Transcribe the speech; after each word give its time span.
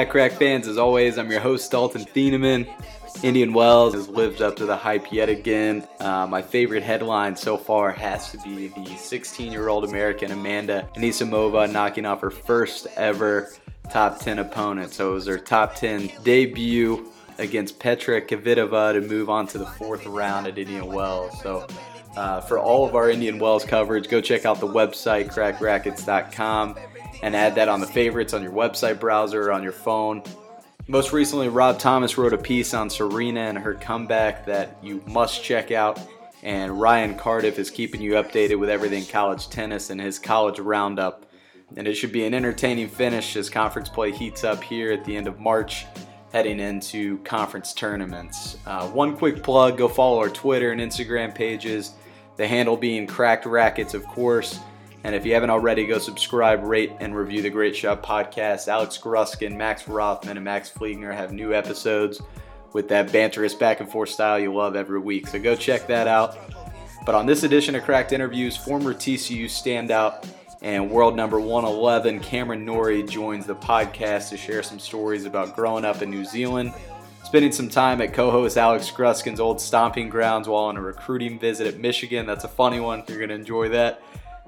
back, 0.00 0.08
crack 0.08 0.32
fans. 0.32 0.66
As 0.66 0.78
always, 0.78 1.18
I'm 1.18 1.30
your 1.30 1.40
host, 1.40 1.70
Dalton 1.70 2.06
Thieneman. 2.06 2.66
Indian 3.22 3.52
Wells 3.52 3.92
has 3.92 4.08
lived 4.08 4.40
up 4.40 4.56
to 4.56 4.64
the 4.64 4.74
hype 4.74 5.12
yet 5.12 5.28
again. 5.28 5.86
Uh, 5.98 6.26
my 6.26 6.40
favorite 6.40 6.82
headline 6.82 7.36
so 7.36 7.58
far 7.58 7.92
has 7.92 8.32
to 8.32 8.38
be 8.38 8.68
the 8.68 8.96
16 8.96 9.52
year 9.52 9.68
old 9.68 9.84
American 9.84 10.30
Amanda 10.30 10.88
Anisimova 10.96 11.70
knocking 11.70 12.06
off 12.06 12.22
her 12.22 12.30
first 12.30 12.86
ever 12.96 13.52
top 13.90 14.18
10 14.18 14.38
opponent. 14.38 14.94
So 14.94 15.10
it 15.10 15.14
was 15.14 15.26
her 15.26 15.36
top 15.36 15.74
10 15.74 16.10
debut 16.22 17.12
against 17.36 17.78
Petra 17.78 18.22
Kvitova 18.22 18.94
to 18.94 19.02
move 19.02 19.28
on 19.28 19.46
to 19.48 19.58
the 19.58 19.66
fourth 19.66 20.06
round 20.06 20.46
at 20.46 20.56
Indian 20.56 20.86
Wells. 20.86 21.38
So 21.42 21.66
uh, 22.16 22.40
for 22.40 22.58
all 22.58 22.86
of 22.86 22.94
our 22.94 23.10
Indian 23.10 23.38
Wells 23.38 23.64
coverage, 23.64 24.08
go 24.08 24.20
check 24.20 24.46
out 24.46 24.60
the 24.60 24.66
website, 24.66 25.30
crackrackets.com, 25.30 26.76
and 27.22 27.36
add 27.36 27.54
that 27.56 27.68
on 27.68 27.80
the 27.80 27.86
favorites 27.86 28.32
on 28.32 28.42
your 28.42 28.52
website 28.52 29.00
browser 29.00 29.52
on 29.52 29.62
your 29.62 29.72
phone. 29.72 30.22
Most 30.88 31.12
recently, 31.12 31.48
Rob 31.48 31.78
Thomas 31.78 32.18
wrote 32.18 32.32
a 32.32 32.38
piece 32.38 32.74
on 32.74 32.90
Serena 32.90 33.40
and 33.40 33.58
her 33.58 33.74
comeback 33.74 34.44
that 34.46 34.76
you 34.82 35.02
must 35.06 35.44
check 35.44 35.70
out. 35.70 36.00
And 36.42 36.80
Ryan 36.80 37.16
Cardiff 37.16 37.58
is 37.58 37.70
keeping 37.70 38.00
you 38.00 38.12
updated 38.12 38.58
with 38.58 38.70
everything 38.70 39.04
college 39.04 39.48
tennis 39.50 39.90
and 39.90 40.00
his 40.00 40.18
college 40.18 40.58
roundup. 40.58 41.26
And 41.76 41.86
it 41.86 41.94
should 41.94 42.12
be 42.12 42.24
an 42.24 42.34
entertaining 42.34 42.88
finish 42.88 43.36
as 43.36 43.48
conference 43.48 43.88
play 43.88 44.10
heats 44.10 44.42
up 44.42 44.64
here 44.64 44.90
at 44.90 45.04
the 45.04 45.16
end 45.16 45.28
of 45.28 45.38
March, 45.38 45.86
heading 46.32 46.58
into 46.58 47.18
conference 47.18 47.72
tournaments. 47.72 48.56
Uh, 48.66 48.88
one 48.88 49.16
quick 49.16 49.42
plug 49.42 49.78
go 49.78 49.86
follow 49.86 50.18
our 50.18 50.30
Twitter 50.30 50.72
and 50.72 50.80
Instagram 50.80 51.32
pages, 51.32 51.92
the 52.36 52.48
handle 52.48 52.76
being 52.76 53.06
Cracked 53.06 53.46
Rackets, 53.46 53.94
of 53.94 54.04
course. 54.06 54.58
And 55.02 55.14
if 55.14 55.24
you 55.24 55.32
haven't 55.32 55.50
already, 55.50 55.86
go 55.86 55.98
subscribe, 55.98 56.62
rate, 56.62 56.92
and 57.00 57.16
review 57.16 57.40
the 57.40 57.50
Great 57.50 57.74
Shot 57.74 58.02
podcast. 58.02 58.68
Alex 58.68 58.98
Gruskin, 58.98 59.56
Max 59.56 59.88
Rothman, 59.88 60.36
and 60.36 60.44
Max 60.44 60.70
Fliegner 60.70 61.14
have 61.14 61.32
new 61.32 61.54
episodes 61.54 62.20
with 62.72 62.88
that 62.88 63.08
banterous 63.08 63.58
back 63.58 63.80
and 63.80 63.90
forth 63.90 64.10
style 64.10 64.38
you 64.38 64.52
love 64.54 64.76
every 64.76 65.00
week. 65.00 65.26
So 65.26 65.38
go 65.38 65.56
check 65.56 65.86
that 65.86 66.06
out. 66.06 66.38
But 67.06 67.14
on 67.14 67.26
this 67.26 67.44
edition 67.44 67.74
of 67.74 67.84
Cracked 67.84 68.12
Interviews, 68.12 68.56
former 68.56 68.92
TCU 68.92 69.46
standout 69.46 70.28
and 70.62 70.90
world 70.90 71.16
number 71.16 71.40
111 71.40 72.20
Cameron 72.20 72.66
Norrie 72.66 73.02
joins 73.02 73.46
the 73.46 73.54
podcast 73.54 74.28
to 74.28 74.36
share 74.36 74.62
some 74.62 74.78
stories 74.78 75.24
about 75.24 75.56
growing 75.56 75.86
up 75.86 76.02
in 76.02 76.10
New 76.10 76.26
Zealand, 76.26 76.74
spending 77.24 77.52
some 77.52 77.70
time 77.70 78.02
at 78.02 78.12
co-host 78.12 78.58
Alex 78.58 78.90
Gruskin's 78.90 79.40
old 79.40 79.60
stomping 79.60 80.10
grounds 80.10 80.46
while 80.46 80.64
on 80.64 80.76
a 80.76 80.82
recruiting 80.82 81.38
visit 81.38 81.66
at 81.66 81.80
Michigan. 81.80 82.26
That's 82.26 82.44
a 82.44 82.48
funny 82.48 82.80
one. 82.80 83.02
You're 83.08 83.16
going 83.16 83.30
to 83.30 83.34
enjoy 83.34 83.70
that. 83.70 84.02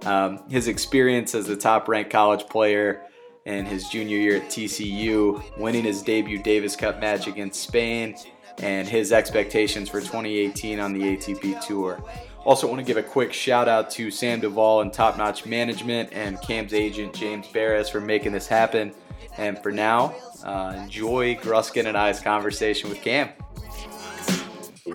Um, 0.05 0.43
his 0.51 0.69
experience 0.69 1.35
as 1.35 1.49
a 1.49 1.57
top-ranked 1.57 2.11
college 2.11 2.47
player 2.47 3.07
in 3.45 3.67
his 3.67 3.89
junior 3.89 4.17
year 4.17 4.37
at 4.37 4.45
TCU, 4.45 5.59
winning 5.59 5.85
his 5.85 6.03
debut 6.03 6.43
Davis 6.43 6.77
Cup 6.77 7.01
match 7.01 7.27
against 7.27 7.61
Spain, 7.61 8.17
and 8.59 8.89
his 8.89 9.13
expectations 9.13 9.89
for 9.89 10.01
2018 10.01 10.79
on 10.79 10.93
the 10.93 11.01
ATP 11.01 11.65
Tour. 11.67 12.03
Also, 12.45 12.67
want 12.67 12.81
to 12.81 12.85
give 12.85 12.97
a 12.97 13.03
quick 13.03 13.33
shout 13.33 13.69
out 13.69 13.89
to 13.93 14.11
Sam 14.11 14.41
Duvall 14.41 14.81
and 14.81 14.93
Top 14.93 15.17
Notch 15.17 15.47
Management 15.47 16.13
and 16.13 16.41
Cam's 16.43 16.75
agent 16.75 17.15
James 17.15 17.47
Barris 17.49 17.89
for 17.89 18.01
making 18.01 18.33
this 18.33 18.49
happen. 18.49 18.93
And 19.39 19.59
for 19.63 19.71
now, 19.71 20.15
uh, 20.45 20.75
enjoy 20.77 21.37
Gruskin 21.37 21.87
and 21.87 21.97
I's 21.97 22.21
conversation 22.21 22.91
with 22.91 23.01
Cam. 23.01 23.31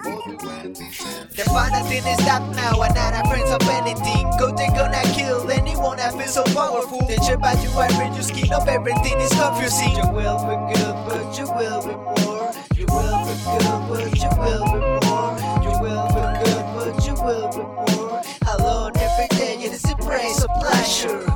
The 0.03 1.43
final 1.45 1.83
thing 1.85 2.05
is 2.05 2.17
stop 2.23 2.43
now, 2.55 2.81
and 2.81 2.93
not 2.93 3.13
our 3.13 3.25
friends 3.25 3.49
of 3.49 3.61
anything. 3.69 4.29
Go 4.37 4.51
they 4.55 4.67
gonna 4.67 5.01
kill 5.13 5.49
anyone 5.49 5.97
that 5.97 6.13
feels 6.13 6.35
so 6.35 6.43
powerful. 6.43 7.05
They 7.07 7.15
trip 7.17 7.43
out 7.43 7.61
you 7.63 7.69
and 7.79 8.15
you 8.15 8.21
skin 8.21 8.53
up, 8.53 8.67
everything 8.67 9.19
is 9.19 9.31
confusing. 9.33 9.95
You 9.97 10.09
will 10.11 10.37
be 10.45 10.55
good, 10.73 10.95
but 11.07 11.37
you 11.37 11.45
will 11.49 11.81
be 11.81 11.95
more. 11.95 12.51
You 12.77 12.85
will 12.85 13.25
be 13.25 13.33
good, 13.41 13.79
but 13.89 14.05
you 14.21 14.29
will 14.37 14.65
be 14.69 14.79
more. 15.07 15.33
You 15.65 15.73
will 15.81 16.07
be 16.13 16.23
good, 16.45 16.65
but 16.75 17.07
you 17.07 17.13
will 17.15 17.49
be 17.49 17.63
more. 17.63 18.21
Alone 18.53 18.91
every 18.97 19.27
day, 19.37 19.55
it 19.55 19.71
is 19.73 19.85
a 19.89 19.95
praise, 19.95 20.43
a 20.43 20.47
pleasure. 20.59 21.26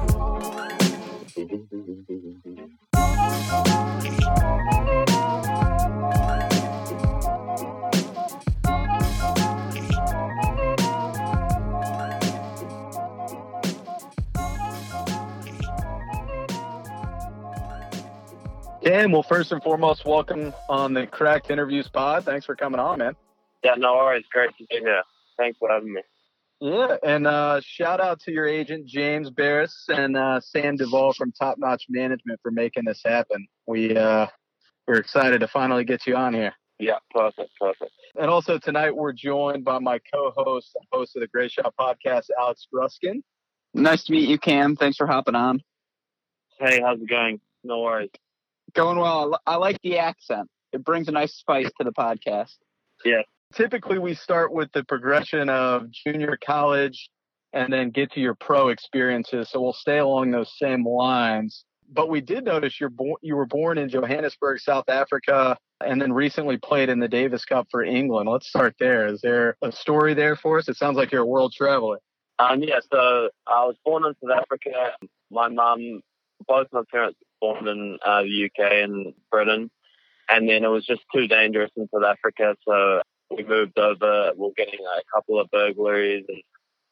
Cam, 18.83 19.11
well, 19.11 19.21
first 19.21 19.51
and 19.51 19.61
foremost, 19.61 20.05
welcome 20.05 20.53
on 20.67 20.95
the 20.95 21.05
Cracked 21.05 21.51
Interviews 21.51 21.87
pod. 21.87 22.25
Thanks 22.25 22.47
for 22.47 22.55
coming 22.55 22.79
on, 22.79 22.97
man. 22.97 23.15
Yeah, 23.63 23.75
no 23.77 23.93
worries. 23.93 24.25
Great 24.31 24.49
to 24.57 24.65
be 24.69 24.79
here. 24.79 25.03
Thanks 25.37 25.59
for 25.59 25.69
having 25.69 25.93
me. 25.93 26.01
Yeah, 26.61 26.97
and 27.03 27.27
uh, 27.27 27.61
shout 27.63 28.01
out 28.01 28.19
to 28.21 28.31
your 28.31 28.47
agent 28.47 28.87
James 28.87 29.29
Barris 29.29 29.85
and 29.87 30.17
uh, 30.17 30.39
Sam 30.41 30.77
Duvall 30.77 31.13
from 31.13 31.31
Top 31.31 31.57
Notch 31.59 31.83
Management 31.89 32.39
for 32.41 32.49
making 32.49 32.85
this 32.85 33.01
happen. 33.05 33.47
We 33.67 33.95
uh, 33.95 34.25
we're 34.87 34.97
excited 34.97 35.41
to 35.41 35.47
finally 35.47 35.83
get 35.83 36.07
you 36.07 36.15
on 36.15 36.33
here. 36.33 36.53
Yeah, 36.79 36.97
perfect, 37.11 37.51
perfect. 37.59 37.91
And 38.19 38.31
also 38.31 38.57
tonight 38.57 38.95
we're 38.95 39.13
joined 39.13 39.63
by 39.63 39.77
my 39.77 39.99
co-host, 40.11 40.75
host 40.91 41.15
of 41.15 41.21
the 41.21 41.27
Great 41.27 41.51
Shot 41.51 41.71
podcast, 41.79 42.25
Alex 42.39 42.67
Gruskin. 42.73 43.21
Nice 43.75 44.05
to 44.05 44.11
meet 44.11 44.27
you, 44.27 44.39
Cam. 44.39 44.75
Thanks 44.75 44.97
for 44.97 45.05
hopping 45.05 45.35
on. 45.35 45.61
Hey, 46.59 46.81
how's 46.81 46.99
it 46.99 47.07
going? 47.07 47.39
No 47.63 47.81
worries. 47.81 48.09
Going 48.73 48.99
well. 48.99 49.39
I 49.45 49.55
like 49.55 49.79
the 49.81 49.97
accent. 49.97 50.49
It 50.71 50.83
brings 50.83 51.07
a 51.07 51.11
nice 51.11 51.33
spice 51.33 51.69
to 51.77 51.83
the 51.83 51.91
podcast. 51.91 52.55
Yeah. 53.03 53.21
Typically, 53.53 53.99
we 53.99 54.13
start 54.13 54.53
with 54.53 54.71
the 54.71 54.83
progression 54.83 55.49
of 55.49 55.91
junior 55.91 56.37
college 56.43 57.09
and 57.53 57.71
then 57.71 57.89
get 57.89 58.11
to 58.13 58.21
your 58.21 58.35
pro 58.35 58.69
experiences. 58.69 59.49
So 59.49 59.61
we'll 59.61 59.73
stay 59.73 59.97
along 59.97 60.31
those 60.31 60.57
same 60.57 60.85
lines. 60.87 61.65
But 61.93 62.09
we 62.09 62.21
did 62.21 62.45
notice 62.45 62.79
you're 62.79 62.89
bo- 62.89 63.17
you 63.21 63.35
were 63.35 63.45
born 63.45 63.77
in 63.77 63.89
Johannesburg, 63.89 64.59
South 64.61 64.87
Africa, 64.87 65.57
and 65.85 66.01
then 66.01 66.13
recently 66.13 66.57
played 66.57 66.87
in 66.87 66.99
the 66.99 67.09
Davis 67.09 67.43
Cup 67.43 67.67
for 67.69 67.83
England. 67.83 68.29
Let's 68.29 68.47
start 68.47 68.75
there. 68.79 69.07
Is 69.07 69.19
there 69.19 69.57
a 69.61 69.73
story 69.73 70.13
there 70.13 70.37
for 70.37 70.57
us? 70.57 70.69
It 70.69 70.77
sounds 70.77 70.95
like 70.95 71.11
you're 71.11 71.23
a 71.23 71.25
world 71.25 71.53
traveler. 71.53 71.99
Um, 72.39 72.63
yeah, 72.63 72.79
so 72.91 73.29
I 73.45 73.65
was 73.65 73.75
born 73.83 74.05
in 74.05 74.13
South 74.23 74.39
Africa. 74.39 74.93
My 75.29 75.49
mum, 75.49 76.01
both 76.47 76.67
my 76.71 76.83
parents 76.89 77.19
born 77.41 77.67
in 77.67 77.97
uh, 78.05 78.21
the 78.21 78.45
UK 78.45 78.71
and 78.83 79.13
Britain. 79.29 79.69
And 80.29 80.47
then 80.47 80.63
it 80.63 80.69
was 80.69 80.85
just 80.85 81.01
too 81.13 81.27
dangerous 81.27 81.71
in 81.75 81.89
South 81.93 82.05
Africa. 82.05 82.55
So 82.65 83.01
we 83.29 83.43
moved 83.43 83.77
over. 83.77 84.31
We 84.37 84.47
are 84.47 84.51
getting 84.55 84.79
a 84.79 85.01
couple 85.13 85.39
of 85.39 85.49
burglaries. 85.51 86.25
And 86.29 86.41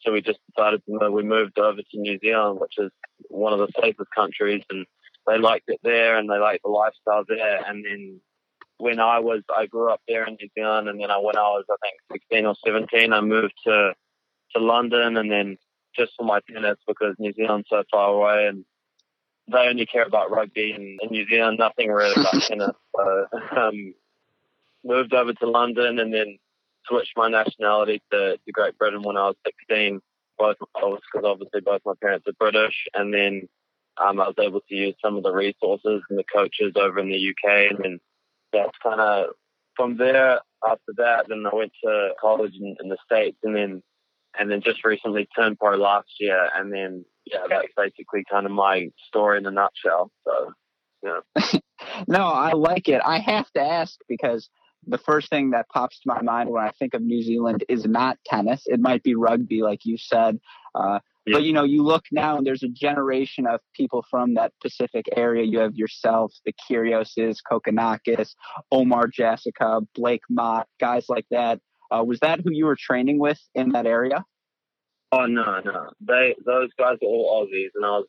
so 0.02 0.12
we 0.12 0.22
just 0.22 0.40
decided 0.54 0.82
to 0.86 0.92
move. 0.92 1.14
We 1.14 1.24
moved 1.24 1.58
over 1.58 1.80
to 1.82 1.98
New 2.00 2.20
Zealand, 2.20 2.60
which 2.60 2.74
is 2.78 2.92
one 3.30 3.54
of 3.54 3.60
the 3.60 3.70
safest 3.82 4.10
countries. 4.14 4.64
And 4.70 4.86
they 5.28 5.38
liked 5.38 5.70
it 5.70 5.80
there 5.84 6.18
and 6.18 6.30
they 6.30 6.38
liked 6.38 6.64
the 6.64 6.70
lifestyle 6.70 7.24
there. 7.28 7.64
And 7.66 7.86
then 7.86 8.20
when 8.78 9.00
I 9.00 9.20
was, 9.20 9.44
I 9.56 9.68
grew 9.68 9.92
up 9.92 10.02
there 10.08 10.26
in 10.26 10.38
New 10.42 10.50
Zealand. 10.58 10.90
And 10.90 11.00
then 11.00 11.12
I, 11.12 11.18
when 11.18 11.38
I 11.38 11.50
was, 11.50 11.66
I 11.70 11.76
think, 11.82 12.22
16 12.30 12.46
or 12.46 12.56
17, 12.66 13.14
I 13.14 13.22
moved 13.22 13.54
to 13.66 13.94
to 14.56 14.60
London 14.60 15.18
and 15.18 15.32
then 15.32 15.58
just 15.96 16.14
for 16.18 16.24
my 16.24 16.40
tennis 16.52 16.78
because 16.88 17.16
New 17.20 17.34
Zealand's 17.34 17.68
so 17.70 17.84
far 17.92 18.10
away 18.10 18.48
and 18.48 18.66
they 19.52 19.68
only 19.68 19.86
care 19.86 20.06
about 20.06 20.32
rugby 20.32 20.72
in, 20.76 20.98
in 21.02 21.10
New 21.12 21.26
Zealand, 21.28 21.58
nothing 21.60 21.90
really 21.90 22.14
about 22.20 22.42
tennis. 22.48 22.72
So 22.96 23.26
um, 23.58 23.94
moved 24.84 25.14
over 25.14 25.34
to 25.34 25.50
London 25.50 26.00
and 26.00 26.14
then 26.14 26.38
switched 26.88 27.14
my 27.16 27.30
nationality 27.30 28.02
to, 28.12 28.38
to 28.38 28.52
Great 28.52 28.78
Britain 28.78 29.02
when 29.02 29.18
I 29.18 29.28
was 29.28 29.36
16. 29.46 30.02
Both 30.38 30.56
because 30.60 31.26
obviously 31.26 31.60
both 31.60 31.82
my 31.86 31.94
parents 32.02 32.26
are 32.26 32.34
British, 32.40 32.88
and 32.94 33.14
then 33.14 33.50
um, 33.98 34.22
I 34.22 34.28
was 34.28 34.36
able 34.40 34.62
to 34.62 34.76
use 34.76 34.96
some 35.04 35.18
of 35.18 35.24
the 35.24 35.34
resources 35.34 36.02
and 36.10 36.18
the 36.18 36.24
coaches 36.34 36.72
over 36.78 36.98
in 37.00 37.10
the 37.10 37.30
UK, 37.30 37.72
and 37.72 37.80
then 37.84 38.00
that's 38.54 38.78
kind 38.82 39.02
of 39.02 39.32
from 39.76 39.98
there. 39.98 40.40
After 40.66 40.94
that, 40.96 41.26
then 41.28 41.44
I 41.46 41.54
went 41.54 41.74
to 41.84 42.12
college 42.22 42.54
in, 42.56 42.78
in 42.82 42.88
the 42.88 42.98
States, 43.06 43.38
and 43.44 43.54
then 43.54 43.84
and 44.40 44.50
then 44.50 44.62
just 44.62 44.86
recently 44.86 45.28
turned 45.36 45.60
pro 45.60 45.76
last 45.76 46.10
year, 46.22 46.50
and 46.56 46.72
then 46.72 47.04
yeah, 47.32 47.40
that's 47.50 47.74
basically 47.76 48.24
kind 48.30 48.46
of 48.46 48.52
my 48.52 48.90
story 49.08 49.38
in 49.38 49.46
a 49.46 49.52
nutshell. 49.52 50.12
So 50.26 50.54
yeah, 51.04 51.60
No, 52.08 52.28
I 52.28 52.54
like 52.54 52.88
it. 52.88 53.02
I 53.06 53.20
have 53.20 53.50
to 53.52 53.62
ask 53.62 53.98
because 54.08 54.50
the 54.88 54.98
first 54.98 55.30
thing 55.30 55.52
that 55.52 55.68
pops 55.70 56.00
to 56.00 56.08
my 56.08 56.22
mind 56.22 56.50
when 56.50 56.64
I 56.64 56.72
think 56.72 56.94
of 56.94 57.02
New 57.02 57.22
Zealand 57.22 57.66
is 57.68 57.86
not 57.86 58.18
tennis. 58.26 58.64
It 58.66 58.80
might 58.80 59.04
be 59.04 59.16
rugby, 59.16 59.62
like 59.62 59.82
you 59.84 59.98
said. 59.98 60.40
Uh, 60.74 61.00
yeah. 61.26 61.34
But 61.34 61.44
you 61.44 61.54
know, 61.54 61.64
you 61.64 61.84
look 61.84 62.06
now, 62.12 62.38
and 62.38 62.48
there's 62.48 62.64
a 62.64 62.70
generation 62.70 63.46
of 63.46 63.60
people 63.76 64.06
from 64.10 64.36
that 64.36 64.54
Pacific 64.62 65.06
area. 65.16 65.44
You 65.44 65.60
have 65.60 65.76
yourself, 65.76 66.34
the 66.46 66.54
Kyrgioses, 66.54 67.38
Kokkinakis, 67.50 68.32
Omar 68.72 69.08
Jasika, 69.08 69.86
Blake 69.94 70.24
Mott, 70.30 70.68
guys 70.80 71.06
like 71.10 71.26
that. 71.30 71.60
Uh, 71.92 72.04
was 72.04 72.20
that 72.22 72.40
who 72.44 72.52
you 72.52 72.66
were 72.66 72.78
training 72.80 73.20
with 73.20 73.40
in 73.54 73.72
that 73.72 73.86
area? 73.86 74.24
Oh 75.12 75.26
no, 75.26 75.60
no. 75.64 75.90
They 76.02 76.36
those 76.46 76.70
guys 76.78 76.98
are 77.02 77.06
all 77.06 77.48
Aussies, 77.48 77.70
and 77.76 77.86
I 77.86 77.90
was 77.90 78.08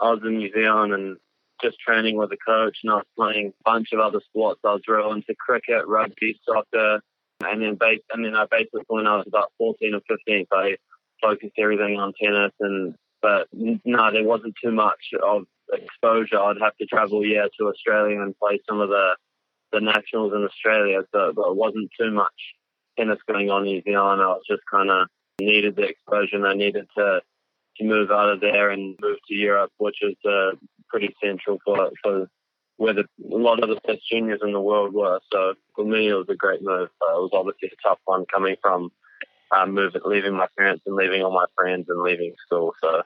I 0.00 0.10
was 0.10 0.20
in 0.24 0.38
New 0.38 0.52
Zealand 0.52 0.92
and 0.92 1.16
just 1.62 1.78
training 1.78 2.16
with 2.16 2.30
a 2.32 2.36
coach, 2.36 2.78
and 2.82 2.92
I 2.92 2.96
was 2.96 3.06
playing 3.16 3.48
a 3.48 3.70
bunch 3.70 3.92
of 3.92 4.00
other 4.00 4.20
sports. 4.28 4.60
I 4.64 4.72
was 4.72 4.82
real 4.86 5.12
into 5.12 5.34
cricket, 5.38 5.86
rugby, 5.86 6.38
soccer, 6.44 7.00
and 7.44 7.62
then 7.62 7.76
base, 7.76 8.00
and 8.12 8.24
then 8.24 8.34
I 8.34 8.46
basically 8.50 8.82
when 8.88 9.06
I 9.06 9.16
was 9.16 9.26
about 9.26 9.52
fourteen 9.56 9.94
or 9.94 10.00
fifteen, 10.06 10.46
I 10.52 10.76
focused 11.22 11.54
everything 11.58 11.98
on 11.98 12.12
tennis. 12.20 12.52
And 12.60 12.94
but 13.22 13.48
no, 13.52 14.12
there 14.12 14.24
wasn't 14.24 14.54
too 14.62 14.72
much 14.72 15.14
of 15.22 15.44
exposure. 15.72 16.38
I'd 16.38 16.60
have 16.60 16.76
to 16.76 16.86
travel 16.86 17.24
yeah 17.24 17.46
to 17.58 17.68
Australia 17.68 18.20
and 18.20 18.38
play 18.38 18.60
some 18.68 18.80
of 18.80 18.90
the 18.90 19.16
the 19.72 19.80
nationals 19.80 20.34
in 20.34 20.44
Australia, 20.44 21.00
so 21.12 21.32
but 21.34 21.48
it 21.48 21.56
wasn't 21.56 21.90
too 21.98 22.10
much 22.10 22.54
tennis 22.98 23.18
going 23.26 23.50
on 23.50 23.66
in 23.66 23.72
New 23.72 23.82
Zealand. 23.82 24.20
I 24.20 24.26
was 24.26 24.42
just 24.48 24.62
kind 24.70 24.90
of 24.90 25.08
needed 25.40 25.76
the 25.76 25.88
exposure 25.88 26.36
and 26.36 26.46
I 26.46 26.54
needed 26.54 26.86
to 26.96 27.20
to 27.78 27.84
move 27.84 28.10
out 28.10 28.30
of 28.30 28.40
there 28.40 28.70
and 28.70 28.96
move 29.00 29.18
to 29.28 29.34
Europe, 29.34 29.70
which 29.76 30.02
is 30.02 30.16
uh, 30.24 30.52
pretty 30.88 31.14
central 31.22 31.58
for 31.64 31.90
for 32.02 32.28
where 32.78 32.94
the, 32.94 33.04
a 33.32 33.36
lot 33.36 33.62
of 33.62 33.68
the 33.70 33.80
best 33.86 34.00
juniors 34.10 34.40
in 34.42 34.52
the 34.52 34.60
world 34.60 34.92
were. 34.92 35.18
So 35.32 35.54
for 35.74 35.84
me, 35.84 36.08
it 36.08 36.14
was 36.14 36.28
a 36.28 36.34
great 36.34 36.62
move. 36.62 36.90
Uh, 37.02 37.16
it 37.16 37.22
was 37.22 37.30
obviously 37.32 37.70
a 37.72 37.88
tough 37.88 37.98
one 38.04 38.26
coming 38.32 38.56
from 38.60 38.90
um, 39.50 39.72
moving, 39.72 40.02
leaving 40.04 40.34
my 40.34 40.48
parents 40.58 40.82
and 40.86 40.94
leaving 40.94 41.22
all 41.22 41.32
my 41.32 41.46
friends 41.56 41.86
and 41.88 42.02
leaving 42.02 42.34
school. 42.44 42.74
So 42.82 43.02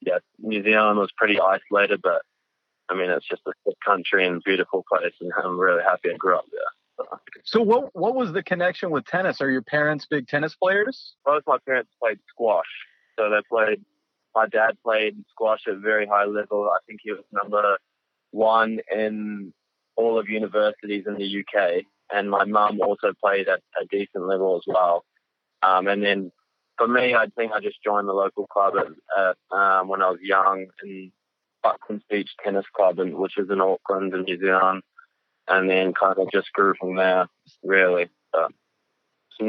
yeah, 0.00 0.18
New 0.38 0.62
Zealand 0.62 0.98
was 0.98 1.12
pretty 1.16 1.38
isolated, 1.38 2.00
but 2.02 2.22
I 2.88 2.94
mean, 2.94 3.10
it's 3.10 3.28
just 3.28 3.42
a 3.46 3.52
good 3.64 3.74
country 3.84 4.26
and 4.26 4.42
beautiful 4.42 4.84
place, 4.90 5.12
and 5.20 5.32
I'm 5.36 5.58
really 5.58 5.82
happy 5.82 6.10
I 6.12 6.16
grew 6.16 6.36
up 6.36 6.46
there. 6.50 6.60
So 7.44 7.62
what 7.62 7.94
what 7.94 8.14
was 8.14 8.32
the 8.32 8.42
connection 8.42 8.90
with 8.90 9.06
tennis? 9.06 9.40
Are 9.40 9.50
your 9.50 9.62
parents 9.62 10.06
big 10.08 10.28
tennis 10.28 10.54
players? 10.54 11.14
Both 11.24 11.42
my 11.46 11.58
parents 11.66 11.90
played 12.02 12.18
squash. 12.28 12.66
So 13.18 13.30
they 13.30 13.40
played 13.48 13.82
my 14.34 14.46
dad 14.46 14.76
played 14.84 15.16
squash 15.30 15.62
at 15.66 15.74
a 15.74 15.78
very 15.78 16.06
high 16.06 16.24
level. 16.24 16.70
I 16.70 16.78
think 16.86 17.00
he 17.02 17.12
was 17.12 17.24
number 17.32 17.78
one 18.30 18.80
in 18.94 19.52
all 19.96 20.18
of 20.18 20.28
universities 20.28 21.04
in 21.06 21.14
the 21.14 21.40
UK. 21.40 21.84
And 22.12 22.30
my 22.30 22.44
mum 22.44 22.80
also 22.80 23.12
played 23.22 23.48
at 23.48 23.60
a 23.80 23.86
decent 23.86 24.26
level 24.26 24.56
as 24.56 24.64
well. 24.66 25.04
Um, 25.62 25.86
and 25.86 26.02
then 26.02 26.32
for 26.76 26.88
me, 26.88 27.14
I 27.14 27.26
think 27.36 27.52
I 27.52 27.60
just 27.60 27.82
joined 27.84 28.08
the 28.08 28.12
local 28.12 28.46
club 28.46 28.74
at, 28.78 28.86
at 29.18 29.56
um, 29.56 29.88
when 29.88 30.02
I 30.02 30.10
was 30.10 30.20
young 30.22 30.66
in 30.82 31.12
Bucklands 31.64 32.02
Beach 32.08 32.30
Tennis 32.42 32.64
Club, 32.74 32.98
in, 32.98 33.16
which 33.18 33.36
is 33.36 33.50
in 33.50 33.60
Auckland 33.60 34.14
in 34.14 34.22
New 34.22 34.40
Zealand 34.40 34.82
and 35.50 35.68
then 35.68 35.92
kind 35.92 36.18
of 36.18 36.30
just 36.32 36.52
grew 36.52 36.74
from 36.78 36.96
there. 36.96 37.26
Really, 37.62 38.08
so, 38.34 38.48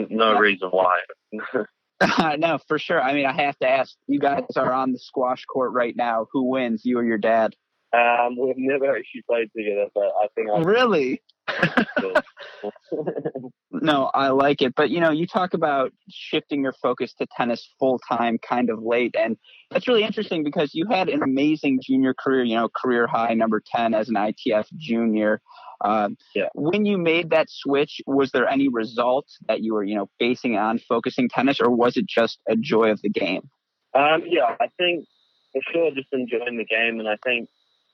no 0.10 0.38
reason 0.38 0.70
why. 0.70 1.00
no, 2.38 2.58
for 2.68 2.80
sure. 2.80 3.02
I 3.02 3.14
mean, 3.14 3.26
I 3.26 3.34
have 3.34 3.58
to 3.60 3.70
ask. 3.70 3.96
You 4.08 4.20
guys 4.20 4.44
are 4.56 4.74
on 4.74 4.92
the 4.92 5.00
squash 5.00 5.46
court 5.46 5.72
right 5.74 5.96
now. 5.96 6.28
Who 6.32 6.50
wins, 6.50 6.84
you 6.84 6.98
or 6.98 7.04
your 7.04 7.18
dad? 7.18 7.56
Um, 7.94 8.38
we've 8.38 8.56
never 8.58 8.96
actually 8.96 9.24
played 9.30 9.50
together, 9.56 9.88
but 9.94 10.06
I 10.06 10.28
think 10.34 10.50
I 10.50 10.62
really. 10.62 11.22
no, 13.72 14.10
I 14.14 14.30
like 14.30 14.62
it. 14.62 14.74
But 14.76 14.90
you 14.90 15.02
know, 15.02 15.12
you 15.12 15.28
talk 15.28 15.54
about 15.54 15.92
shifting 16.10 16.64
your 16.64 16.74
focus 16.82 17.14
to 17.16 17.28
tennis 17.36 17.68
full 17.80 18.00
time 18.08 18.38
kind 18.38 18.70
of 18.70 18.82
late. 18.82 19.16
And 19.18 19.38
that's 19.70 19.88
really 19.88 20.04
interesting 20.04 20.44
because 20.44 20.74
you 20.74 20.88
had 20.90 21.10
an 21.10 21.22
amazing 21.22 21.82
junior 21.84 22.14
career, 22.14 22.44
you 22.44 22.56
know, 22.56 22.70
career 22.70 23.08
high 23.08 23.34
number 23.34 23.62
10 23.76 23.94
as 23.94 24.08
an 24.08 24.16
ITF 24.16 24.68
junior. 24.78 25.42
Um, 25.84 26.16
yeah. 26.34 26.48
When 26.54 26.86
you 26.86 26.98
made 26.98 27.32
that 27.32 27.48
switch, 27.50 28.02
was 28.06 28.32
there 28.32 28.48
any 28.48 28.70
result 28.70 29.26
that 29.48 29.62
you 29.62 29.74
were, 29.74 29.84
you 29.84 29.96
know, 29.96 30.10
basing 30.20 30.58
on 30.58 30.80
focusing 30.80 31.28
tennis, 31.28 31.60
or 31.60 31.72
was 31.72 31.98
it 31.98 32.06
just 32.06 32.40
a 32.48 32.56
joy 32.56 32.92
of 32.92 33.02
the 33.02 33.10
game? 33.10 33.50
Um, 33.94 34.24
yeah, 34.26 34.56
I 34.62 34.68
think 34.78 35.06
for 35.52 35.62
sure, 35.74 35.92
just 35.92 36.08
enjoying 36.14 36.58
the 36.58 36.66
game, 36.66 37.00
and 37.00 37.10
I 37.10 37.18
think 37.26 37.50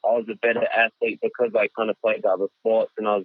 I 0.05 0.09
was 0.09 0.25
a 0.31 0.35
better 0.35 0.65
athlete 0.65 1.19
because 1.21 1.51
I 1.55 1.69
kind 1.75 1.89
of 1.89 1.99
played 2.01 2.25
other 2.25 2.47
sports, 2.59 2.91
and 2.97 3.07
I 3.07 3.17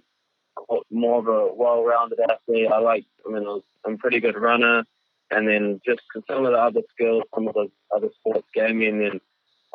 was 0.67 0.83
more 0.91 1.19
of 1.19 1.27
a 1.27 1.53
well-rounded 1.53 2.19
athlete. 2.29 2.67
I 2.71 2.79
like, 2.79 3.05
I 3.25 3.31
mean, 3.31 3.43
I 3.43 3.47
was, 3.47 3.63
I'm 3.85 3.93
a 3.93 3.97
pretty 3.97 4.19
good 4.19 4.37
runner, 4.37 4.83
and 5.31 5.47
then 5.47 5.81
just 5.85 6.01
some 6.29 6.45
of 6.45 6.51
the 6.51 6.57
other 6.57 6.81
skills, 6.93 7.23
some 7.33 7.47
of 7.47 7.53
the 7.53 7.69
other 7.95 8.09
sports 8.19 8.47
gave 8.53 8.75
me, 8.75 8.87
and 8.87 9.01
then 9.01 9.21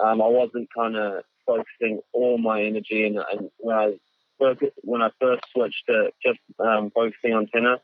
um, 0.03 0.23
I 0.23 0.29
wasn't 0.29 0.69
kind 0.77 0.97
of 0.97 1.25
focusing 1.47 2.01
all 2.13 2.39
my 2.39 2.63
energy, 2.63 3.07
and, 3.07 3.19
and 3.33 3.51
when 3.59 3.77
I 3.77 3.95
when 4.83 5.03
I 5.03 5.11
first 5.21 5.43
switched 5.53 5.85
to 5.89 6.13
just 6.25 6.39
um, 6.61 6.91
focusing 6.95 7.35
on 7.35 7.49
tennis, 7.49 7.81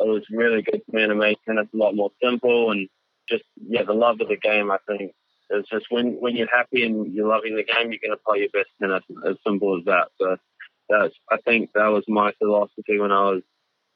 it 0.00 0.08
was 0.08 0.22
really 0.30 0.62
good 0.62 0.80
for 0.86 0.96
me 0.96 1.06
to 1.06 1.14
make 1.14 1.42
tennis 1.44 1.68
a 1.74 1.76
lot 1.76 1.94
more 1.94 2.10
simple 2.22 2.70
and 2.70 2.88
just 3.28 3.44
yeah, 3.68 3.82
the 3.82 3.92
love 3.92 4.20
of 4.20 4.28
the 4.28 4.36
game. 4.36 4.70
I 4.70 4.78
think 4.88 5.12
it's 5.50 5.68
just 5.68 5.86
when 5.90 6.20
when 6.20 6.36
you're 6.36 6.54
happy 6.54 6.84
and 6.84 7.12
you're 7.12 7.28
loving 7.28 7.56
the 7.56 7.64
game, 7.64 7.92
you're 7.92 8.00
going 8.02 8.16
to 8.16 8.24
play 8.26 8.38
your 8.38 8.48
best 8.50 8.70
tennis. 8.80 9.04
As 9.28 9.36
simple 9.46 9.78
as 9.78 9.84
that. 9.84 10.08
So 10.20 10.36
that's 10.88 11.14
I 11.30 11.38
think 11.38 11.70
that 11.74 11.88
was 11.88 12.04
my 12.08 12.32
philosophy 12.38 12.98
when 12.98 13.12
I 13.12 13.30
was 13.30 13.42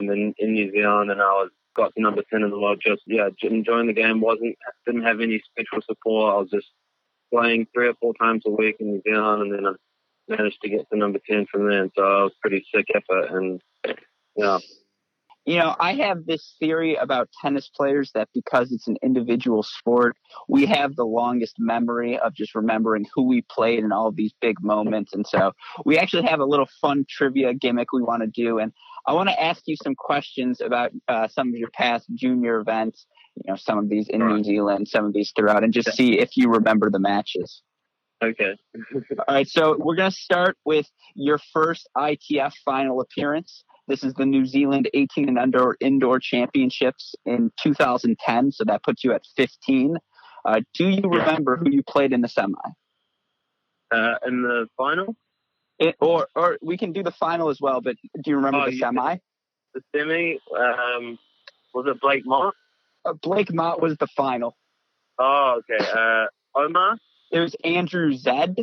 in, 0.01 0.35
in 0.39 0.53
New 0.53 0.71
Zealand 0.73 1.11
and 1.11 1.21
I 1.21 1.33
was 1.33 1.51
got 1.77 1.95
to 1.95 2.03
number 2.03 2.23
ten 2.31 2.43
in 2.43 2.51
the 2.51 2.59
world. 2.59 2.83
Just 2.85 3.03
yeah, 3.07 3.29
enjoying 3.43 3.87
the 3.87 3.93
game. 3.93 4.21
wasn't 4.21 4.57
didn't 4.87 5.05
have 5.05 5.21
any 5.21 5.43
special 5.51 5.83
support. 5.87 6.35
I 6.35 6.39
was 6.39 6.51
just 6.51 6.69
playing 7.33 7.67
three 7.75 7.89
or 7.89 7.95
four 7.95 8.15
times 8.15 8.43
a 8.47 8.51
week 8.51 8.77
in 8.81 8.89
New 8.89 9.03
Zealand, 9.07 9.43
and 9.43 9.53
then 9.55 9.67
I 9.67 9.73
managed 10.29 10.61
to 10.63 10.69
get 10.69 10.89
to 10.91 10.99
number 10.99 11.19
10 11.29 11.47
from 11.51 11.69
then. 11.69 11.91
So 11.97 12.03
I 12.03 12.23
was 12.23 12.33
pretty 12.41 12.65
sick 12.75 12.87
effort. 12.95 13.31
And, 13.31 13.61
yeah. 14.37 14.59
You 15.45 15.59
know, 15.59 15.77
I 15.79 15.95
have 15.95 16.25
this 16.25 16.55
theory 16.59 16.95
about 16.95 17.29
tennis 17.43 17.69
players 17.69 18.11
that 18.15 18.29
because 18.33 18.73
it's 18.73 18.89
an 18.89 18.97
individual 19.03 19.63
sport, 19.63 20.17
we 20.49 20.65
have 20.67 20.97
the 20.97 21.05
longest 21.05 21.57
memory 21.59 22.19
of 22.19 22.35
just 22.35 22.55
remembering 22.55 23.07
who 23.15 23.25
we 23.25 23.43
played 23.43 23.81
in 23.81 23.93
all 23.93 24.11
these 24.11 24.33
big 24.41 24.63
moments. 24.63 25.13
And 25.13 25.27
so 25.27 25.53
we 25.85 25.99
actually 25.99 26.27
have 26.29 26.41
a 26.41 26.47
little 26.47 26.69
fun 26.81 27.05
trivia 27.09 27.53
gimmick 27.53 27.93
we 27.93 28.03
want 28.03 28.23
to 28.23 28.27
do. 28.27 28.59
And 28.59 28.73
I 29.07 29.13
want 29.13 29.29
to 29.29 29.43
ask 29.43 29.63
you 29.67 29.77
some 29.83 29.95
questions 29.95 30.63
about 30.63 30.93
uh, 31.09 31.29
some 31.29 31.49
of 31.49 31.55
your 31.55 31.71
past 31.71 32.07
junior 32.15 32.61
events, 32.61 33.07
you 33.37 33.51
know, 33.53 33.57
some 33.57 33.79
of 33.79 33.91
these 33.91 34.09
in 34.09 34.27
New 34.27 34.43
Zealand, 34.43 34.89
some 34.89 35.05
of 35.05 35.13
these 35.13 35.33
throughout, 35.37 35.63
and 35.63 35.75
just 35.75 35.93
see 35.93 36.19
if 36.19 36.37
you 36.37 36.49
remember 36.49 36.89
the 36.91 36.99
matches. 36.99 37.63
Okay. 38.23 38.57
All 38.95 39.35
right. 39.35 39.49
So 39.49 39.77
we're 39.79 39.97
going 39.97 40.11
to 40.11 40.17
start 40.17 40.57
with 40.65 40.89
your 41.15 41.39
first 41.53 41.89
ITF 41.97 42.53
final 42.65 43.01
appearance. 43.01 43.65
This 43.87 44.03
is 44.03 44.15
the 44.15 44.25
New 44.25 44.47
Zealand 44.47 44.89
18 44.95 45.29
and 45.29 45.39
under 45.39 45.77
indoor 45.81 46.19
championships 46.19 47.15
in 47.27 47.53
2010. 47.63 48.53
So 48.53 48.65
that 48.65 48.83
puts 48.83 49.05
you 49.05 49.13
at 49.13 49.23
15. 49.37 49.97
Uh, 50.45 50.61
do 50.75 50.89
you 50.89 51.03
remember 51.03 51.57
who 51.57 51.71
you 51.71 51.83
played 51.83 52.13
in 52.13 52.21
the 52.21 52.29
semi? 52.29 52.55
Uh, 53.91 54.15
in 54.27 54.43
the 54.43 54.67
final? 54.77 55.15
It, 55.79 55.97
or 56.01 56.29
or 56.35 56.59
we 56.63 56.77
can 56.77 56.93
do 56.93 57.03
the 57.03 57.11
final 57.11 57.51
as 57.51 57.61
well. 57.61 57.81
But 57.81 57.97
do 58.23 58.31
you 58.31 58.37
remember 58.37 58.59
oh, 58.59 58.71
the 58.71 58.79
semi? 58.79 59.17
The 59.75 59.83
semi 59.95 60.39
um, 60.57 61.19
was 61.75 61.87
it 61.89 62.01
Blake 62.01 62.25
Mott? 62.25 62.55
Uh, 63.05 63.13
Blake 63.15 63.53
Mott 63.53 63.83
was 63.83 63.97
the 63.99 64.07
final. 64.07 64.57
Oh, 65.19 65.61
okay. 65.71 65.85
Uh, 65.85 66.27
Omar. 66.55 66.97
It 67.33 67.41
was 67.41 67.57
Andrew 67.65 68.15
Zed. 68.15 68.57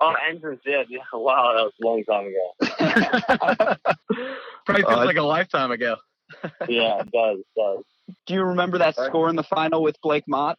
Oh, 0.00 0.14
Andrew 0.28 0.56
Zed. 0.64 0.86
Yeah, 0.88 1.00
wow, 1.12 1.52
that 1.56 1.64
was 1.64 1.72
a 1.80 1.86
long 1.86 2.04
time 2.04 2.26
ago. 2.26 2.73
Probably 4.66 4.82
feels 4.82 4.94
uh, 4.94 5.04
like 5.04 5.16
a 5.16 5.22
lifetime 5.22 5.70
ago. 5.70 5.96
yeah, 6.68 7.00
it 7.00 7.10
does, 7.12 7.38
it 7.38 7.46
does. 7.56 7.84
Do 8.26 8.34
you 8.34 8.42
remember 8.42 8.78
that 8.78 8.96
score 8.96 9.28
in 9.28 9.36
the 9.36 9.42
final 9.42 9.82
with 9.82 9.96
Blake 10.02 10.24
Mott? 10.26 10.58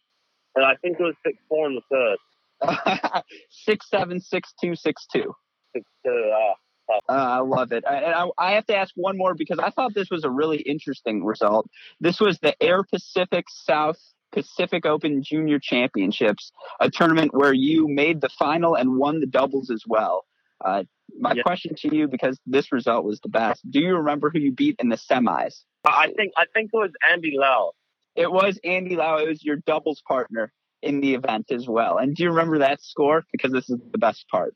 And 0.55 0.65
I 0.65 0.75
think 0.81 0.99
it 0.99 1.03
was 1.03 1.15
six 1.25 1.37
four 1.49 1.67
in 1.67 1.75
the 1.75 2.17
third. 2.61 3.23
six 3.49 3.89
seven 3.89 4.19
six 4.19 4.53
two 4.61 4.75
six 4.75 5.05
two. 5.11 5.33
Six 5.73 5.85
two. 6.05 6.31
Ah. 6.33 6.53
Uh, 7.09 7.13
I 7.13 7.39
love 7.39 7.71
it. 7.71 7.83
And 7.89 8.05
I, 8.05 8.27
I, 8.37 8.51
have 8.51 8.67
to 8.67 8.75
ask 8.75 8.93
one 8.95 9.17
more 9.17 9.33
because 9.33 9.57
I 9.57 9.71
thought 9.71 9.95
this 9.95 10.11
was 10.11 10.23
a 10.23 10.29
really 10.29 10.57
interesting 10.57 11.25
result. 11.25 11.67
This 11.99 12.19
was 12.19 12.37
the 12.39 12.55
Air 12.61 12.83
Pacific 12.83 13.45
South 13.49 13.97
Pacific 14.31 14.85
Open 14.85 15.23
Junior 15.23 15.59
Championships, 15.59 16.51
a 16.79 16.91
tournament 16.91 17.33
where 17.33 17.53
you 17.53 17.87
made 17.87 18.21
the 18.21 18.29
final 18.29 18.75
and 18.75 18.97
won 18.97 19.19
the 19.19 19.25
doubles 19.25 19.71
as 19.71 19.83
well. 19.87 20.25
Uh, 20.63 20.83
my 21.19 21.35
question 21.41 21.75
to 21.75 21.95
you, 21.95 22.07
because 22.07 22.39
this 22.45 22.71
result 22.71 23.05
was 23.05 23.19
the 23.21 23.29
best, 23.29 23.69
do 23.69 23.79
you 23.79 23.97
remember 23.97 24.29
who 24.29 24.39
you 24.39 24.51
beat 24.51 24.75
in 24.79 24.89
the 24.89 24.97
semis? 24.97 25.63
Uh, 25.85 25.91
I 25.91 26.11
think 26.15 26.33
I 26.37 26.45
think 26.53 26.71
it 26.73 26.77
was 26.77 26.91
Andy 27.11 27.35
Lau. 27.37 27.71
It 28.15 28.31
was 28.31 28.59
Andy 28.63 28.95
Lau. 28.95 29.17
It 29.17 29.27
was 29.27 29.43
your 29.43 29.57
doubles 29.57 30.01
partner 30.07 30.51
in 30.81 31.01
the 31.01 31.15
event 31.15 31.47
as 31.51 31.67
well. 31.67 31.97
And 31.97 32.15
do 32.15 32.23
you 32.23 32.29
remember 32.29 32.59
that 32.59 32.81
score? 32.81 33.23
Because 33.31 33.51
this 33.51 33.69
is 33.69 33.79
the 33.91 33.97
best 33.97 34.25
part. 34.29 34.55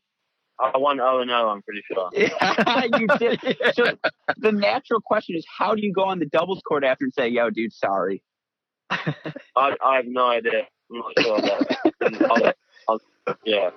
I 0.59 0.77
won 0.77 0.97
0 0.97 1.21
and 1.21 1.29
0, 1.29 1.49
I'm 1.49 1.61
pretty 1.61 1.81
sure. 1.87 2.09
Yeah, 2.11 2.83
you 2.99 3.07
did. 3.17 3.39
So 3.75 3.85
the 4.37 4.51
natural 4.51 4.99
question 4.99 5.37
is, 5.37 5.45
how 5.57 5.73
do 5.73 5.81
you 5.81 5.93
go 5.93 6.03
on 6.03 6.19
the 6.19 6.25
doubles 6.25 6.61
court 6.67 6.83
after 6.83 7.05
and 7.05 7.13
say, 7.13 7.29
"Yo, 7.29 7.49
dude, 7.49 7.71
sorry"? 7.71 8.21
I, 8.89 9.05
I 9.55 9.95
have 9.95 10.05
no 10.05 10.27
idea. 10.27 10.67
I'm 10.91 10.97
not 10.97 11.13
sure 11.19 11.37
about 11.37 11.67
that. 11.69 12.53
I'll, 12.89 12.99
I'll, 13.27 13.35
yeah. 13.45 13.69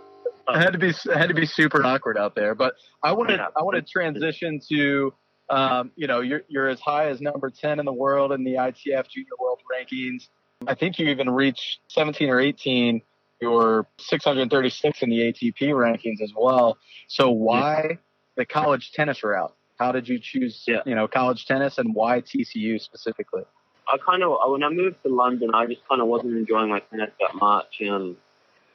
It 0.48 0.56
had 0.56 0.72
to 0.72 0.78
be 0.78 0.88
it 0.88 1.16
had 1.16 1.28
to 1.28 1.34
be 1.34 1.46
super 1.46 1.84
awkward 1.84 2.18
out 2.18 2.34
there. 2.34 2.54
But 2.54 2.74
I 3.02 3.12
wanted 3.12 3.40
I 3.40 3.62
want 3.62 3.76
to 3.76 3.82
transition 3.82 4.60
to 4.70 5.14
um, 5.50 5.90
you 5.96 6.06
know 6.06 6.20
you're 6.20 6.42
you're 6.48 6.68
as 6.68 6.80
high 6.80 7.08
as 7.08 7.20
number 7.20 7.50
ten 7.50 7.78
in 7.78 7.86
the 7.86 7.92
world 7.92 8.32
in 8.32 8.44
the 8.44 8.54
ITF 8.54 9.08
Junior 9.08 9.30
World 9.38 9.60
Rankings. 9.70 10.28
I 10.66 10.74
think 10.74 10.98
you 10.98 11.08
even 11.08 11.28
reached 11.28 11.80
17 11.88 12.30
or 12.30 12.38
18 12.38 13.02
you're 13.42 13.86
636 13.98 15.02
in 15.02 15.10
the 15.10 15.18
ATP 15.18 15.72
rankings 15.72 16.22
as 16.22 16.32
well. 16.34 16.78
So 17.08 17.30
why 17.30 17.82
yeah. 17.90 17.96
the 18.36 18.46
college 18.46 18.92
tennis 18.92 19.24
route? 19.24 19.52
How 19.78 19.90
did 19.90 20.08
you 20.08 20.20
choose, 20.22 20.62
yeah. 20.66 20.78
you 20.86 20.94
know, 20.94 21.08
college 21.08 21.44
tennis 21.44 21.76
and 21.78 21.92
why 21.92 22.20
TCU 22.20 22.80
specifically? 22.80 23.42
I 23.88 23.96
kind 23.98 24.22
of, 24.22 24.38
when 24.46 24.62
I 24.62 24.68
moved 24.68 25.02
to 25.02 25.12
London, 25.12 25.50
I 25.52 25.66
just 25.66 25.80
kind 25.88 26.00
of 26.00 26.06
wasn't 26.06 26.36
enjoying 26.36 26.70
my 26.70 26.78
tennis 26.78 27.10
that 27.18 27.34
much. 27.34 27.78
And 27.80 28.14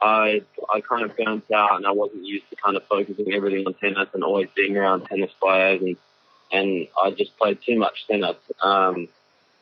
I, 0.02 0.42
I 0.70 0.82
kind 0.82 1.04
of 1.04 1.18
burnt 1.18 1.46
out 1.54 1.78
and 1.78 1.86
I 1.86 1.92
wasn't 1.92 2.26
used 2.26 2.50
to 2.50 2.56
kind 2.56 2.78
of 2.78 2.84
focusing 2.90 3.34
everything 3.34 3.66
on 3.66 3.74
tennis 3.76 4.10
and 4.14 4.24
always 4.24 4.48
being 4.56 4.78
around 4.78 5.06
tennis 5.06 5.32
players. 5.42 5.82
And, 5.82 5.98
and 6.52 6.88
I 7.02 7.12
just 7.12 7.38
played 7.38 7.60
too 7.66 7.78
much 7.78 8.06
tennis. 8.10 8.36
Um, 8.62 9.08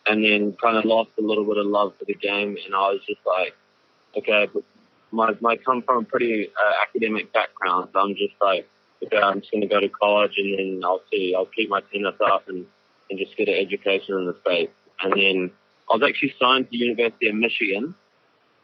and 0.08 0.24
then 0.24 0.56
kind 0.62 0.78
of 0.78 0.86
lost 0.86 1.10
a 1.18 1.22
little 1.22 1.46
bit 1.46 1.58
of 1.58 1.66
love 1.66 1.94
for 1.98 2.06
the 2.06 2.14
game. 2.14 2.58
And 2.66 2.76
I 2.76 2.92
was 2.92 3.02
just 3.08 3.22
like, 3.26 3.56
okay, 4.18 4.48
my, 5.12 5.32
my 5.42 5.58
come 5.58 5.82
from 5.82 6.04
a 6.04 6.06
pretty 6.06 6.48
uh, 6.50 6.74
academic 6.88 7.34
background. 7.34 7.90
So 7.94 8.00
I'm 8.00 8.16
just 8.16 8.36
like, 8.42 8.68
okay, 9.04 9.18
I'm 9.18 9.42
just 9.42 9.52
to 9.52 9.68
go 9.68 9.80
to 9.80 9.90
college 9.90 10.34
and 10.38 10.58
then 10.58 10.82
I'll 10.84 11.02
see, 11.12 11.34
I'll 11.36 11.48
keep 11.48 11.70
my 11.70 11.82
tennis 11.92 12.16
up 12.24 12.48
and, 12.48 12.66
and 13.10 13.20
just 13.20 13.36
get 13.38 13.48
an 13.48 13.56
education 13.56 14.16
in 14.16 14.26
the 14.26 14.36
States. 14.42 14.74
And 15.02 15.14
then 15.14 15.52
I 15.90 15.98
was 15.98 16.04
actually 16.08 16.34
signed 16.40 16.66
to 16.66 16.72
the 16.72 16.78
University 16.78 17.30
of 17.30 17.36
Michigan. 17.36 17.96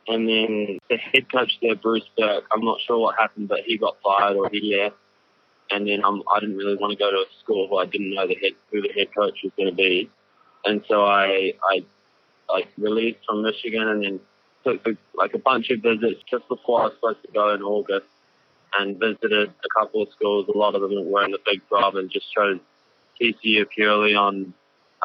And 0.08 0.27
then 0.27 0.79
the 0.89 0.98
head 0.98 1.31
coach 1.31 1.51
there, 1.62 1.75
Bruce 1.75 2.10
Berque, 2.17 2.46
I'm 2.51 2.65
not 2.65 2.79
sure 2.86 2.98
what 2.98 3.15
happened, 3.17 3.48
but 3.48 3.60
he 3.65 3.77
got 3.77 3.98
fired 4.03 4.36
or 4.36 4.50
he 4.51 4.75
left. 4.75 4.96
And 5.70 5.88
then 5.88 6.01
I'm, 6.03 6.24
I 6.34 6.39
didn't 6.39 6.58
really 6.58 6.75
want 6.75 6.91
to 6.91 6.98
go 6.98 7.12
to 7.12 7.17
a 7.17 7.25
school 7.41 7.70
where 7.70 7.86
I 7.86 7.89
didn't 7.89 8.13
know 8.13 8.27
the 8.27 8.36
head, 8.36 8.53
who 8.72 8.81
the 8.81 8.91
head 8.93 9.08
coach 9.15 9.39
was 9.43 9.53
going 9.55 9.70
to 9.70 9.75
be. 9.75 10.10
And 10.65 10.84
so 10.88 11.05
I, 11.05 11.53
I, 11.63 11.86
like 12.50 12.67
released 12.77 13.20
from 13.25 13.43
Michigan 13.43 13.88
and 13.88 14.03
then 14.03 14.20
took 14.65 14.98
like 15.15 15.34
a 15.34 15.39
bunch 15.39 15.70
of 15.70 15.81
visits 15.81 16.22
just 16.29 16.48
before 16.50 16.81
I 16.81 16.84
was 16.86 16.93
supposed 16.96 17.24
to 17.25 17.31
go 17.31 17.53
in 17.53 17.62
August 17.62 18.08
and 18.77 19.00
visited 19.00 19.50
a 19.50 19.79
couple 19.79 20.03
of 20.03 20.10
schools. 20.15 20.48
A 20.53 20.58
lot 20.58 20.75
of 20.75 20.81
them 20.81 21.10
were 21.10 21.24
in 21.24 21.31
the 21.31 21.39
Big 21.46 21.62
12 21.70 21.96
and 21.96 22.12
just 22.12 22.25
chose 22.34 22.60
TCU 23.22 23.65
purely 23.70 24.15
on 24.15 24.53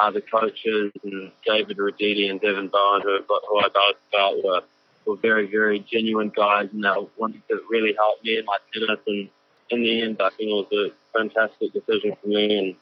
uh, 0.01 0.11
the 0.11 0.21
coaches 0.21 0.93
and 1.05 1.31
David 1.47 1.79
Roditi 1.79 2.31
and 2.31 2.41
Devin 2.41 2.69
Bowen, 2.69 3.03
who, 3.03 3.19
who 3.29 3.59
I 3.59 3.69
both 3.69 3.97
felt 4.13 4.45
were, 4.45 4.63
were 5.07 5.17
very, 5.17 5.47
very 5.47 5.79
genuine 5.81 6.33
guys 6.35 6.69
and 6.73 6.85
they 6.85 6.91
wanted 7.17 7.43
to 7.49 7.61
really 7.71 7.95
help 7.95 8.23
me 8.23 8.39
in 8.39 8.45
my 8.45 8.59
tennis. 8.73 9.01
And 9.07 9.29
in 9.71 9.83
the 9.83 10.03
end, 10.03 10.17
I 10.21 10.31
think 10.31 10.51
it 10.51 10.67
was 10.71 10.93
a 10.93 11.19
fantastic 11.19 11.73
decision 11.73 12.17
for 12.21 12.29
me 12.29 12.59
and 12.59 12.75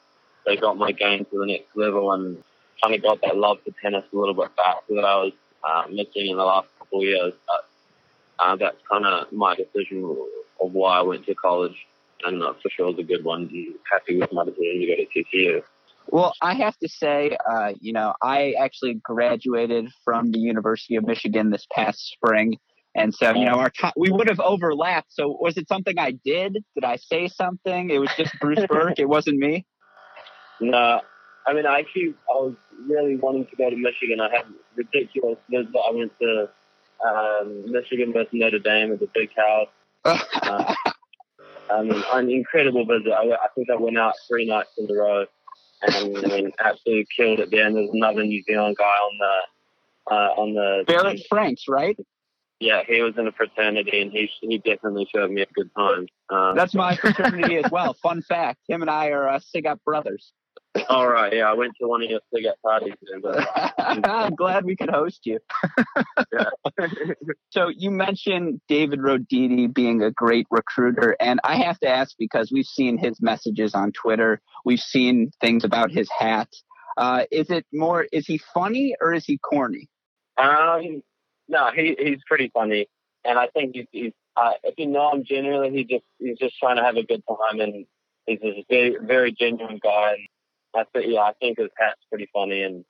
they 0.46 0.56
got 0.56 0.76
my 0.76 0.92
game 0.92 1.24
to 1.24 1.38
the 1.38 1.46
next 1.46 1.76
level 1.76 2.12
and 2.12 2.42
kind 2.82 2.94
of 2.94 3.02
got 3.02 3.20
that 3.22 3.36
love 3.36 3.58
for 3.64 3.72
tennis 3.80 4.04
a 4.12 4.16
little 4.16 4.34
bit 4.34 4.54
back 4.56 4.76
that 4.88 5.04
I 5.04 5.16
was 5.16 5.32
uh, 5.64 5.84
missing 5.88 6.28
in 6.28 6.36
the 6.36 6.44
last 6.44 6.68
couple 6.78 7.00
of 7.00 7.04
years. 7.04 7.32
But 7.46 7.64
uh, 8.38 8.56
that's 8.56 8.76
kind 8.90 9.06
of 9.06 9.32
my 9.32 9.54
decision 9.54 10.16
of 10.60 10.72
why 10.72 10.98
I 10.98 11.02
went 11.02 11.26
to 11.26 11.34
college, 11.34 11.86
and 12.24 12.42
uh, 12.42 12.52
for 12.62 12.68
sure 12.70 12.86
was 12.86 12.98
a 12.98 13.02
good 13.02 13.24
one. 13.24 13.48
I'm 13.52 13.74
happy 13.90 14.18
with 14.18 14.32
my 14.32 14.44
decision 14.44 14.80
to 14.80 14.86
go 14.86 14.94
to 14.96 15.06
TCU. 15.36 15.62
Well, 16.08 16.32
I 16.40 16.54
have 16.54 16.76
to 16.78 16.88
say, 16.88 17.36
uh, 17.50 17.72
you 17.80 17.92
know, 17.92 18.14
I 18.22 18.54
actually 18.58 18.94
graduated 19.02 19.90
from 20.04 20.30
the 20.30 20.38
University 20.38 20.96
of 20.96 21.06
Michigan 21.06 21.50
this 21.50 21.66
past 21.72 21.98
spring. 22.12 22.58
And 22.94 23.12
so, 23.12 23.34
you 23.34 23.44
know, 23.44 23.58
our 23.58 23.70
t- 23.70 23.90
we 23.96 24.10
would 24.10 24.28
have 24.28 24.38
overlapped. 24.38 25.12
So, 25.12 25.36
was 25.40 25.56
it 25.56 25.66
something 25.66 25.98
I 25.98 26.12
did? 26.12 26.58
Did 26.74 26.84
I 26.84 26.96
say 26.96 27.26
something? 27.26 27.90
It 27.90 27.98
was 27.98 28.10
just 28.16 28.32
Bruce 28.40 28.64
Berque. 28.68 29.00
It 29.00 29.08
wasn't 29.08 29.38
me. 29.38 29.66
No, 30.60 31.00
I 31.46 31.52
mean, 31.52 31.66
I 31.66 31.80
actually 31.80 32.14
I 32.30 32.34
was 32.34 32.54
really 32.86 33.16
wanting 33.16 33.46
to 33.46 33.56
go 33.56 33.68
to 33.68 33.76
Michigan. 33.76 34.20
I 34.20 34.30
had 34.30 34.46
ridiculous 34.76 35.36
visit. 35.50 35.74
I 35.74 35.90
went 35.90 36.12
to 36.20 36.48
um, 37.04 37.70
Michigan 37.70 38.12
versus 38.12 38.30
Notre 38.32 38.60
Dame 38.60 38.92
at 38.92 39.00
the 39.00 39.08
big 39.12 39.30
house. 39.36 39.68
uh, 40.04 40.74
I 41.70 41.82
mean, 41.82 42.02
an 42.12 42.30
incredible 42.30 42.84
visit. 42.86 43.12
I, 43.12 43.32
I 43.32 43.48
think 43.54 43.68
I 43.70 43.76
went 43.76 43.98
out 43.98 44.14
three 44.28 44.46
nights 44.46 44.70
in 44.78 44.90
a 44.90 44.94
row, 44.94 45.26
and 45.86 46.18
I 46.18 46.28
mean, 46.28 46.52
absolutely 46.58 47.06
killed 47.16 47.40
at 47.40 47.50
the 47.50 47.60
end. 47.60 47.76
There's 47.76 47.90
another 47.92 48.24
New 48.24 48.42
Zealand 48.42 48.76
guy 48.78 48.84
on 48.84 49.18
the 49.18 50.14
uh, 50.14 50.40
on 50.40 50.54
the 50.54 50.84
Barrett 50.86 51.20
Franks, 51.28 51.64
right? 51.68 51.98
Yeah, 52.60 52.82
he 52.86 53.02
was 53.02 53.14
in 53.18 53.26
a 53.26 53.32
fraternity, 53.32 54.00
and 54.00 54.12
he 54.12 54.30
he 54.40 54.58
definitely 54.58 55.08
showed 55.14 55.30
me 55.30 55.42
a 55.42 55.46
good 55.54 55.70
time. 55.76 56.06
Um, 56.30 56.54
That's 56.54 56.74
my 56.74 56.96
fraternity 57.00 57.56
as 57.56 57.70
well. 57.70 57.94
Fun 57.94 58.22
fact: 58.22 58.60
him 58.68 58.80
and 58.80 58.90
I 58.90 59.08
are 59.08 59.28
uh, 59.28 59.40
Sig 59.40 59.66
brothers. 59.84 60.32
All 60.88 61.08
right, 61.08 61.32
yeah, 61.32 61.48
I 61.48 61.54
went 61.54 61.74
to 61.80 61.86
one 61.86 62.02
of 62.02 62.10
your 62.10 62.20
cigarette 62.34 62.60
parties. 62.62 62.94
But... 63.22 63.46
I'm 63.78 64.34
glad 64.34 64.64
we 64.64 64.74
could 64.74 64.90
host 64.90 65.20
you. 65.24 65.38
so 67.50 67.68
you 67.68 67.92
mentioned 67.92 68.60
David 68.68 68.98
Roditi 68.98 69.72
being 69.72 70.02
a 70.02 70.10
great 70.10 70.46
recruiter, 70.50 71.16
and 71.20 71.38
I 71.44 71.56
have 71.56 71.78
to 71.80 71.88
ask 71.88 72.16
because 72.18 72.50
we've 72.52 72.66
seen 72.66 72.98
his 72.98 73.22
messages 73.22 73.74
on 73.74 73.92
Twitter, 73.92 74.40
we've 74.64 74.80
seen 74.80 75.30
things 75.40 75.62
about 75.62 75.92
his 75.92 76.08
hat. 76.16 76.48
Uh, 76.96 77.24
is 77.30 77.50
it 77.50 77.64
more? 77.72 78.06
Is 78.12 78.26
he 78.26 78.40
funny 78.52 78.96
or 79.00 79.12
is 79.12 79.24
he 79.24 79.38
corny? 79.38 79.88
Um, 80.36 81.02
no, 81.48 81.70
he 81.74 81.96
he's 81.98 82.20
pretty 82.26 82.50
funny, 82.52 82.88
and 83.24 83.38
I 83.38 83.46
think 83.48 83.74
he's, 83.74 83.86
he's 83.92 84.12
uh, 84.36 84.52
if 84.64 84.74
you 84.78 84.86
know 84.86 85.12
him 85.12 85.24
generally, 85.24 85.70
he 85.70 85.84
just 85.84 86.04
he's 86.18 86.38
just 86.38 86.58
trying 86.58 86.76
to 86.76 86.82
have 86.82 86.96
a 86.96 87.04
good 87.04 87.22
time, 87.28 87.60
and 87.60 87.86
he's 88.26 88.38
a 88.42 88.64
very 88.68 88.96
very 89.00 89.32
genuine 89.32 89.80
guy. 89.82 90.12
And 90.12 90.28
I 90.74 90.84
think, 90.92 91.06
yeah, 91.08 91.20
I 91.20 91.32
think 91.40 91.58
his 91.58 91.70
hat's 91.78 92.00
pretty 92.08 92.28
funny, 92.32 92.62
and 92.62 92.84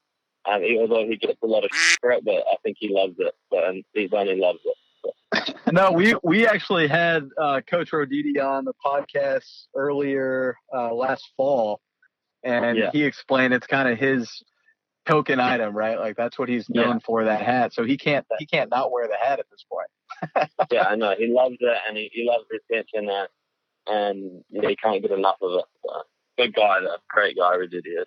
um, 0.47 0.63
he, 0.63 0.79
although 0.79 1.07
he 1.07 1.17
gets 1.17 1.39
a 1.43 1.47
lot 1.47 1.65
of 1.65 1.71
shit 1.73 1.99
for 2.01 2.11
it, 2.13 2.25
but 2.25 2.45
I 2.51 2.57
think 2.63 2.77
he 2.79 2.89
loves 2.93 3.15
it, 3.19 3.35
but, 3.51 3.65
and 3.65 3.85
he's 3.93 4.13
only 4.13 4.39
loves 4.39 4.61
it. 4.65 5.57
no, 5.73 5.93
we 5.93 6.15
we 6.23 6.47
actually 6.47 6.87
had 6.87 7.29
uh, 7.39 7.61
Coach 7.69 7.91
Roditi 7.91 8.43
on 8.43 8.65
the 8.65 8.73
podcast 8.85 9.67
earlier 9.75 10.57
uh, 10.75 10.95
last 10.95 11.31
fall, 11.37 11.81
and 12.43 12.79
yeah. 12.79 12.91
he 12.93 13.05
explained 13.05 13.53
it's 13.53 13.67
kind 13.67 13.89
of 13.89 13.99
his 13.99 14.43
token 15.07 15.41
item, 15.41 15.77
right? 15.77 15.99
Like 15.99 16.17
that's 16.17 16.39
what 16.39 16.49
he's 16.49 16.69
known 16.69 16.97
yeah. 16.97 16.99
for 17.05 17.25
that 17.25 17.43
hat. 17.43 17.73
So 17.75 17.85
he 17.85 17.97
can't 17.97 18.27
he 18.39 18.47
can't 18.47 18.71
not 18.71 18.93
wear 18.93 19.09
the 19.09 19.17
hat 19.21 19.41
at 19.41 19.47
this 19.51 19.65
point. 19.71 20.51
yeah, 20.71 20.85
I 20.85 20.97
know 20.97 21.15
he 21.17 21.27
loves 21.27 21.57
it, 21.61 21.79
and 21.89 21.97
he, 21.97 22.11
he 22.13 22.27
loves 22.27 22.45
the 22.51 22.61
attention, 22.69 23.11
and 23.11 23.29
and 23.87 24.45
yeah, 24.51 24.69
he 24.69 24.77
can't 24.77 25.03
get 25.03 25.11
enough 25.11 25.37
of 25.43 25.59
it. 25.59 25.65
So 25.85 26.03
good 26.37 26.55
guy, 26.55 26.81
though. 26.81 26.97
Great 27.11 27.37
guy, 27.37 27.57
is. 27.57 28.07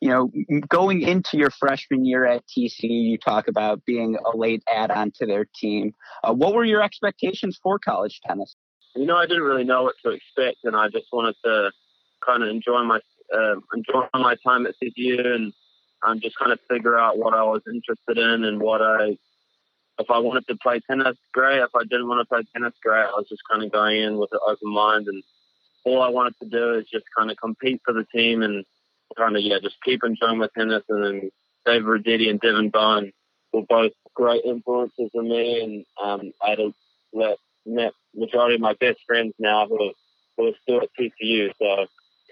You 0.00 0.08
know, 0.08 0.30
going 0.68 1.02
into 1.02 1.36
your 1.36 1.50
freshman 1.50 2.06
year 2.06 2.24
at 2.24 2.42
TCU, 2.46 2.88
you 2.88 3.18
talk 3.18 3.48
about 3.48 3.84
being 3.84 4.16
a 4.16 4.36
late 4.36 4.62
add-on 4.72 5.12
to 5.18 5.26
their 5.26 5.44
team. 5.54 5.92
Uh, 6.24 6.32
what 6.32 6.54
were 6.54 6.64
your 6.64 6.82
expectations 6.82 7.58
for 7.62 7.78
college 7.78 8.20
tennis? 8.26 8.56
You 8.96 9.04
know, 9.04 9.16
I 9.16 9.26
didn't 9.26 9.42
really 9.42 9.64
know 9.64 9.82
what 9.82 9.96
to 10.04 10.10
expect, 10.10 10.58
and 10.64 10.74
I 10.74 10.88
just 10.88 11.06
wanted 11.12 11.36
to 11.44 11.70
kind 12.24 12.42
of 12.42 12.48
enjoy 12.48 12.82
my 12.82 13.00
uh, 13.32 13.56
enjoy 13.74 14.06
my 14.14 14.36
time 14.44 14.66
at 14.66 14.74
TCU 14.82 15.34
and 15.34 15.52
um, 16.04 16.20
just 16.20 16.36
kind 16.38 16.52
of 16.52 16.58
figure 16.68 16.98
out 16.98 17.18
what 17.18 17.34
I 17.34 17.42
was 17.42 17.62
interested 17.66 18.18
in 18.18 18.44
and 18.44 18.60
what 18.60 18.80
I 18.82 19.16
if 19.98 20.10
I 20.10 20.18
wanted 20.18 20.46
to 20.48 20.56
play 20.56 20.80
tennis, 20.90 21.18
great. 21.32 21.58
If 21.58 21.70
I 21.76 21.82
didn't 21.82 22.08
want 22.08 22.20
to 22.20 22.24
play 22.24 22.42
tennis, 22.54 22.72
great. 22.82 23.02
I 23.02 23.12
was 23.12 23.26
just 23.28 23.42
kind 23.50 23.62
of 23.62 23.70
going 23.70 24.00
in 24.00 24.16
with 24.16 24.30
an 24.32 24.40
open 24.46 24.72
mind 24.72 25.06
and 25.08 25.22
all 25.84 26.02
I 26.02 26.08
wanted 26.08 26.34
to 26.42 26.48
do 26.48 26.74
is 26.74 26.86
just 26.92 27.04
kind 27.16 27.30
of 27.30 27.36
compete 27.36 27.80
for 27.84 27.94
the 27.94 28.04
team 28.14 28.42
and 28.42 28.64
kind 29.16 29.36
of 29.36 29.42
yeah, 29.42 29.58
just 29.62 29.76
keep 29.84 30.02
enjoying 30.04 30.38
my 30.38 30.48
tennis. 30.56 30.82
And 30.88 31.04
then 31.04 31.30
David 31.66 31.86
Roditi 31.86 32.30
and 32.30 32.40
Devin 32.40 32.70
Bowen 32.70 33.12
were 33.52 33.62
both 33.68 33.92
great 34.14 34.44
influences 34.44 35.10
on 35.14 35.28
me, 35.28 35.62
and 35.62 35.84
um, 36.02 36.32
I 36.42 36.50
had 36.50 36.60
a, 36.60 36.72
met 37.66 37.92
majority 38.14 38.54
of 38.54 38.60
my 38.60 38.74
best 38.74 38.98
friends 39.06 39.34
now 39.38 39.66
who 39.66 39.82
are, 39.82 39.92
who 40.36 40.48
are 40.48 40.52
still 40.62 40.80
at 40.82 40.88
TCU. 40.98 41.50
So 41.60 41.86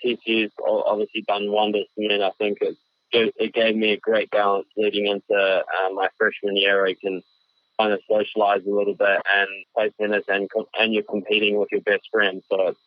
TCU's 0.04 0.52
obviously 0.66 1.24
done 1.26 1.50
wonders 1.50 1.86
for 1.94 2.00
me, 2.00 2.14
and 2.14 2.24
I 2.24 2.30
think 2.38 2.58
it 2.60 2.76
it 3.12 3.54
gave 3.54 3.74
me 3.74 3.92
a 3.92 3.98
great 3.98 4.30
balance 4.30 4.66
leading 4.76 5.06
into 5.06 5.34
uh, 5.34 5.90
my 5.94 6.08
freshman 6.18 6.56
year. 6.56 6.86
I 6.86 6.94
can 6.94 7.22
kind 7.78 7.92
of 7.92 8.00
socialize 8.08 8.60
a 8.66 8.70
little 8.70 8.94
bit 8.94 9.22
and 9.34 9.48
play 9.74 9.90
tennis, 10.00 10.24
and 10.28 10.48
and 10.78 10.92
you're 10.92 11.02
competing 11.02 11.58
with 11.58 11.68
your 11.72 11.80
best 11.82 12.08
friend. 12.12 12.42
So 12.50 12.68
it's 12.68 12.80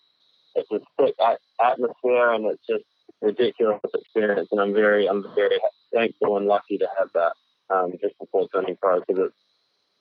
it's 0.56 0.72
a 0.72 0.80
sick 1.00 1.16
atmosphere 1.64 2.32
and 2.32 2.46
it's 2.46 2.66
just 2.68 2.84
ridiculous 3.22 3.80
experience. 3.94 4.50
And 4.52 4.60
I'm 4.60 4.74
very, 4.74 5.08
I'm 5.08 5.26
very 5.36 5.60
thankful 5.94 6.38
and 6.38 6.48
lucky 6.48 6.78
to 6.78 6.88
have 6.98 7.10
that 7.14 7.34
um, 7.74 7.94
just 8.02 8.18
before 8.20 8.48
turning 8.54 8.78
pro 8.82 9.00
because 9.00 9.28
it's 9.28 9.36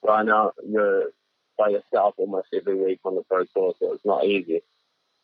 right 0.03 0.25
now 0.25 0.53
you're 0.67 1.11
by 1.59 1.69
yourself 1.69 2.15
almost 2.17 2.49
every 2.55 2.75
week 2.75 3.01
on 3.05 3.15
the 3.15 3.23
pro 3.29 3.45
tour, 3.55 3.75
so 3.79 3.93
it's 3.93 4.05
not 4.05 4.25
easy. 4.25 4.63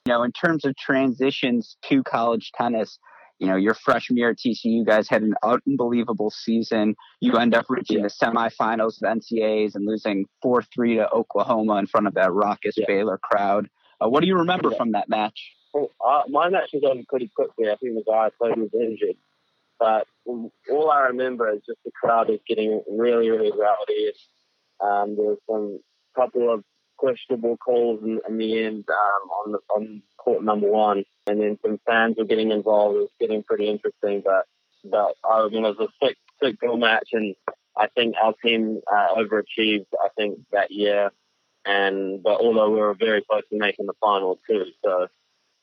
You 0.06 0.12
know, 0.12 0.23
in 0.23 0.33
terms 0.33 0.64
of 0.64 0.76
transitions 0.76 1.76
to 1.88 2.02
college 2.02 2.52
tennis, 2.56 2.99
you 3.38 3.47
know, 3.47 3.56
your 3.56 3.75
freshman 3.75 4.16
year 4.18 4.30
at 4.30 4.38
TCU, 4.38 4.56
you 4.64 4.85
guys 4.85 5.09
had 5.09 5.23
an 5.23 5.35
unbelievable 5.42 6.30
season. 6.30 6.95
You 7.21 7.37
end 7.37 7.54
up 7.54 7.66
reaching 7.68 8.02
the 8.02 8.09
semifinals 8.09 9.02
of 9.02 9.18
NCAAs 9.18 9.75
and 9.75 9.87
losing 9.87 10.26
4 10.42 10.62
3 10.75 10.97
to 10.97 11.11
Oklahoma 11.11 11.76
in 11.76 11.87
front 11.87 12.06
of 12.06 12.14
that 12.14 12.33
raucous 12.33 12.75
yeah. 12.76 12.85
Baylor 12.87 13.18
crowd. 13.18 13.68
Uh, 14.00 14.08
what 14.08 14.20
do 14.20 14.26
you 14.26 14.36
remember 14.36 14.70
yeah. 14.70 14.76
from 14.76 14.92
that 14.92 15.08
match? 15.08 15.38
Well, 15.72 15.90
uh, 16.04 16.22
my 16.28 16.48
match 16.48 16.70
was 16.72 16.82
on 16.84 17.04
pretty 17.08 17.30
quickly. 17.34 17.66
I 17.70 17.76
think 17.76 17.94
the 17.94 18.04
guy 18.06 18.26
I 18.26 18.30
played 18.38 18.56
was 18.56 18.70
injured. 18.74 19.16
But 19.78 20.06
all 20.26 20.90
I 20.90 21.08
remember 21.08 21.50
is 21.52 21.60
just 21.66 21.78
the 21.84 21.90
crowd 21.90 22.30
is 22.30 22.40
getting 22.48 22.82
really, 22.90 23.28
really 23.30 23.52
rowdy. 23.52 24.12
Um, 24.80 25.16
there 25.16 25.26
was 25.26 25.38
some 25.48 25.80
couple 26.14 26.52
of 26.52 26.64
questionable 26.96 27.56
calls 27.58 28.02
in, 28.02 28.20
in 28.26 28.38
the 28.38 28.64
end 28.64 28.84
um, 28.88 29.28
on 29.30 29.52
the, 29.52 29.58
on 29.74 30.02
court 30.16 30.42
number 30.42 30.70
one, 30.70 31.04
and 31.26 31.40
then 31.40 31.58
some 31.62 31.78
fans 31.86 32.16
were 32.16 32.24
getting 32.24 32.52
involved. 32.52 32.96
It 32.96 33.00
was 33.00 33.10
getting 33.20 33.42
pretty 33.42 33.68
interesting, 33.68 34.22
but 34.24 34.46
but 34.84 35.14
I 35.28 35.48
mean 35.48 35.64
it 35.64 35.76
was 35.76 35.88
a 35.88 36.06
sick 36.06 36.16
sick 36.42 36.60
goal 36.60 36.78
match, 36.78 37.08
and 37.12 37.34
I 37.76 37.88
think 37.88 38.14
our 38.22 38.34
team 38.42 38.80
uh, 38.90 39.14
overachieved. 39.16 39.86
I 40.02 40.08
think 40.16 40.38
that 40.52 40.70
year, 40.70 41.10
and 41.66 42.23
but 42.23 42.40
although 42.40 42.70
we 42.70 42.80
were 42.80 42.94
very 42.94 43.23
close 43.28 43.42
to 43.50 43.58
making 43.58 43.87
the 43.87 43.94
final 44.00 44.38
too, 44.49 44.66
so 44.85 45.08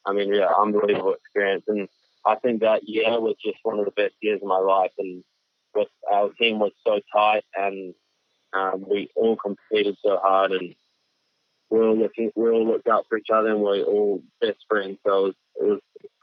I 0.06 0.14
mean 0.14 0.34
yeah, 0.34 0.50
unbelievable 0.58 1.14
experience, 1.14 1.64
and 1.68 1.88
I 2.26 2.36
think 2.36 2.62
that 2.62 2.88
year 2.88 3.20
was 3.20 3.36
just 3.44 3.58
one 3.64 3.80
of 3.80 3.86
the 3.86 3.92
best 3.92 4.16
years 4.22 4.42
of 4.42 4.48
my 4.48 4.60
life, 4.60 4.92
and 4.98 5.24
our 6.12 6.30
team 6.40 6.60
was 6.60 6.72
so 6.86 7.00
tight 7.14 7.44
and 7.56 7.94
um, 8.54 8.86
we 8.90 9.10
all 9.16 9.36
competed 9.36 9.96
so 10.04 10.18
hard 10.18 10.52
and 10.52 10.76
we 11.70 11.80
all 11.80 11.98
looking, 11.98 12.32
we 12.36 12.50
all 12.50 12.68
looked 12.68 12.88
out 12.88 13.06
for 13.10 13.18
each 13.18 13.30
other 13.34 13.50
and 13.50 13.62
we 13.62 13.82
are 13.82 13.86
all 13.86 14.22
best 14.42 14.60
friends. 14.70 15.00
So 15.06 15.12
it 15.12 15.24
was, 15.24 15.34
it 15.56 15.64
was 15.66 15.80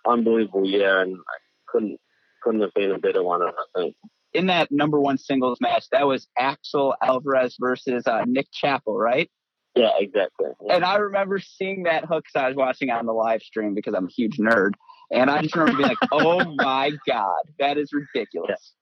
unbelievable 0.07 0.65
year, 0.65 1.01
and 1.01 1.17
I 1.17 1.39
couldn't 1.67 1.99
couldn't 2.43 2.63
have 2.63 2.75
been 2.75 2.93
a 2.93 2.99
better 2.99 3.23
one. 3.23 3.43
I 3.43 3.51
think. 3.75 3.97
In 4.33 4.47
that 4.47 4.71
number 4.71 5.01
one 5.01 5.19
singles 5.19 5.61
match, 5.61 5.87
that 5.91 6.07
was 6.07 6.29
Axel 6.39 6.95
Alvarez 7.03 7.57
versus 7.59 8.07
uh, 8.07 8.25
Nick 8.27 8.47
Chappell, 8.53 8.97
right? 8.97 9.29
Yeah, 9.75 9.91
exactly. 9.99 10.49
Yeah. 10.65 10.77
And 10.77 10.85
I 10.85 10.97
remember 10.97 11.39
seeing 11.39 11.85
that 11.85 12.05
hook 12.05 12.25
because 12.25 12.45
I 12.45 12.49
was 12.49 12.57
watching 12.57 12.91
on 12.91 13.07
the 13.07 13.13
live 13.13 13.43
stream 13.43 13.75
because 13.75 13.95
I'm 13.95 14.07
a 14.07 14.11
huge 14.11 14.39
nerd. 14.39 14.73
And 15.13 15.31
I 15.31 15.43
just 15.43 15.55
remember 15.55 15.79
being 15.79 15.89
like, 15.89 15.99
oh 16.13 16.55
my 16.57 16.93
God, 17.07 17.43
that 17.59 17.79
is 17.79 17.93
ridiculous. 17.93 18.73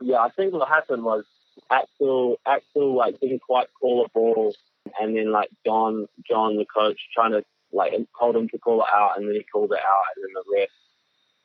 Yeah. 0.00 0.12
yeah, 0.12 0.18
I 0.20 0.30
think 0.30 0.52
what 0.52 0.68
happened 0.68 1.02
was 1.02 1.24
Axel, 1.70 2.38
Axel 2.46 2.96
like 2.96 3.20
didn't 3.20 3.42
quite 3.42 3.68
call 3.80 4.04
a 4.04 4.08
ball 4.10 4.54
and 5.00 5.16
then 5.16 5.32
like 5.32 5.50
John, 5.66 6.06
John, 6.28 6.56
the 6.56 6.64
coach, 6.64 7.00
trying 7.14 7.32
to 7.32 7.42
like 7.72 7.92
told 8.18 8.36
him 8.36 8.48
to 8.48 8.58
call 8.58 8.82
it 8.82 8.88
out, 8.92 9.16
and 9.16 9.28
then 9.28 9.34
he 9.34 9.44
called 9.44 9.72
it 9.72 9.80
out, 9.80 10.02
and 10.16 10.24
then 10.24 10.32
the 10.34 10.58
ref 10.58 10.68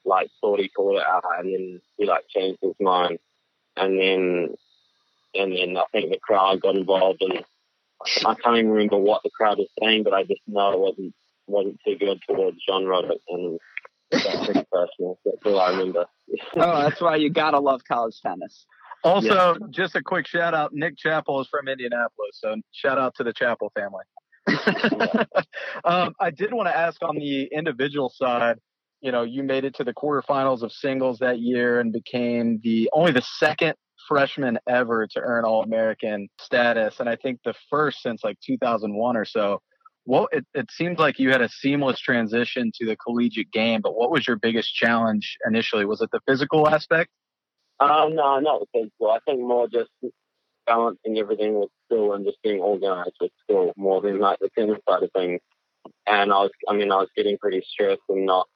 like 0.05 0.29
thought 0.41 0.59
he 0.59 0.69
called 0.69 0.97
it 0.97 1.05
out, 1.05 1.23
and 1.39 1.53
then 1.53 1.81
he 1.97 2.05
like 2.05 2.27
changed 2.29 2.59
his 2.61 2.75
mind, 2.79 3.19
and 3.75 3.99
then 3.99 4.55
and 5.35 5.51
then 5.51 5.77
I 5.77 5.83
think 5.91 6.11
the 6.11 6.19
crowd 6.19 6.61
got 6.61 6.75
involved, 6.75 7.21
and 7.21 7.43
I 8.25 8.35
can't 8.35 8.57
even 8.57 8.71
remember 8.71 8.97
what 8.97 9.21
the 9.23 9.29
crowd 9.29 9.57
was 9.57 9.69
saying, 9.81 10.03
but 10.03 10.13
I 10.13 10.23
just 10.23 10.41
know 10.47 10.71
it 10.71 10.79
wasn't 10.79 11.13
wasn't 11.47 11.79
too 11.85 11.97
good 11.97 12.19
towards 12.27 12.57
John 12.67 12.83
Roddick, 12.83 13.19
and 13.29 13.59
that's 14.11 14.45
pretty 14.45 14.65
personal. 14.71 15.19
That's 15.25 15.37
all 15.45 15.59
I 15.59 15.71
remember. 15.71 16.05
oh, 16.57 16.81
that's 16.83 17.01
why 17.01 17.17
you 17.17 17.29
gotta 17.29 17.59
love 17.59 17.81
college 17.87 18.19
tennis. 18.21 18.65
Also, 19.03 19.27
yeah. 19.27 19.53
just 19.69 19.95
a 19.95 20.01
quick 20.01 20.27
shout 20.27 20.53
out. 20.53 20.71
Nick 20.73 20.97
Chappell 20.97 21.41
is 21.41 21.47
from 21.49 21.67
Indianapolis, 21.67 22.39
so 22.39 22.55
shout 22.71 22.97
out 22.97 23.13
to 23.15 23.23
the 23.23 23.33
Chappell 23.33 23.71
family. 23.75 24.03
um, 25.83 26.13
I 26.19 26.29
did 26.29 26.53
want 26.53 26.67
to 26.67 26.77
ask 26.77 27.01
on 27.01 27.15
the 27.15 27.49
individual 27.51 28.09
side. 28.13 28.59
You 29.01 29.11
know, 29.11 29.23
you 29.23 29.43
made 29.43 29.65
it 29.65 29.75
to 29.75 29.83
the 29.83 29.93
quarterfinals 29.93 30.61
of 30.61 30.71
singles 30.71 31.19
that 31.19 31.39
year 31.39 31.81
and 31.81 31.91
became 31.91 32.61
the 32.63 32.89
only 32.93 33.11
the 33.11 33.21
second 33.21 33.75
freshman 34.07 34.59
ever 34.67 35.07
to 35.07 35.19
earn 35.19 35.45
All 35.45 35.63
American 35.63 36.29
status, 36.39 36.99
and 36.99 37.09
I 37.09 37.15
think 37.15 37.39
the 37.43 37.53
first 37.69 38.01
since 38.01 38.23
like 38.23 38.37
2001 38.45 39.17
or 39.17 39.25
so. 39.25 39.61
Well, 40.05 40.27
it, 40.33 40.45
it 40.53 40.69
seems 40.69 40.99
like 40.99 41.17
you 41.17 41.31
had 41.31 41.41
a 41.41 41.47
seamless 41.47 41.99
transition 41.99 42.71
to 42.75 42.85
the 42.85 42.97
collegiate 42.97 43.51
game, 43.51 43.79
but 43.81 43.95
what 43.95 44.11
was 44.11 44.27
your 44.27 44.35
biggest 44.35 44.73
challenge 44.75 45.37
initially? 45.47 45.85
Was 45.85 46.01
it 46.01 46.09
the 46.11 46.19
physical 46.27 46.67
aspect? 46.67 47.09
Um, 47.79 48.15
no, 48.15 48.39
not 48.39 48.59
the 48.59 48.65
physical. 48.73 49.11
I 49.11 49.19
think 49.25 49.39
more 49.39 49.67
just 49.67 49.89
balancing 50.65 51.17
everything 51.17 51.59
with 51.59 51.69
school 51.85 52.13
and 52.13 52.25
just 52.25 52.41
being 52.43 52.59
organized 52.59 53.15
with 53.19 53.31
school 53.43 53.73
more 53.77 54.01
than 54.01 54.19
like 54.19 54.39
the 54.39 54.49
tennis 54.57 54.79
side 54.89 55.03
of 55.03 55.09
things. 55.15 55.39
And 56.05 56.31
I 56.31 56.39
was, 56.39 56.51
I 56.69 56.73
mean, 56.73 56.91
I 56.91 56.97
was 56.97 57.09
getting 57.15 57.37
pretty 57.37 57.63
stressed 57.67 58.01
and 58.09 58.25
not, 58.25 58.47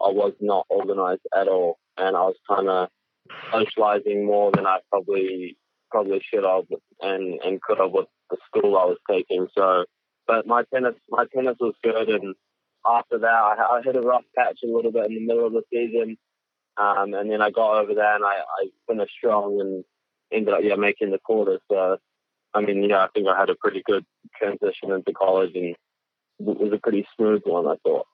I 0.00 0.08
was 0.08 0.32
not 0.40 0.66
organized 0.68 1.26
at 1.36 1.48
all. 1.48 1.78
And 1.96 2.16
I 2.16 2.20
was 2.22 2.36
kind 2.48 2.68
of 2.68 2.88
socializing 3.52 4.26
more 4.26 4.50
than 4.52 4.66
I 4.66 4.78
probably, 4.90 5.56
probably 5.90 6.22
should 6.32 6.44
have 6.44 6.64
and, 7.00 7.40
and 7.44 7.62
could 7.62 7.78
have 7.78 7.92
with 7.92 8.06
the 8.30 8.36
school 8.46 8.76
I 8.76 8.84
was 8.84 8.98
taking. 9.10 9.48
So, 9.56 9.84
but 10.26 10.46
my 10.46 10.64
tennis, 10.72 10.94
my 11.08 11.24
tennis 11.34 11.56
was 11.60 11.74
good. 11.82 12.08
And 12.08 12.34
after 12.88 13.18
that, 13.18 13.26
I, 13.26 13.78
I 13.78 13.80
hit 13.84 13.96
a 13.96 14.00
rough 14.00 14.24
patch 14.36 14.60
a 14.64 14.66
little 14.66 14.92
bit 14.92 15.06
in 15.06 15.14
the 15.14 15.26
middle 15.26 15.46
of 15.46 15.52
the 15.52 15.62
season 15.72 16.16
um, 16.80 17.14
and 17.14 17.30
then 17.30 17.42
I 17.42 17.50
got 17.50 17.82
over 17.82 17.94
there 17.94 18.14
and 18.14 18.24
I, 18.24 18.38
I 18.38 18.68
finished 18.88 19.12
strong 19.16 19.60
and 19.60 19.84
ended 20.32 20.54
up 20.54 20.60
yeah 20.62 20.76
making 20.76 21.10
the 21.10 21.18
quarters. 21.18 21.60
So 21.70 21.98
I 22.54 22.60
mean 22.60 22.82
yeah, 22.88 23.04
I 23.04 23.08
think 23.14 23.28
I 23.28 23.38
had 23.38 23.50
a 23.50 23.54
pretty 23.54 23.82
good 23.84 24.04
transition 24.36 24.90
into 24.90 25.12
college 25.12 25.52
and 25.54 25.66
it 25.66 25.76
was 26.38 26.72
a 26.72 26.78
pretty 26.78 27.06
smooth 27.16 27.42
one 27.44 27.66
I 27.66 27.76
thought. 27.82 28.06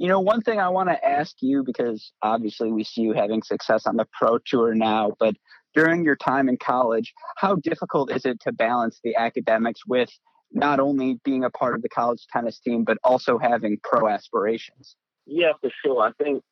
You 0.00 0.08
know, 0.08 0.18
one 0.18 0.40
thing 0.40 0.58
I 0.58 0.70
want 0.70 0.88
to 0.88 1.06
ask 1.06 1.36
you 1.42 1.62
because 1.62 2.10
obviously 2.22 2.72
we 2.72 2.84
see 2.84 3.02
you 3.02 3.12
having 3.12 3.42
success 3.42 3.86
on 3.86 3.96
the 3.96 4.06
pro 4.18 4.38
tour 4.38 4.74
now, 4.74 5.12
but 5.20 5.34
during 5.74 6.06
your 6.06 6.16
time 6.16 6.48
in 6.48 6.56
college, 6.56 7.12
how 7.36 7.56
difficult 7.56 8.10
is 8.10 8.24
it 8.24 8.40
to 8.40 8.52
balance 8.52 8.98
the 9.04 9.14
academics 9.16 9.82
with 9.86 10.08
not 10.52 10.80
only 10.80 11.20
being 11.22 11.44
a 11.44 11.50
part 11.50 11.74
of 11.74 11.82
the 11.82 11.90
college 11.90 12.26
tennis 12.32 12.58
team, 12.60 12.82
but 12.82 12.96
also 13.04 13.36
having 13.36 13.76
pro 13.84 14.08
aspirations? 14.08 14.96
Yeah, 15.26 15.52
for 15.60 15.70
sure. 15.84 16.00
I 16.00 16.12
think 16.12 16.42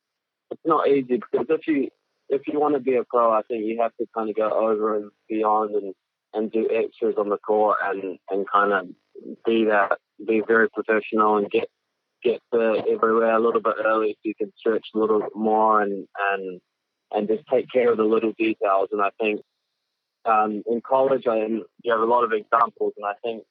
it's 0.50 0.60
not 0.66 0.86
easy 0.86 1.16
because 1.16 1.46
if 1.48 1.66
you 1.66 1.88
if 2.28 2.42
you 2.48 2.60
want 2.60 2.74
to 2.74 2.80
be 2.80 2.96
a 2.96 3.04
pro, 3.04 3.32
I 3.32 3.40
think 3.48 3.64
you 3.64 3.80
have 3.80 3.96
to 3.96 4.04
kind 4.14 4.28
of 4.28 4.36
go 4.36 4.50
over 4.50 4.96
and 4.96 5.10
beyond 5.26 5.74
and 5.74 5.94
and 6.34 6.52
do 6.52 6.68
extras 6.70 7.14
on 7.16 7.30
the 7.30 7.38
court 7.38 7.78
and 7.82 8.18
and 8.28 8.46
kind 8.46 8.74
of 8.74 8.88
be 9.46 9.64
that 9.64 9.96
be 10.26 10.42
very 10.46 10.68
professional 10.68 11.38
and 11.38 11.50
get 11.50 11.70
get 12.22 12.40
to 12.52 12.82
everywhere 12.90 13.36
a 13.36 13.40
little 13.40 13.60
bit 13.60 13.74
early 13.84 14.12
so 14.12 14.20
you 14.24 14.34
can 14.34 14.52
stretch 14.56 14.86
a 14.94 14.98
little 14.98 15.20
bit 15.20 15.34
more 15.34 15.80
and 15.82 16.06
and 16.32 16.60
and 17.12 17.28
just 17.28 17.44
take 17.50 17.70
care 17.70 17.90
of 17.90 17.96
the 17.96 18.04
little 18.04 18.32
details. 18.38 18.88
And 18.92 19.00
I 19.00 19.10
think 19.20 19.40
um, 20.24 20.62
in 20.66 20.80
college, 20.80 21.26
I 21.26 21.36
you 21.36 21.92
have 21.92 22.00
a 22.00 22.04
lot 22.04 22.24
of 22.24 22.32
examples, 22.32 22.92
and 22.96 23.06
I 23.06 23.14
think 23.22 23.44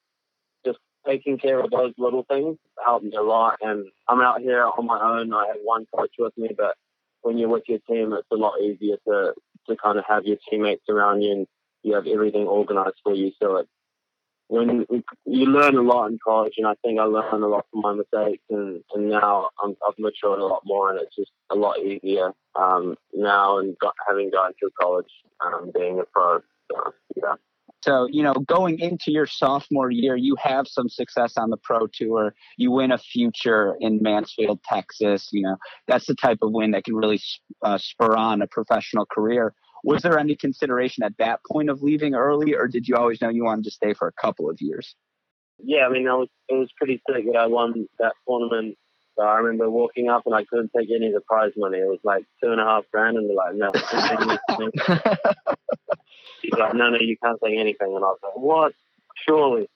just 0.64 0.78
taking 1.06 1.38
care 1.38 1.60
of 1.60 1.70
those 1.70 1.92
little 1.98 2.24
things 2.28 2.56
helped 2.84 3.04
me 3.04 3.16
a 3.16 3.22
lot. 3.22 3.58
And 3.60 3.86
I'm 4.08 4.20
out 4.20 4.40
here 4.40 4.64
on 4.64 4.86
my 4.86 5.00
own. 5.00 5.32
I 5.32 5.46
have 5.48 5.56
one 5.62 5.86
coach 5.94 6.12
with 6.18 6.36
me, 6.36 6.50
but 6.56 6.76
when 7.22 7.38
you're 7.38 7.48
with 7.48 7.64
your 7.68 7.80
team, 7.88 8.12
it's 8.12 8.28
a 8.32 8.36
lot 8.36 8.60
easier 8.60 8.96
to 9.06 9.34
to 9.68 9.76
kind 9.76 9.98
of 9.98 10.04
have 10.08 10.24
your 10.24 10.38
teammates 10.48 10.84
around 10.88 11.22
you 11.22 11.32
and 11.32 11.46
you 11.82 11.94
have 11.94 12.06
everything 12.06 12.46
organized 12.46 12.96
for 13.02 13.14
you. 13.14 13.32
So 13.40 13.56
it, 13.56 13.68
when 14.48 14.86
you 15.26 15.46
learn 15.46 15.76
a 15.76 15.82
lot 15.82 16.10
in 16.10 16.18
college, 16.24 16.54
and 16.56 16.66
I 16.66 16.74
think 16.82 16.98
I 16.98 17.04
learned 17.04 17.44
a 17.44 17.46
lot 17.46 17.66
from 17.70 17.82
my 17.82 17.94
mistakes, 17.94 18.42
and, 18.50 18.82
and 18.94 19.10
now 19.10 19.50
i 19.62 19.66
have 19.66 19.94
matured 19.98 20.40
a 20.40 20.46
lot 20.46 20.62
more, 20.64 20.90
and 20.90 21.00
it's 21.00 21.14
just 21.14 21.30
a 21.50 21.54
lot 21.54 21.78
easier 21.78 22.32
um, 22.58 22.96
now, 23.14 23.58
and 23.58 23.78
got, 23.78 23.94
having 24.08 24.30
gone 24.30 24.52
through 24.58 24.70
college, 24.80 25.10
um, 25.44 25.70
being 25.74 26.00
a 26.00 26.04
pro. 26.04 26.40
So, 26.72 26.94
yeah. 27.16 27.34
So, 27.82 28.08
you 28.10 28.22
know, 28.22 28.32
going 28.34 28.80
into 28.80 29.12
your 29.12 29.26
sophomore 29.26 29.90
year, 29.90 30.16
you 30.16 30.34
have 30.42 30.66
some 30.66 30.88
success 30.88 31.34
on 31.36 31.50
the 31.50 31.56
pro 31.56 31.86
tour. 31.86 32.34
You 32.56 32.72
win 32.72 32.90
a 32.90 32.98
future 32.98 33.76
in 33.80 34.02
Mansfield, 34.02 34.60
Texas. 34.64 35.28
You 35.30 35.42
know, 35.42 35.56
that's 35.86 36.06
the 36.06 36.16
type 36.16 36.38
of 36.42 36.50
win 36.52 36.72
that 36.72 36.84
can 36.84 36.96
really 36.96 37.20
uh, 37.62 37.78
spur 37.78 38.16
on 38.16 38.42
a 38.42 38.46
professional 38.48 39.06
career. 39.06 39.54
Was 39.88 40.02
there 40.02 40.18
any 40.18 40.36
consideration 40.36 41.02
at 41.02 41.16
that 41.16 41.40
point 41.50 41.70
of 41.70 41.82
leaving 41.82 42.14
early, 42.14 42.54
or 42.54 42.68
did 42.68 42.86
you 42.86 42.96
always 42.96 43.22
know 43.22 43.30
you 43.30 43.44
wanted 43.44 43.64
to 43.64 43.70
stay 43.70 43.94
for 43.94 44.06
a 44.06 44.12
couple 44.12 44.50
of 44.50 44.60
years? 44.60 44.94
Yeah, 45.64 45.86
I 45.86 45.88
mean, 45.88 46.06
I 46.06 46.12
was, 46.12 46.28
it 46.50 46.56
was 46.56 46.70
pretty 46.76 47.00
sick 47.08 47.24
that 47.24 47.38
I 47.38 47.46
won 47.46 47.88
that 47.98 48.12
tournament. 48.28 48.76
So 49.16 49.22
I 49.24 49.38
remember 49.38 49.70
walking 49.70 50.10
up 50.10 50.24
and 50.26 50.34
I 50.34 50.44
couldn't 50.44 50.72
take 50.76 50.90
any 50.94 51.06
of 51.06 51.14
the 51.14 51.22
prize 51.22 51.52
money. 51.56 51.78
It 51.78 51.88
was 51.88 52.00
like 52.04 52.26
two 52.44 52.52
and 52.52 52.60
a 52.60 52.64
half 52.64 52.84
grand, 52.92 53.16
and 53.16 53.30
they're 53.30 53.34
like, 53.34 53.54
no. 53.54 53.70
He's 56.42 56.52
like, 56.52 56.74
no, 56.74 56.90
no, 56.90 56.98
you 57.00 57.16
can't 57.16 57.40
take 57.42 57.58
anything. 57.58 57.96
And 57.96 58.04
I 58.04 58.08
was 58.08 58.18
like, 58.22 58.36
what? 58.36 58.74
Surely. 59.26 59.70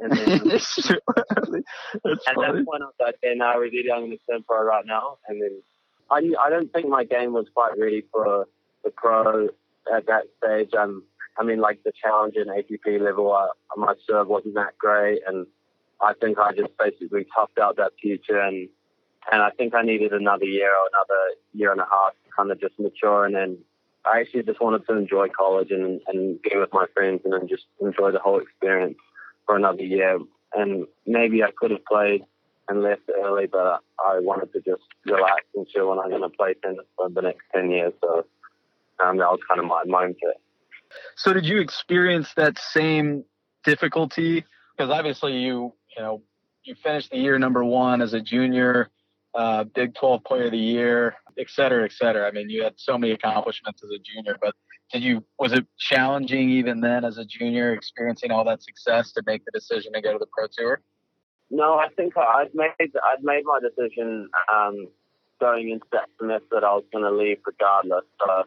And 0.00 0.10
then, 0.10 0.40
Surely. 0.58 1.62
That's 2.02 2.26
at 2.26 2.34
funny. 2.34 2.58
that 2.58 2.66
point, 2.66 2.82
I 2.82 2.86
was 2.86 2.94
like, 2.98 3.14
okay, 3.24 3.36
no, 3.36 3.56
really, 3.58 3.92
I'm 3.92 4.00
going 4.00 4.10
to 4.10 4.18
turn 4.28 4.42
pro 4.42 4.64
right 4.64 4.84
now. 4.84 5.18
And 5.28 5.40
then 5.40 5.62
I, 6.10 6.32
I 6.44 6.50
don't 6.50 6.72
think 6.72 6.88
my 6.88 7.04
game 7.04 7.32
was 7.32 7.46
quite 7.54 7.78
ready 7.78 8.02
for 8.10 8.48
the 8.84 8.90
pro 8.90 9.48
at 9.92 10.06
that 10.06 10.24
stage. 10.38 10.70
Um, 10.74 11.04
I 11.38 11.44
mean, 11.44 11.60
like 11.60 11.82
the 11.82 11.92
challenge 12.02 12.34
in 12.36 12.48
ATP 12.48 13.00
level, 13.00 13.32
I, 13.32 13.48
my 13.76 13.94
serve 14.06 14.28
wasn't 14.28 14.54
that 14.54 14.76
great. 14.78 15.20
And 15.26 15.46
I 16.00 16.14
think 16.14 16.38
I 16.38 16.52
just 16.52 16.76
basically 16.78 17.26
toughed 17.36 17.60
out 17.60 17.76
that 17.76 17.92
future 18.00 18.40
and 18.40 18.68
and 19.30 19.40
I 19.40 19.50
think 19.50 19.74
I 19.74 19.82
needed 19.82 20.12
another 20.12 20.44
year 20.46 20.68
or 20.68 20.88
another 20.92 21.36
year 21.52 21.70
and 21.70 21.80
a 21.80 21.86
half 21.88 22.12
to 22.24 22.30
kind 22.36 22.50
of 22.50 22.60
just 22.60 22.78
mature, 22.78 23.24
and 23.24 23.34
then 23.34 23.58
I 24.04 24.20
actually 24.20 24.42
just 24.42 24.60
wanted 24.60 24.86
to 24.88 24.96
enjoy 24.96 25.28
college 25.28 25.70
and 25.70 26.00
and 26.08 26.42
be 26.42 26.50
with 26.56 26.72
my 26.72 26.86
friends 26.94 27.20
and 27.24 27.32
then 27.32 27.46
just 27.48 27.64
enjoy 27.80 28.10
the 28.10 28.18
whole 28.18 28.40
experience 28.40 28.98
for 29.46 29.56
another 29.56 29.84
year. 29.84 30.18
And 30.54 30.86
maybe 31.06 31.42
I 31.42 31.50
could 31.56 31.70
have 31.70 31.84
played 31.84 32.24
and 32.68 32.82
left 32.82 33.02
early, 33.22 33.46
but 33.46 33.80
I 33.98 34.18
wanted 34.18 34.52
to 34.54 34.60
just 34.60 34.82
relax 35.06 35.44
and 35.54 35.68
chill, 35.68 35.92
and 35.92 36.00
I'm 36.00 36.10
going 36.10 36.22
to 36.22 36.36
play 36.36 36.54
tennis 36.62 36.86
for 36.96 37.08
the 37.08 37.22
next 37.22 37.42
ten 37.54 37.70
years. 37.70 37.92
So 38.02 38.26
um, 39.04 39.18
that 39.18 39.30
was 39.30 39.40
kind 39.48 39.60
of 39.60 39.66
my 39.66 39.84
mindset. 39.86 40.38
So 41.16 41.32
did 41.32 41.46
you 41.46 41.60
experience 41.60 42.32
that 42.36 42.58
same 42.58 43.24
difficulty? 43.64 44.44
Because 44.76 44.90
obviously 44.90 45.38
you, 45.38 45.72
you 45.96 46.02
know, 46.02 46.22
you 46.64 46.74
finished 46.74 47.10
the 47.10 47.18
year 47.18 47.38
number 47.38 47.64
one 47.64 48.02
as 48.02 48.14
a 48.14 48.20
junior, 48.20 48.90
uh, 49.34 49.64
Big 49.64 49.94
12 49.94 50.24
Player 50.24 50.44
of 50.46 50.52
the 50.52 50.58
Year, 50.58 51.16
et 51.38 51.48
cetera, 51.48 51.84
et 51.84 51.92
cetera. 51.92 52.26
I 52.26 52.30
mean, 52.30 52.50
you 52.50 52.62
had 52.62 52.74
so 52.76 52.98
many 52.98 53.12
accomplishments 53.12 53.82
as 53.82 53.90
a 53.90 53.98
junior, 53.98 54.36
but 54.40 54.54
did 54.92 55.02
you 55.02 55.24
was 55.38 55.52
it 55.52 55.66
challenging 55.78 56.50
even 56.50 56.80
then 56.80 57.04
as 57.04 57.16
a 57.16 57.24
junior, 57.24 57.72
experiencing 57.72 58.30
all 58.30 58.44
that 58.44 58.62
success 58.62 59.12
to 59.12 59.22
make 59.26 59.42
the 59.44 59.50
decision 59.52 59.92
to 59.94 60.02
go 60.02 60.12
to 60.12 60.18
the 60.18 60.26
pro 60.26 60.46
tour? 60.52 60.82
No, 61.50 61.74
I 61.74 61.88
think 61.96 62.16
I'd 62.16 62.54
made 62.54 62.72
I'd 62.80 63.22
made 63.22 63.44
my 63.44 63.58
decision 63.60 64.28
um, 64.52 64.88
going 65.40 65.70
into 65.70 65.86
that 65.92 66.08
semester 66.18 66.48
that 66.52 66.64
I 66.64 66.74
was 66.74 66.84
going 66.92 67.04
to 67.04 67.10
leave 67.10 67.38
regardless. 67.46 68.04
So 68.20 68.44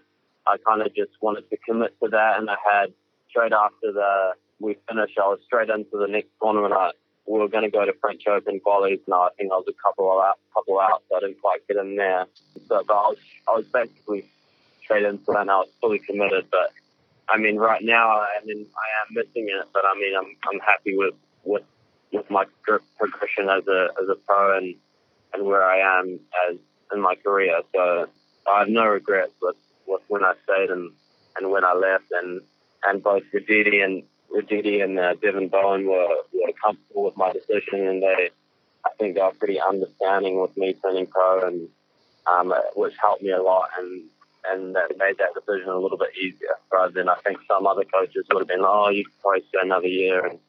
I 0.48 0.58
kind 0.66 0.82
of 0.82 0.94
just 0.96 1.12
wanted 1.22 1.50
to 1.50 1.58
commit 1.58 1.96
to 2.04 2.10
that, 2.10 2.40
and 2.40 2.50
I 2.50 2.56
had 2.72 2.94
straight 3.30 3.54
after 3.54 3.92
the 3.92 4.34
we 4.60 4.78
finished, 4.88 5.18
I 5.18 5.28
was 5.28 5.40
straight 5.46 5.70
into 5.70 5.98
the 5.98 6.08
next 6.08 6.30
tournament. 6.42 6.74
I, 6.74 6.92
we 7.28 7.40
were 7.40 7.48
going 7.48 7.64
to 7.64 7.70
go 7.70 7.86
to 7.86 7.94
French 8.00 8.28
Open 8.28 8.60
qualies, 8.66 9.02
and 9.06 9.14
I 9.14 9.30
think 9.38 9.52
I 9.52 9.56
was 9.56 9.66
a 9.68 9.74
couple 9.84 10.10
out, 10.22 10.40
couple 10.54 10.80
out, 10.80 11.04
so 11.10 11.18
I 11.18 11.20
didn't 11.22 11.42
quite 11.42 11.68
get 11.68 11.78
in 11.78 11.96
there. 11.96 12.26
So, 12.68 12.84
but 12.88 12.94
I 12.94 13.08
was 13.10 13.18
I 13.48 13.52
was 13.52 13.66
basically 13.66 14.26
straight 14.84 15.04
into 15.04 15.32
it, 15.32 15.38
and 15.38 15.52
I 15.52 15.58
was 15.58 15.70
fully 15.82 16.00
committed. 16.00 16.46
But 16.52 16.72
I 17.28 17.38
mean, 17.38 17.58
right 17.58 17.84
now, 17.84 18.10
I 18.10 18.46
mean, 18.46 18.66
I 18.78 18.88
am 19.02 19.16
missing 19.16 19.50
it, 19.50 19.68
but 19.74 19.84
I 19.86 19.96
mean, 19.96 20.16
I'm 20.16 20.36
I'm 20.52 20.60
happy 20.60 20.96
with 20.96 21.16
with 21.44 21.64
with 22.12 22.30
my 22.30 22.46
progression 22.98 23.50
as 23.50 23.68
a 23.68 23.90
as 24.02 24.08
a 24.10 24.16
pro 24.16 24.58
and 24.58 24.76
and 25.34 25.46
where 25.46 25.66
I 25.66 26.00
am 26.00 26.20
as 26.50 26.58
in 26.94 27.02
my 27.02 27.16
career. 27.16 27.60
So 27.74 28.08
I 28.48 28.60
have 28.60 28.70
no 28.70 28.86
regrets 28.86 29.34
with 29.42 29.56
when 30.08 30.24
I 30.24 30.34
stayed 30.44 30.70
and, 30.70 30.92
and 31.38 31.52
when 31.52 31.66
I 31.66 31.74
left, 31.74 32.06
and 32.12 32.42
and 32.88 33.04
both 33.04 33.24
Roditi 33.34 33.84
and 33.84 34.04
Roditi 34.32 34.84
and 34.84 35.00
uh, 35.00 35.16
Devin 35.16 35.50
Bowen 35.50 35.88
were, 35.88 36.08
were 36.34 36.54
comfortable 36.64 37.06
with 37.06 37.18
my 37.18 37.32
decision, 37.32 37.88
and 37.88 38.02
they 38.02 38.30
I 38.86 38.90
think 39.00 39.16
they 39.16 39.22
were 39.22 39.32
pretty 39.32 39.60
understanding 39.60 40.40
with 40.40 40.56
me 40.58 40.74
turning 40.74 41.08
pro, 41.08 41.48
and 41.48 41.68
um, 42.28 42.54
which 42.76 42.94
helped 43.02 43.24
me 43.24 43.32
a 43.32 43.42
lot, 43.42 43.70
and 43.80 44.04
and 44.52 44.76
that 44.76 44.98
made 44.98 45.18
that 45.18 45.34
decision 45.34 45.70
a 45.70 45.78
little 45.78 45.98
bit 45.98 46.12
easier 46.18 46.56
rather 46.72 46.92
than 46.92 47.10
I 47.10 47.16
think 47.26 47.40
some 47.48 47.66
other 47.66 47.84
coaches 47.84 48.26
would 48.32 48.42
have 48.42 48.48
been, 48.48 48.62
oh, 48.62 48.90
you 48.90 49.04
could 49.06 49.22
probably 49.22 49.44
stay 49.50 49.60
another 49.64 49.88
year 49.88 50.26
and, 50.26 50.40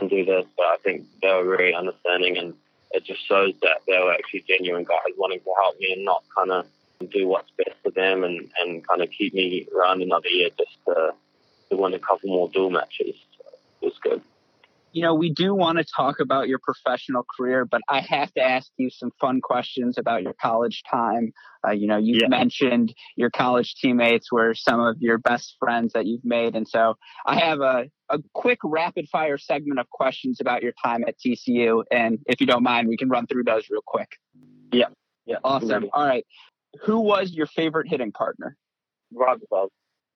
and 0.00 0.10
do 0.10 0.24
this, 0.24 0.46
but 0.56 0.66
I 0.66 0.76
think 0.82 1.04
they 1.22 1.28
were 1.28 1.56
very 1.56 1.74
understanding, 1.74 2.38
and 2.38 2.54
it 2.92 3.04
just 3.04 3.26
shows 3.26 3.52
that 3.62 3.82
they 3.86 3.98
were 3.98 4.12
actually 4.12 4.44
genuine 4.48 4.84
guys 4.84 5.14
wanting 5.16 5.40
to 5.40 5.52
help 5.62 5.78
me 5.78 5.92
and 5.92 6.04
not 6.04 6.24
kind 6.36 6.50
of 6.50 6.66
do 7.06 7.26
what's 7.26 7.50
best 7.56 7.76
for 7.82 7.90
them 7.90 8.24
and, 8.24 8.50
and 8.58 8.86
kind 8.86 9.02
of 9.02 9.10
keep 9.10 9.34
me 9.34 9.66
around 9.76 10.02
another 10.02 10.28
year 10.28 10.50
just 10.58 10.78
to, 10.86 11.12
to 11.70 11.76
win 11.76 11.94
a 11.94 11.98
couple 11.98 12.30
more 12.30 12.48
dual 12.48 12.70
matches. 12.70 13.16
So 13.36 13.44
it 13.82 13.86
was 13.86 13.98
good. 14.02 14.22
You 14.92 15.02
know, 15.02 15.14
we 15.14 15.32
do 15.32 15.54
want 15.54 15.78
to 15.78 15.84
talk 15.84 16.18
about 16.18 16.48
your 16.48 16.58
professional 16.58 17.24
career, 17.36 17.64
but 17.64 17.80
I 17.88 18.00
have 18.00 18.32
to 18.32 18.40
ask 18.40 18.72
you 18.76 18.90
some 18.90 19.12
fun 19.20 19.40
questions 19.40 19.98
about 19.98 20.24
your 20.24 20.32
college 20.32 20.82
time. 20.90 21.32
Uh, 21.64 21.70
you 21.70 21.86
know, 21.86 21.96
you 21.96 22.18
yeah. 22.20 22.28
mentioned 22.28 22.92
your 23.14 23.30
college 23.30 23.76
teammates 23.76 24.32
were 24.32 24.52
some 24.52 24.80
of 24.80 24.96
your 24.98 25.18
best 25.18 25.54
friends 25.60 25.92
that 25.92 26.06
you've 26.06 26.24
made. 26.24 26.56
And 26.56 26.66
so 26.66 26.96
I 27.24 27.38
have 27.38 27.60
a, 27.60 27.84
a 28.08 28.18
quick 28.34 28.58
rapid 28.64 29.08
fire 29.08 29.38
segment 29.38 29.78
of 29.78 29.88
questions 29.90 30.40
about 30.40 30.64
your 30.64 30.72
time 30.82 31.04
at 31.06 31.14
TCU. 31.24 31.84
And 31.92 32.18
if 32.26 32.40
you 32.40 32.48
don't 32.48 32.64
mind, 32.64 32.88
we 32.88 32.96
can 32.96 33.08
run 33.08 33.28
through 33.28 33.44
those 33.44 33.70
real 33.70 33.82
quick. 33.86 34.08
Yeah. 34.72 34.86
Yeah. 35.24 35.36
Awesome. 35.44 35.88
All 35.92 36.04
right 36.04 36.26
who 36.82 37.00
was 37.00 37.32
your 37.32 37.46
favorite 37.46 37.88
hitting 37.88 38.12
partner? 38.12 38.56
Rybakov. 39.14 39.68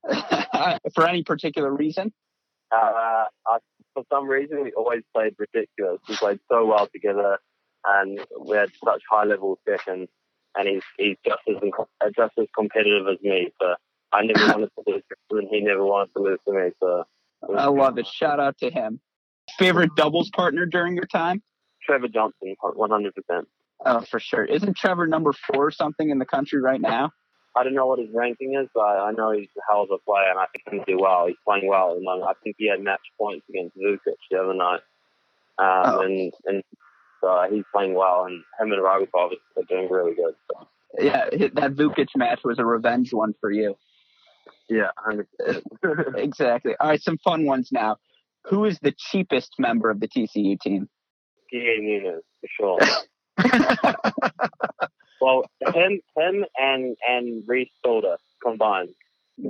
for 0.95 1.09
any 1.09 1.23
particular 1.23 1.73
reason? 1.73 2.13
Uh, 2.71 3.25
I, 3.47 3.59
for 3.95 4.05
some 4.13 4.29
reason, 4.29 4.63
we 4.63 4.73
always 4.73 5.03
played 5.15 5.35
ridiculous. 5.39 6.01
We 6.09 6.17
played 6.17 6.41
so 6.51 6.67
well 6.67 6.89
together, 6.93 7.39
and 7.85 8.21
we 8.41 8.57
had 8.57 8.71
such 8.85 9.03
high 9.11 9.25
level 9.25 9.59
sessions. 9.69 10.09
And 10.57 10.69
he's 10.69 10.83
he's 10.99 11.17
just 11.25 11.41
as 11.49 11.57
just 12.17 12.33
as 12.39 12.47
competitive 12.57 13.09
as 13.09 13.21
me. 13.23 13.51
So 13.61 13.75
I 14.13 14.25
never 14.25 14.47
wanted 14.53 14.71
to 14.77 14.85
lose 14.87 15.03
to 15.09 15.37
him, 15.37 15.39
and 15.45 15.49
he 15.51 15.61
never 15.61 15.85
wanted 15.85 16.13
to 16.17 16.23
lose 16.23 16.39
to 16.47 16.55
me. 16.55 16.71
So 16.81 17.05
I 17.57 17.67
love 17.67 17.99
it. 17.99 18.07
Shout 18.07 18.41
out 18.41 18.59
to 18.59 18.71
him. 18.71 19.01
Favorite 19.59 19.91
doubles 19.97 20.31
partner 20.31 20.65
during 20.65 20.95
your 20.95 21.07
time? 21.07 21.43
Trevor 21.85 22.09
Johnson, 22.09 22.55
one 22.61 22.91
hundred 22.91 23.15
percent. 23.15 23.49
Oh, 23.85 24.01
for 24.01 24.21
sure. 24.21 24.45
Isn't 24.45 24.77
Trevor 24.77 25.07
number 25.07 25.33
four 25.33 25.67
or 25.67 25.71
something 25.71 26.09
in 26.09 26.19
the 26.19 26.25
country 26.25 26.61
right 26.61 26.81
now? 26.81 27.13
I 27.57 27.63
don't 27.63 27.75
know 27.75 27.87
what 27.87 28.01
his 28.01 28.09
ranking 28.13 28.59
is, 28.61 28.69
but 28.75 28.81
I 28.81 29.13
know 29.13 29.31
he's 29.31 29.49
a 29.57 29.73
hell 29.73 29.83
of 29.83 29.91
a 29.91 29.99
player, 29.99 30.31
and 30.31 30.39
I 30.39 30.47
think 30.47 30.65
he 30.65 30.71
can 30.79 30.97
do 30.97 31.01
well. 31.01 31.27
He's 31.27 31.37
playing 31.47 31.69
well 31.69 31.93
at 31.93 31.99
the 31.99 32.03
moment. 32.03 32.29
I 32.29 32.35
think 32.43 32.57
he 32.59 32.69
had 32.69 32.81
match 32.81 33.01
points 33.19 33.45
against 33.49 33.77
Vukic 33.77 34.17
the 34.31 34.39
other 34.39 34.55
night, 34.55 34.81
um, 35.59 35.95
oh. 35.95 36.01
and 36.01 36.33
and 36.47 36.63
so 37.21 37.47
he's 37.51 37.65
playing 37.73 37.95
well, 37.95 38.25
and 38.25 38.43
him 38.59 38.73
and 38.73 38.83
Rybakov 38.83 39.31
are 39.57 39.63
doing 39.69 39.89
really 39.89 40.15
good. 40.15 40.35
So. 40.51 40.69
Yeah, 40.99 41.27
that 41.31 41.75
Vukic 41.75 42.09
match 42.17 42.41
was 42.45 42.59
a 42.59 42.65
revenge 42.65 43.13
one 43.13 43.35
for 43.41 43.51
you. 43.51 43.77
Yeah. 44.69 44.91
Exactly. 46.17 46.73
All 46.81 46.89
right, 46.89 47.03
some 47.03 47.19
fun 47.19 47.45
ones 47.45 47.69
now. 47.71 47.97
Who 48.47 48.65
is 48.65 48.79
the 48.81 48.95
cheapest 48.97 49.55
member 49.59 49.91
of 49.91 50.01
the 50.01 50.09
TCU 50.09 50.59
team? 50.59 50.89
Guille 51.53 51.81
Nunes, 51.81 52.23
for 52.41 52.49
sure. 52.57 52.79
well, 55.21 55.45
him, 55.75 56.01
him, 56.17 56.45
and 56.57 56.97
and 57.07 57.43
Reese 57.47 57.71
Stalder 57.85 58.17
combined. 58.43 58.95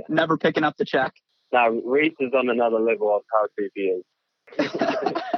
Never 0.09 0.37
picking 0.39 0.65
up 0.65 0.77
the 0.77 0.85
check. 0.85 1.15
Now 1.53 1.69
Reese 1.69 2.15
is 2.21 2.33
on 2.35 2.49
another 2.49 2.79
level 2.79 3.15
of 3.15 3.23
how 3.33 3.47
creepy 3.57 3.73
he 3.75 3.83
is. 3.83 4.05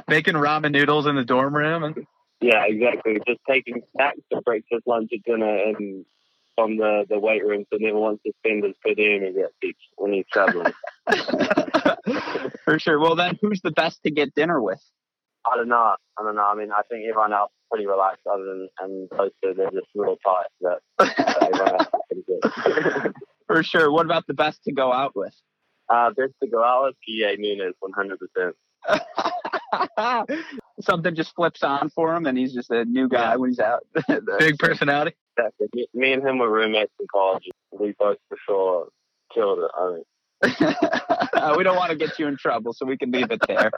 Making 0.07 0.35
ramen 0.35 0.71
noodles 0.71 1.05
in 1.05 1.15
the 1.15 1.25
dorm 1.25 1.55
room. 1.55 1.83
And... 1.83 2.07
Yeah, 2.41 2.63
exactly. 2.65 3.19
Just 3.27 3.39
taking 3.49 3.81
snacks 3.95 4.19
for 4.31 4.41
breakfast, 4.41 4.83
lunch, 4.85 5.09
and 5.11 5.23
dinner, 5.23 5.57
and 5.63 6.05
from 6.55 6.77
the, 6.77 7.05
the 7.07 7.19
weight 7.19 7.45
room, 7.45 7.65
so 7.71 7.77
never 7.79 7.99
wants 7.99 8.23
to 8.23 8.33
spend 8.39 8.63
his 8.63 8.73
per 8.83 8.95
diem 8.95 9.21
when 9.95 10.13
he's 10.13 10.25
traveling. 10.31 10.73
for 12.65 12.79
sure. 12.79 12.99
Well, 12.99 13.15
then, 13.15 13.37
who's 13.41 13.61
the 13.61 13.71
best 13.71 14.01
to 14.03 14.11
get 14.11 14.33
dinner 14.33 14.59
with? 14.59 14.81
I 15.45 15.55
don't 15.55 15.69
know. 15.69 15.95
I 16.17 16.23
don't 16.23 16.35
know. 16.35 16.45
I 16.45 16.55
mean, 16.55 16.71
I 16.71 16.81
think 16.89 17.05
everyone 17.07 17.31
else 17.31 17.51
pretty 17.69 17.85
relaxed 17.87 18.25
other 18.31 18.43
than 18.43 18.69
and 18.79 19.09
those 19.17 19.31
two, 19.43 19.53
they're 19.55 19.71
just 19.71 19.87
real 19.95 20.17
tight. 20.25 20.47
But 20.61 20.81
everyone 21.41 21.69
else 21.69 21.87
is 22.11 22.23
pretty 22.25 22.81
good. 23.01 23.13
For 23.47 23.63
sure. 23.63 23.91
What 23.91 24.05
about 24.05 24.27
the 24.27 24.33
best 24.33 24.63
to 24.63 24.73
go 24.73 24.91
out 24.91 25.15
with? 25.15 25.33
Uh, 25.89 26.09
best 26.09 26.33
to 26.43 26.49
go 26.49 26.63
out 26.63 26.83
with 26.85 26.95
Guille 27.07 27.37
Nunes, 27.37 27.75
100%. 27.81 28.53
Something 30.81 31.15
just 31.15 31.33
flips 31.35 31.63
on 31.63 31.89
for 31.89 32.15
him, 32.15 32.25
and 32.25 32.37
he's 32.37 32.53
just 32.53 32.69
a 32.71 32.85
new 32.85 33.07
guy 33.07 33.31
yeah. 33.31 33.35
when 33.37 33.49
he's 33.49 33.59
out. 33.59 33.85
Big 34.39 34.57
personality. 34.57 35.15
Exactly. 35.37 35.67
Me, 35.73 35.87
me 35.93 36.13
and 36.13 36.27
him 36.27 36.39
were 36.39 36.51
roommates 36.51 36.91
in 36.99 37.07
college. 37.11 37.43
We 37.71 37.93
both 37.97 38.17
for 38.27 38.37
sure 38.45 38.89
killed 39.33 39.59
it. 39.59 39.71
I 39.77 39.89
mean, 39.91 40.03
uh, 41.33 41.55
we 41.57 41.63
don't 41.63 41.75
want 41.75 41.91
to 41.91 41.95
get 41.95 42.19
you 42.19 42.27
in 42.27 42.37
trouble, 42.37 42.73
so 42.73 42.85
we 42.85 42.97
can 42.97 43.11
leave 43.11 43.31
it 43.31 43.41
there. 43.47 43.71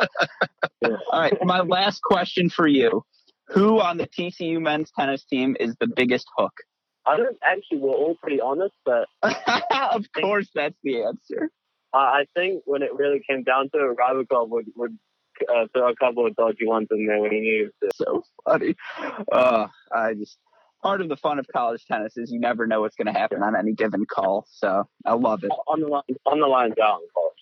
All 0.84 0.99
right, 1.19 1.38
my 1.43 1.62
last 1.62 2.02
question 2.02 2.49
for 2.49 2.67
you: 2.67 3.04
Who 3.51 3.79
on 3.79 3.97
the 3.97 4.07
TCU 4.07 4.62
men's 4.62 4.91
tennis 4.97 5.23
team 5.25 5.55
is 5.59 5.75
the 5.79 5.88
biggest 5.88 6.27
hook? 6.38 6.53
I 7.05 7.17
don't 7.17 7.38
actually. 7.43 7.79
We're 7.79 7.91
all 7.91 8.15
pretty 8.15 8.41
honest, 8.41 8.75
but 8.85 9.07
of 9.23 10.05
course 10.13 10.49
that's 10.53 10.75
the 10.83 11.03
answer. 11.03 11.49
I 11.91 12.25
think 12.35 12.63
when 12.65 12.83
it 12.83 12.93
really 12.93 13.21
came 13.27 13.43
down 13.43 13.69
to 13.73 13.79
it, 13.79 13.97
Rybakov 13.97 14.49
would 14.49 14.67
would 14.75 14.97
uh, 15.41 15.65
throw 15.73 15.89
a 15.89 15.95
couple 15.95 16.27
of 16.27 16.35
dodgy 16.35 16.67
ones 16.67 16.88
in 16.91 17.07
there 17.07 17.19
when 17.19 17.31
he 17.31 17.39
needed 17.39 17.71
to. 17.81 17.89
So 17.95 18.23
funny. 18.45 18.75
Uh, 19.31 19.67
I 19.91 20.13
just 20.13 20.38
part 20.83 21.01
of 21.01 21.09
the 21.09 21.17
fun 21.17 21.39
of 21.39 21.47
college 21.51 21.85
tennis 21.85 22.17
is 22.17 22.31
you 22.31 22.39
never 22.39 22.67
know 22.67 22.81
what's 22.81 22.95
going 22.95 23.12
to 23.12 23.19
happen 23.19 23.41
on 23.41 23.55
any 23.55 23.73
given 23.73 24.05
call. 24.05 24.45
So 24.51 24.88
I 25.05 25.13
love 25.13 25.43
it. 25.43 25.51
On 25.67 25.81
the 25.81 25.88
line, 25.88 26.03
on 26.25 26.39
the 26.39 26.47
line 26.47 26.73
down 26.77 26.99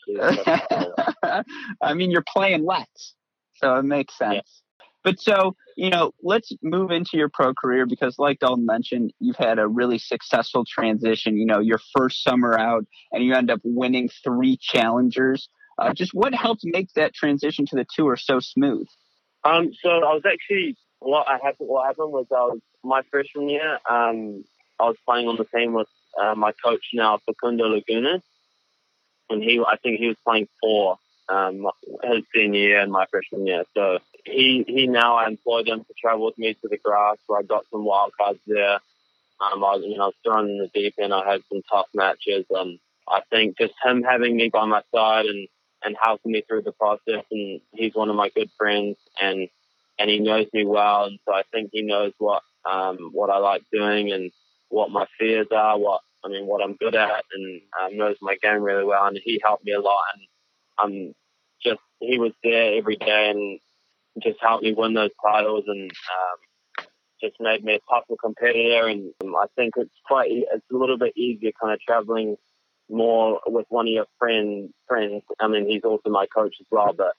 I 1.82 1.93
mean, 1.93 2.12
you're 2.12 2.24
playing 2.26 2.65
less, 2.65 3.13
so 3.56 3.76
it 3.76 3.84
makes 3.84 4.17
sense. 4.17 4.36
Yeah. 4.36 4.66
But 5.08 5.22
so, 5.22 5.56
you 5.78 5.89
know, 5.89 6.12
let's 6.22 6.52
move 6.62 6.91
into 6.91 7.12
your 7.13 7.30
pro 7.30 7.54
career 7.54 7.86
because, 7.86 8.20
like 8.20 8.39
Dalton 8.39 8.65
mentioned, 8.65 9.13
you've 9.22 9.38
had 9.38 9.58
a 9.58 9.65
really 9.65 10.00
successful 10.00 10.65
transition. 10.65 11.38
You 11.38 11.46
know, 11.46 11.62
your 11.62 11.80
first 11.96 12.24
summer 12.24 12.60
out, 12.60 12.86
and 13.13 13.24
you 13.24 13.34
end 13.34 13.50
up 13.50 13.62
winning 13.63 14.10
three 14.22 14.58
challengers. 14.58 15.48
Uh, 15.80 15.93
just 15.93 16.13
what 16.13 16.36
helped 16.36 16.65
make 16.65 16.91
that 16.96 17.13
transition 17.13 17.65
to 17.67 17.78
the 17.78 17.86
tour 17.96 18.17
so 18.17 18.41
smooth? 18.41 18.86
Um, 19.46 19.72
so 19.82 19.91
I 19.91 20.13
was 20.13 20.24
actually 20.26 20.76
what 21.00 21.26
I 21.26 21.38
happened, 21.41 21.70
what 21.70 21.86
happened 21.86 22.12
was 22.12 22.26
I 22.30 22.41
was 22.41 22.60
my 22.84 23.02
freshman 23.10 23.48
year. 23.48 23.80
Um, 23.89 24.43
I 24.78 24.88
was 24.89 24.98
playing 25.06 25.30
on 25.30 25.38
the 25.38 25.46
team 25.46 25.72
with 25.72 25.88
uh, 26.22 26.36
my 26.36 26.52
coach 26.52 26.84
now, 26.93 27.17
Facundo 27.26 27.63
Lugones, 27.63 28.24
and 29.30 29.41
he, 29.41 29.63
I 29.65 29.78
think 29.78 30.02
he 30.02 30.08
was 30.08 30.17
playing 30.26 30.50
for 30.60 30.98
um, 31.30 31.68
his 32.04 32.24
senior 32.34 32.60
year 32.60 32.80
and 32.80 32.92
my 32.92 33.06
freshman 33.12 33.46
year. 33.46 33.63
So 33.76 34.00
he 34.26 34.63
he 34.68 34.88
now 34.88 35.16
I 35.16 35.28
employed 35.28 35.68
him 35.68 35.80
to 35.80 35.94
travel 36.00 36.26
with 36.26 36.38
me 36.38 36.54
to 36.54 36.68
the 36.68 36.78
grass 36.78 37.18
where 37.28 37.40
I 37.40 37.44
got 37.44 37.66
some 37.72 37.86
wild 37.86 38.12
cards 38.20 38.40
there. 38.48 38.80
Um, 39.40 39.63
I 39.63 39.76
was, 39.76 39.84
you 39.86 39.98
know, 39.98 40.04
I 40.04 40.08
was 40.08 40.16
thrown 40.24 40.50
in 40.50 40.58
the 40.58 40.70
deep 40.74 40.96
end. 41.00 41.13
I 41.13 41.30
had 41.30 41.42
some 41.52 41.62
tough 41.72 41.88
matches, 41.94 42.46
and 42.50 42.80
I 43.08 43.22
think 43.30 43.58
just 43.58 43.74
him 43.84 44.04
having 44.04 44.36
me 44.36 44.50
by 44.50 44.66
my 44.66 44.82
side 44.94 45.26
and 45.26 45.48
and 45.84 45.96
helping 46.02 46.32
me 46.32 46.44
through 46.48 46.63
the 46.63 46.72
process. 46.72 47.24
And 47.30 47.62
he's 47.74 47.94
one 47.94 48.10
of 48.10 48.16
my 48.16 48.30
good 48.30 48.50
friends, 48.58 48.98
and 49.22 49.48
and 50.00 50.10
he 50.10 50.20
knows 50.20 50.48
me 50.54 50.66
well, 50.66 51.06
and 51.06 51.20
so 51.26 51.34
I 51.34 51.44
think 51.52 51.70
he 51.72 51.82
knows 51.82 52.13
what 52.18 52.42
um, 52.70 53.10
what 53.13 53.30
I 53.30 53.38
like 53.38 53.63
doing 53.72 54.12
and 54.12 54.32
what 54.70 54.92
my 54.92 55.06
fears 55.20 55.48
are, 55.56 55.78
what 55.78 56.02
I 56.26 56.30
mean, 56.30 56.46
what 56.46 56.63
I'm 56.63 56.76
good 56.76 56.96
at, 56.96 57.24
and 57.34 57.62
um, 57.82 57.98
knows 57.98 58.18
my 58.22 58.36
game 58.42 58.62
really 58.62 58.84
well. 58.84 59.06
And 59.06 59.20
he 59.24 59.40
helped 59.44 59.66
me 59.66 59.74
a 59.74 59.80
lot, 59.80 60.02
and 60.16 60.28
I'm 60.78 61.13
just 61.63 61.80
he 62.00 62.20
was 62.20 62.34
there 62.44 62.78
every 62.78 62.96
day 62.96 63.32
and 63.32 63.60
just 64.22 64.40
helped 64.42 64.63
me 64.63 64.74
win 64.74 64.94
those 64.94 65.12
titles, 65.24 65.66
and 65.68 65.92
um, 65.92 66.86
just 67.22 67.36
made 67.40 67.63
me 67.63 67.76
a 67.76 67.94
tougher 67.94 68.16
competitor. 68.22 68.88
And 68.88 69.13
um, 69.24 69.36
I 69.36 69.46
think 69.56 69.74
it's 69.78 69.92
quite 70.06 70.30
it's 70.32 70.66
a 70.72 70.76
little 70.76 70.98
bit 70.98 71.18
easier, 71.18 71.52
kind 71.60 71.74
of 71.74 71.80
traveling 71.82 72.38
more 72.90 73.42
with 73.46 73.66
one 73.70 73.88
of 73.88 73.94
your 73.94 74.08
friends. 74.20 74.72
Friends, 74.88 75.24
I 75.40 75.48
mean, 75.48 75.68
he's 75.68 75.84
also 75.84 76.10
my 76.10 76.26
coach 76.28 76.56
as 76.60 76.68
well, 76.72 76.94
but 76.94 77.13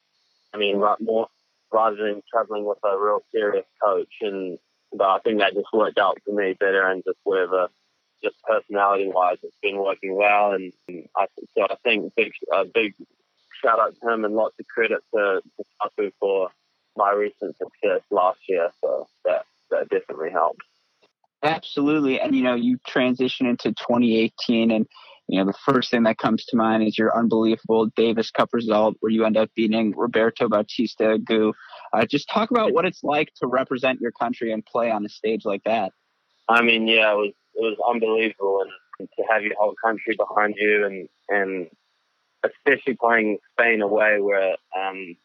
I 0.54 0.58
mean, 0.58 0.82
more 1.00 1.28
rather 1.72 1.96
than 1.96 2.22
traveling 2.32 2.64
with 2.64 2.78
a 2.84 2.98
real 2.98 3.20
serious 3.32 3.66
coach. 3.82 4.12
And 4.20 4.58
but 4.92 5.08
I 5.08 5.18
think 5.20 5.38
that 5.38 5.54
just 5.54 5.72
worked 5.72 5.98
out 5.98 6.18
for 6.24 6.34
me 6.34 6.54
better, 6.58 6.86
and 6.86 7.02
just 7.04 7.18
whatever, 7.24 7.68
just 8.22 8.36
personality 8.42 9.08
wise, 9.08 9.38
it's 9.42 9.56
been 9.62 9.78
working 9.78 10.16
well. 10.16 10.52
And 10.52 10.72
I, 11.16 11.26
so 11.54 11.64
I 11.64 11.76
think 11.84 12.14
big 12.16 12.32
a 12.52 12.64
big 12.64 12.94
shout 13.62 13.80
out 13.80 13.94
to 14.00 14.12
him 14.12 14.24
and 14.24 14.34
lots 14.34 14.54
of 14.58 14.66
credit 14.66 15.00
to, 15.14 15.40
to 15.56 15.64
Facu 16.00 16.12
for 16.20 16.50
my 16.96 17.12
recent 17.12 17.56
success 17.56 18.00
last 18.10 18.40
year. 18.48 18.70
So 18.80 19.06
that 19.24 19.44
that 19.70 19.88
definitely 19.88 20.30
helped. 20.30 20.62
Absolutely, 21.42 22.20
and 22.20 22.34
you 22.34 22.42
know 22.42 22.54
you 22.54 22.78
transition 22.86 23.46
into 23.46 23.70
2018 23.70 24.70
and 24.70 24.86
you 25.28 25.38
know, 25.38 25.44
the 25.44 25.58
first 25.66 25.90
thing 25.90 26.04
that 26.04 26.16
comes 26.16 26.46
to 26.46 26.56
mind 26.56 26.82
is 26.82 26.96
your 26.96 27.16
unbelievable 27.16 27.86
Davis 27.94 28.30
Cup 28.30 28.48
result 28.54 28.96
where 29.00 29.12
you 29.12 29.26
end 29.26 29.36
up 29.36 29.50
beating 29.54 29.92
Roberto 29.94 30.48
Bautista 30.48 31.18
Agut. 31.18 31.52
Uh, 31.92 32.06
just 32.06 32.30
talk 32.30 32.50
about 32.50 32.72
what 32.72 32.86
it's 32.86 33.04
like 33.04 33.28
to 33.36 33.46
represent 33.46 34.00
your 34.00 34.10
country 34.10 34.52
and 34.52 34.64
play 34.64 34.90
on 34.90 35.04
a 35.04 35.08
stage 35.10 35.44
like 35.44 35.62
that. 35.64 35.92
I 36.48 36.62
mean, 36.62 36.88
yeah, 36.88 37.12
it 37.12 37.16
was 37.16 37.32
it 37.54 37.60
was 37.60 37.76
unbelievable, 37.86 38.64
and 38.98 39.08
to 39.18 39.24
have 39.30 39.42
your 39.42 39.54
whole 39.58 39.74
country 39.84 40.16
behind 40.16 40.54
you, 40.56 40.86
and 40.86 41.08
and 41.28 41.66
especially 42.44 42.96
playing 42.96 43.38
Spain 43.52 43.82
away, 43.82 44.20
where 44.20 44.56
um, 44.76 45.16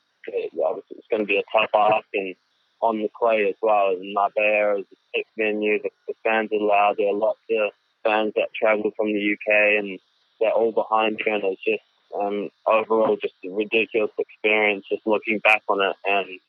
obviously 0.66 0.98
it's 0.98 1.08
going 1.10 1.22
to 1.22 1.28
be 1.28 1.38
a 1.38 1.44
tough 1.52 1.70
ask, 1.74 2.08
and 2.14 2.36
on 2.82 3.02
the 3.02 3.10
clay 3.18 3.48
as 3.48 3.56
well. 3.62 3.92
And 3.92 4.14
Marbella 4.14 4.80
is 4.80 4.86
a 4.92 4.98
sick 5.16 5.28
venue. 5.38 5.82
The, 5.82 5.90
the 6.08 6.14
fans 6.24 6.50
are 6.52 6.60
loud. 6.60 6.96
There 6.98 7.08
are 7.08 7.14
lots 7.14 7.40
of 7.52 7.72
fans 8.04 8.34
that 8.36 8.50
travel 8.54 8.92
from 8.96 9.08
the 9.08 9.34
UK 9.34 9.80
and 9.80 10.00
they're 10.40 10.52
all 10.52 10.72
behind 10.72 11.20
you 11.26 11.34
and 11.34 11.44
it's 11.46 11.64
just 11.64 11.82
um, 12.20 12.50
overall 12.68 13.18
just 13.20 13.34
a 13.46 13.50
ridiculous 13.50 14.12
experience 14.20 14.86
just 14.90 15.08
looking 15.08 15.40
back 15.40 15.62
on 15.70 15.82
it 15.82 15.96
and 16.06 16.40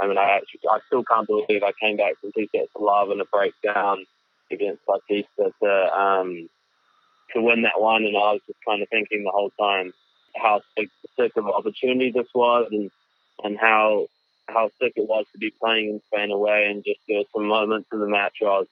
I 0.00 0.06
mean 0.06 0.18
I 0.18 0.36
actually 0.36 0.60
I 0.70 0.78
still 0.86 1.04
can't 1.04 1.26
believe 1.26 1.62
I 1.62 1.72
came 1.80 1.98
back 1.98 2.14
from 2.20 2.32
two 2.32 2.48
sets 2.54 2.70
of 2.74 2.82
love 2.82 3.10
and 3.10 3.20
a 3.20 3.24
breakdown 3.26 4.04
against 4.50 4.80
Bautista 4.86 5.52
to 5.62 5.98
um, 5.98 6.48
to 7.36 7.42
win 7.42 7.62
that 7.62 7.80
one 7.80 8.04
and 8.04 8.16
I 8.16 8.32
was 8.32 8.40
just 8.46 8.58
kind 8.66 8.82
of 8.82 8.88
thinking 8.88 9.24
the 9.24 9.30
whole 9.30 9.52
time 9.58 9.92
how 10.36 10.60
sick, 10.76 10.88
sick 11.18 11.32
of 11.36 11.46
opportunity 11.46 12.10
this 12.10 12.28
was 12.34 12.68
and 12.70 12.90
and 13.44 13.58
how 13.58 14.06
how 14.48 14.70
sick 14.80 14.92
it 14.96 15.08
was 15.08 15.26
to 15.32 15.38
be 15.38 15.52
playing 15.60 15.88
in 15.90 16.00
Spain 16.06 16.30
away 16.30 16.66
and 16.70 16.84
just 16.84 17.00
there 17.08 17.18
were 17.18 17.24
some 17.34 17.46
moments 17.46 17.88
in 17.92 18.00
the 18.00 18.08
match 18.08 18.36
where 18.40 18.50
I 18.50 18.58
was 18.60 18.68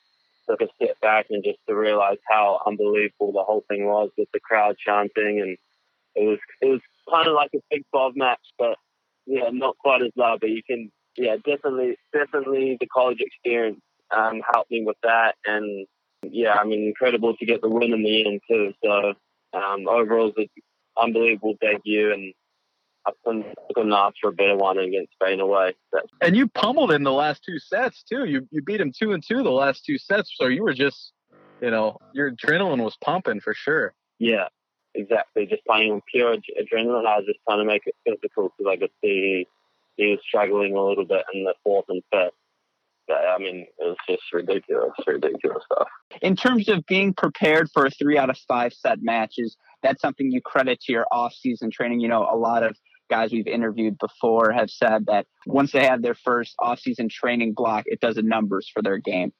took 0.48 0.60
a 0.60 0.68
step 0.76 1.00
back 1.00 1.26
and 1.30 1.42
just 1.42 1.58
to 1.66 1.74
realize 1.74 2.18
how 2.28 2.60
unbelievable 2.66 3.32
the 3.32 3.42
whole 3.42 3.64
thing 3.68 3.86
was 3.86 4.10
with 4.18 4.28
the 4.32 4.40
crowd 4.40 4.76
chanting 4.78 5.40
and 5.40 5.56
it 6.14 6.28
was 6.28 6.38
it 6.60 6.66
was 6.66 6.80
kind 7.10 7.28
of 7.28 7.34
like 7.34 7.50
a 7.54 7.58
Big 7.70 7.84
12 7.90 8.16
match, 8.16 8.40
but 8.58 8.76
yeah, 9.26 9.50
not 9.52 9.76
quite 9.78 10.02
as 10.02 10.12
loud. 10.16 10.40
But 10.40 10.50
you 10.50 10.62
can 10.62 10.90
yeah, 11.16 11.36
definitely 11.36 11.96
definitely 12.12 12.76
the 12.80 12.86
college 12.86 13.20
experience 13.20 13.80
um, 14.14 14.42
helped 14.52 14.70
me 14.70 14.84
with 14.84 14.96
that, 15.02 15.34
and 15.44 15.86
yeah, 16.32 16.54
I 16.54 16.64
mean 16.64 16.86
incredible 16.86 17.36
to 17.36 17.46
get 17.46 17.60
the 17.60 17.68
win 17.68 17.92
in 17.92 18.02
the 18.02 18.26
end 18.26 18.40
too. 18.48 18.72
So 18.84 19.14
um, 19.56 19.88
overall, 19.88 20.32
it's 20.36 20.38
an 20.38 20.62
unbelievable 20.96 21.54
debut 21.60 22.12
and 22.12 22.34
I 23.06 23.12
couldn't, 23.24 23.46
I 23.46 23.72
couldn't 23.74 23.92
ask 23.92 24.14
for 24.20 24.30
a 24.30 24.32
better 24.32 24.56
one 24.56 24.78
against 24.78 25.12
Spain 25.12 25.40
away. 25.40 25.74
That's, 25.92 26.06
and 26.22 26.36
you 26.36 26.48
pummeled 26.48 26.92
him 26.92 27.04
the 27.04 27.12
last 27.12 27.44
two 27.44 27.58
sets 27.58 28.02
too. 28.02 28.24
You 28.24 28.48
you 28.50 28.62
beat 28.62 28.80
him 28.80 28.92
two 28.98 29.12
and 29.12 29.22
two 29.22 29.42
the 29.42 29.50
last 29.50 29.84
two 29.84 29.98
sets. 29.98 30.32
So 30.36 30.46
you 30.46 30.62
were 30.62 30.72
just, 30.72 31.12
you 31.60 31.70
know, 31.70 31.98
your 32.12 32.32
adrenaline 32.32 32.82
was 32.82 32.96
pumping 33.04 33.40
for 33.40 33.54
sure. 33.54 33.94
Yeah, 34.18 34.48
exactly. 34.94 35.46
Just 35.46 35.64
playing 35.66 35.92
on 35.92 36.02
pure 36.10 36.36
adrenaline. 36.36 37.06
I 37.06 37.18
was 37.18 37.26
just 37.26 37.40
trying 37.46 37.58
to 37.58 37.64
make 37.64 37.82
it 37.86 37.94
physical 38.06 38.52
because 38.56 38.70
I 38.70 38.76
could 38.76 38.90
see 39.02 39.46
he, 39.96 40.02
he 40.02 40.10
was 40.12 40.20
struggling 40.26 40.74
a 40.74 40.82
little 40.82 41.04
bit 41.04 41.24
in 41.34 41.44
the 41.44 41.54
fourth 41.62 41.86
and 41.88 42.02
fifth. 42.10 42.32
I 43.10 43.38
mean, 43.38 43.66
it's 43.78 44.00
just 44.08 44.22
ridiculous, 44.32 44.92
ridiculous 45.06 45.62
stuff. 45.72 45.88
In 46.22 46.36
terms 46.36 46.68
of 46.68 46.86
being 46.86 47.12
prepared 47.12 47.68
for 47.72 47.86
a 47.86 47.90
three 47.90 48.16
out 48.16 48.30
of 48.30 48.38
five 48.48 48.72
set 48.72 49.02
matches, 49.02 49.56
that's 49.82 50.00
something 50.00 50.30
you 50.30 50.40
credit 50.40 50.80
to 50.82 50.92
your 50.92 51.06
off 51.12 51.34
season 51.34 51.70
training. 51.70 52.00
You 52.00 52.08
know, 52.08 52.22
a 52.22 52.36
lot 52.36 52.62
of 52.62 52.76
guys 53.10 53.32
we've 53.32 53.46
interviewed 53.46 53.98
before 53.98 54.50
have 54.52 54.70
said 54.70 55.06
that 55.06 55.26
once 55.46 55.72
they 55.72 55.84
have 55.84 56.02
their 56.02 56.14
first 56.14 56.54
off-season 56.58 57.08
training 57.08 57.52
block, 57.52 57.84
it 57.86 58.00
does 58.00 58.14
the 58.14 58.22
numbers 58.22 58.70
for 58.72 58.82
their 58.82 58.98
game. 58.98 59.32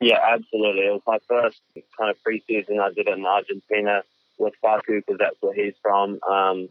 Yeah, 0.00 0.18
absolutely. 0.22 0.82
It 0.82 0.92
was 0.92 1.02
my 1.06 1.18
first 1.26 1.60
kind 1.98 2.10
of 2.10 2.16
preseason. 2.18 2.80
I 2.80 2.90
did 2.90 3.08
it 3.08 3.18
in 3.18 3.24
Argentina 3.24 4.02
with 4.38 4.54
Facu 4.62 5.00
because 5.06 5.16
that's 5.18 5.36
where 5.40 5.54
he's 5.54 5.74
from. 5.82 6.18
Um, 6.28 6.68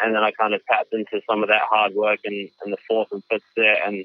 and 0.00 0.14
then 0.14 0.22
I 0.22 0.30
kind 0.30 0.54
of 0.54 0.60
tapped 0.70 0.92
into 0.92 1.20
some 1.28 1.42
of 1.42 1.48
that 1.48 1.62
hard 1.68 1.94
work 1.94 2.20
in, 2.22 2.48
in 2.64 2.70
the 2.70 2.76
fourth 2.86 3.08
and 3.10 3.22
fifth 3.28 3.42
set. 3.56 3.78
And 3.84 4.04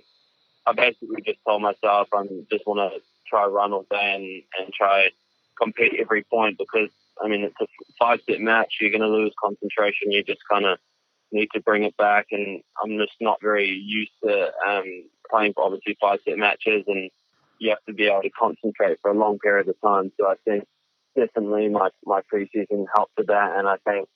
I 0.66 0.74
basically 0.74 1.22
just 1.26 1.40
told 1.46 1.62
myself 1.62 2.08
I 2.14 2.24
just 2.52 2.66
want 2.66 2.80
to 2.80 3.02
try 3.28 3.46
run 3.46 3.74
all 3.74 3.86
day 3.90 4.14
and, 4.16 4.64
and 4.64 4.74
try 4.74 5.10
compete 5.62 5.94
every 6.00 6.24
point 6.24 6.58
because, 6.58 6.90
I 7.24 7.28
mean, 7.28 7.44
it's 7.44 7.56
a 7.62 7.66
five 8.00 8.20
set 8.30 8.40
match. 8.40 8.76
You're 8.80 8.92
going 8.92 9.02
to 9.02 9.08
lose 9.08 9.34
concentration. 9.42 10.12
You 10.12 10.24
just 10.24 10.42
kind 10.50 10.66
of 10.66 10.78
need 11.32 11.50
to 11.54 11.62
bring 11.62 11.84
it 11.84 11.98
back. 11.98 12.28
And 12.32 12.62
I'm 12.82 12.98
just 12.98 13.14
not 13.20 13.40
very 13.42 13.70
used 13.70 14.12
to 14.24 14.52
um, 14.68 15.06
playing 15.30 15.54
for 15.54 15.64
obviously 15.66 15.98
five 16.00 16.20
set 16.28 16.38
matches, 16.38 16.84
and 16.88 17.10
you 17.60 17.70
have 17.70 17.84
to 17.88 17.94
be 17.94 18.06
able 18.06 18.22
to 18.22 18.30
concentrate 18.30 19.00
for 19.02 19.12
a 19.12 19.18
long 19.18 19.40
period 19.40 19.68
of 19.68 19.76
time. 19.82 20.12
So 20.20 20.28
I 20.28 20.36
think 20.46 20.66
definitely 21.16 21.70
my 21.70 21.90
my 22.06 22.22
preseason 22.34 22.86
helped 22.96 23.14
with 23.18 23.28
that, 23.28 23.58
and 23.58 23.68
I 23.68 23.78
think 23.86 24.08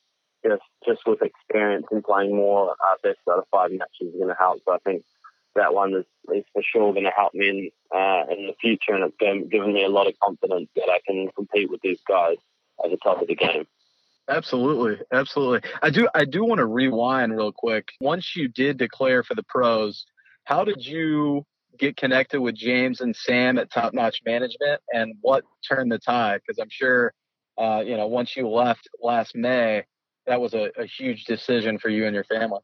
just 0.45 0.61
just 0.85 1.01
with 1.05 1.21
experience 1.21 1.85
and 1.91 2.03
playing 2.03 2.35
more 2.35 2.71
uh, 2.71 2.95
best 3.03 3.19
out 3.29 3.39
of 3.39 3.45
five 3.51 3.71
matches 3.71 4.13
is 4.13 4.15
going 4.15 4.29
to 4.29 4.35
help. 4.37 4.61
So 4.65 4.73
I 4.73 4.77
think 4.79 5.03
that 5.57 5.73
one 5.73 5.93
is, 5.93 6.05
is 6.33 6.45
for 6.53 6.61
sure 6.63 6.93
going 6.93 7.05
to 7.05 7.11
help 7.11 7.33
me 7.33 7.49
in 7.49 7.69
uh, 7.93 8.23
in 8.31 8.47
the 8.47 8.55
future, 8.59 8.93
and 8.93 9.03
it's 9.03 9.49
given, 9.51 9.73
me 9.73 9.83
a 9.83 9.89
lot 9.89 10.07
of 10.07 10.13
confidence 10.19 10.69
that 10.75 10.89
I 10.89 10.99
can 11.05 11.29
compete 11.35 11.69
with 11.69 11.81
these 11.81 11.99
guys 12.07 12.37
at 12.83 12.91
the 12.91 12.97
top 12.97 13.21
of 13.21 13.27
the 13.27 13.35
game. 13.35 13.65
Absolutely, 14.29 15.03
absolutely. 15.11 15.69
I 15.81 15.89
do. 15.89 16.07
I 16.13 16.25
do 16.25 16.43
want 16.43 16.59
to 16.59 16.65
rewind 16.65 17.35
real 17.35 17.51
quick. 17.51 17.89
Once 18.01 18.35
you 18.35 18.47
did 18.47 18.77
declare 18.77 19.23
for 19.23 19.35
the 19.35 19.43
pros, 19.43 20.05
how 20.43 20.63
did 20.63 20.85
you 20.85 21.45
get 21.77 21.95
connected 21.95 22.41
with 22.41 22.55
James 22.55 23.01
and 23.01 23.15
Sam 23.15 23.57
at 23.57 23.71
Top 23.71 23.93
Notch 23.93 24.21
Management, 24.25 24.81
and 24.93 25.13
what 25.21 25.43
turned 25.67 25.91
the 25.91 25.99
tide? 25.99 26.41
Because 26.45 26.59
I'm 26.59 26.69
sure, 26.69 27.13
uh, 27.57 27.83
you 27.85 27.95
know, 27.95 28.07
once 28.07 28.35
you 28.35 28.49
left 28.49 28.87
last 29.01 29.35
May, 29.35 29.83
that 30.25 30.41
was 30.41 30.53
a, 30.53 30.71
a, 30.77 30.85
huge 30.85 31.23
decision 31.23 31.79
for 31.79 31.89
you 31.89 32.05
and 32.05 32.13
your 32.13 32.25
family. 32.25 32.59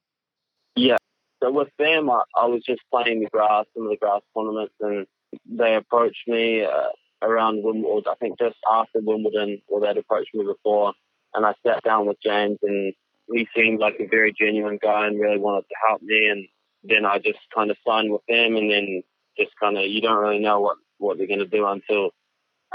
So 1.44 1.52
with 1.52 1.70
them, 1.78 2.10
I, 2.10 2.22
I, 2.38 2.46
was 2.46 2.64
just 2.66 2.80
playing 2.90 3.20
the 3.20 3.30
grass, 3.30 3.66
some 3.76 3.84
of 3.84 3.90
the 3.90 3.98
grass 3.98 4.22
tournaments, 4.34 4.76
and 4.80 5.06
they 5.46 5.76
approached 5.76 6.26
me 6.26 6.64
uh, 6.64 6.90
around 7.22 7.64
Wimbledon. 7.64 8.10
I 8.10 8.16
think 8.16 8.40
just 8.40 8.56
after 8.72 9.02
Wimbledon, 9.02 9.62
or 9.68 9.82
they'd 9.82 9.98
approached 9.98 10.34
me 10.34 10.46
before 10.46 10.94
and 11.34 11.46
I 11.46 11.54
sat 11.66 11.84
down 11.84 12.08
with 12.08 12.18
James, 12.24 12.60
and 12.62 12.94
he 13.32 13.48
seemed 13.56 13.80
like 13.80 13.96
a 14.00 14.08
very 14.08 14.34
genuine 14.34 14.80
guy 14.82 15.08
and 15.08 15.20
really 15.20 15.40
wanted 15.40 15.68
to 15.68 15.76
help 15.88 16.02
me. 16.02 16.28
And 16.28 16.48
then 16.84 17.06
I 17.06 17.18
just 17.18 17.40
kind 17.54 17.72
of 17.72 17.78
signed 17.86 18.12
with 18.12 18.22
them, 18.28 18.56
and 18.56 18.72
then 18.72 19.04
just 19.38 19.52
kind 19.60 19.78
of 19.78 19.86
you 19.86 20.02
don't 20.02 20.22
really 20.22 20.40
know 20.40 20.60
what 20.60 20.78
what 20.98 21.18
they're 21.18 21.28
going 21.28 21.40
to 21.40 21.48
do 21.48 21.66
until 21.66 22.12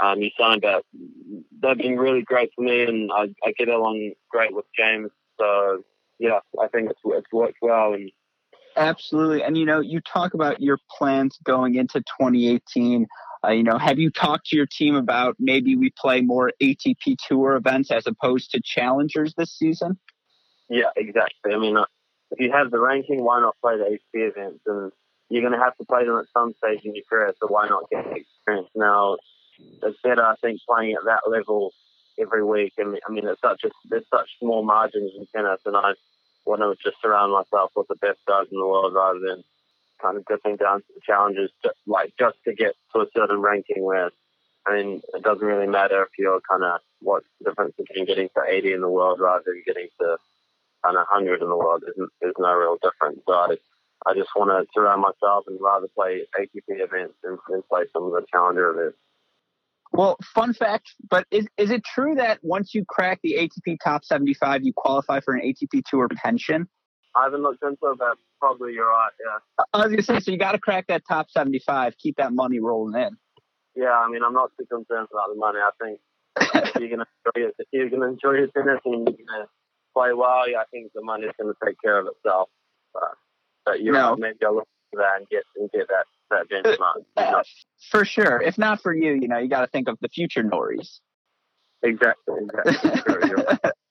um, 0.01 0.21
you 0.21 0.29
sign. 0.37 0.59
But 0.59 0.83
they've 0.93 1.77
been 1.77 1.97
really 1.97 2.21
great 2.21 2.51
for 2.55 2.61
me, 2.63 2.83
and 2.83 3.11
I, 3.11 3.33
I 3.43 3.53
get 3.57 3.69
along 3.69 4.11
great 4.29 4.53
with 4.53 4.65
James. 4.77 5.09
So 5.39 5.83
yeah, 6.19 6.39
I 6.61 6.67
think 6.67 6.91
it's 6.91 6.99
it's 7.05 7.33
worked 7.33 7.59
well, 7.61 7.93
and 7.93 8.11
Absolutely. 8.79 9.43
And, 9.43 9.57
you 9.57 9.65
know, 9.65 9.81
you 9.81 9.99
talk 9.99 10.33
about 10.33 10.61
your 10.61 10.79
plans 10.97 11.37
going 11.43 11.75
into 11.75 11.99
2018. 11.99 13.07
Uh, 13.43 13.51
you 13.51 13.63
know, 13.63 13.77
have 13.77 13.99
you 13.99 14.09
talked 14.09 14.47
to 14.47 14.55
your 14.55 14.65
team 14.65 14.95
about 14.95 15.35
maybe 15.37 15.75
we 15.75 15.91
play 15.97 16.21
more 16.21 16.51
ATP 16.61 17.17
Tour 17.27 17.55
events 17.55 17.91
as 17.91 18.07
opposed 18.07 18.51
to 18.51 18.61
challengers 18.63 19.33
this 19.37 19.53
season? 19.55 19.99
Yeah, 20.69 20.91
exactly. 20.95 21.53
I 21.53 21.57
mean, 21.57 21.75
uh, 21.75 21.85
if 22.31 22.39
you 22.39 22.51
have 22.53 22.71
the 22.71 22.79
ranking, 22.79 23.23
why 23.23 23.41
not 23.41 23.55
play 23.61 23.75
the 23.77 23.83
ATP 23.83 24.29
events? 24.29 24.61
And 24.65 24.91
you're 25.29 25.41
going 25.41 25.57
to 25.57 25.63
have 25.63 25.75
to 25.77 25.85
play 25.85 26.05
them 26.05 26.17
at 26.17 26.25
some 26.33 26.53
stage 26.53 26.85
in 26.85 26.95
your 26.95 27.03
career, 27.09 27.33
so 27.39 27.47
why 27.47 27.67
not 27.67 27.89
get 27.91 28.05
experience 28.15 28.69
now? 28.75 29.17
It's 29.83 29.99
better, 30.03 30.23
I 30.23 30.35
think, 30.41 30.61
playing 30.67 30.93
at 30.93 31.03
that 31.05 31.29
level 31.29 31.71
every 32.19 32.43
week. 32.45 32.73
I 32.79 32.83
mean, 32.83 32.99
I 33.07 33.11
mean, 33.11 33.27
it's 33.27 33.41
such 33.41 33.63
a, 33.65 33.69
there's 33.89 34.05
such 34.13 34.29
small 34.39 34.63
margins 34.63 35.11
in 35.17 35.27
tennis, 35.35 35.59
and 35.65 35.75
I 35.75 35.93
want 36.45 36.61
to 36.61 36.75
just 36.83 37.01
surround 37.01 37.31
myself 37.31 37.71
with 37.75 37.87
the 37.87 37.95
best 37.95 38.19
guys 38.27 38.47
in 38.51 38.59
the 38.59 38.67
world 38.67 38.93
rather 38.93 39.19
than 39.19 39.43
kind 40.01 40.17
of 40.17 40.25
dipping 40.25 40.55
down 40.55 40.79
to 40.79 40.87
the 40.95 41.01
challengers, 41.05 41.51
just, 41.63 41.77
like 41.85 42.13
just 42.17 42.37
to 42.45 42.53
get 42.53 42.73
to 42.93 43.01
a 43.01 43.05
certain 43.15 43.41
ranking. 43.41 43.83
Where 43.83 44.11
I 44.65 44.75
mean, 44.75 45.01
it 45.13 45.23
doesn't 45.23 45.45
really 45.45 45.67
matter 45.67 46.03
if 46.03 46.09
you're 46.17 46.41
kind 46.49 46.63
of 46.63 46.79
what's 47.01 47.25
the 47.39 47.49
difference 47.49 47.75
between 47.77 48.05
getting 48.05 48.29
to 48.29 48.41
80 48.47 48.73
in 48.73 48.81
the 48.81 48.89
world 48.89 49.19
rather 49.19 49.43
than 49.45 49.63
getting 49.65 49.87
to 49.99 50.17
kind 50.83 50.97
of 50.97 51.05
100 51.09 51.41
in 51.41 51.49
the 51.49 51.55
world. 51.55 51.83
There's, 51.83 52.09
there's 52.21 52.35
no 52.37 52.53
real 52.53 52.77
difference. 52.81 53.19
So 53.27 53.33
I, 53.33 53.55
I 54.05 54.13
just 54.13 54.29
want 54.35 54.49
to 54.49 54.67
surround 54.73 55.01
myself 55.01 55.45
and 55.47 55.59
rather 55.61 55.87
play 55.95 56.23
ATP 56.39 56.63
events 56.67 57.15
than, 57.23 57.37
than 57.49 57.63
play 57.69 57.83
some 57.93 58.03
of 58.03 58.11
the 58.11 58.25
challenger 58.31 58.69
events. 58.71 58.97
Well, 59.91 60.17
fun 60.23 60.53
fact, 60.53 60.93
but 61.09 61.25
is 61.31 61.47
is 61.57 61.71
it 61.71 61.83
true 61.83 62.15
that 62.15 62.39
once 62.43 62.75
you 62.75 62.85
crack 62.87 63.19
the 63.23 63.35
ATP 63.39 63.77
top 63.83 64.05
75, 64.05 64.63
you 64.63 64.71
qualify 64.75 65.19
for 65.19 65.33
an 65.33 65.41
ATP 65.41 65.83
Tour 65.89 66.07
pension? 66.09 66.67
I 67.15 67.23
haven't 67.23 67.41
looked 67.41 67.63
into 67.63 67.77
it, 67.81 67.97
but 67.97 68.17
probably 68.39 68.73
you're 68.73 68.87
right, 68.87 69.11
yeah. 69.19 69.63
I 69.73 69.77
was 69.79 69.87
going 69.87 69.97
to 69.97 70.03
say, 70.03 70.19
so 70.19 70.31
you 70.31 70.37
got 70.37 70.51
to 70.51 70.59
crack 70.59 70.87
that 70.87 71.01
top 71.07 71.31
75, 71.31 71.97
keep 71.97 72.17
that 72.17 72.33
money 72.33 72.59
rolling 72.59 73.01
in. 73.01 73.17
Yeah, 73.75 73.93
I 73.93 74.07
mean, 74.09 74.21
I'm 74.23 74.33
not 74.33 74.51
too 74.59 74.65
concerned 74.65 75.07
about 75.11 75.29
the 75.33 75.35
money. 75.35 75.59
I 75.59 75.71
think 75.81 75.99
if 76.39 76.75
you're 76.75 76.89
going 76.89 76.99
to 76.99 77.07
enjoy 77.25 77.49
it, 77.49 77.55
if 77.57 77.67
you're 77.71 77.89
going 77.89 78.01
to 78.01 78.07
enjoy 78.09 78.33
your 78.33 78.47
tennis 78.47 78.79
and 78.85 79.07
you're 79.07 79.25
going 79.27 79.41
to 79.41 79.47
play 79.95 80.13
well, 80.13 80.45
I 80.45 80.63
think 80.71 80.91
the 80.93 81.01
money's 81.01 81.31
going 81.39 81.51
to 81.53 81.65
take 81.65 81.77
care 81.83 81.99
of 81.99 82.07
itself. 82.07 82.49
But, 82.93 83.15
but 83.65 83.81
you 83.81 83.91
know, 83.91 84.15
maybe 84.15 84.37
I'll 84.45 84.55
look 84.55 84.67
for 84.91 84.97
that 84.97 85.17
and 85.17 85.27
get, 85.29 85.43
and 85.55 85.69
get 85.71 85.87
that 85.87 86.05
that 86.29 86.49
benchmark. 86.49 87.05
Uh, 87.17 87.43
for 87.89 88.05
sure. 88.05 88.41
If 88.41 88.57
not 88.57 88.81
for 88.81 88.93
you, 88.93 89.13
you 89.13 89.27
know, 89.27 89.37
you 89.37 89.49
got 89.49 89.61
to 89.61 89.67
think 89.67 89.87
of 89.87 89.97
the 90.01 90.09
future 90.09 90.43
Norries. 90.43 90.99
Exactly. 91.81 92.41
exactly. 92.65 93.71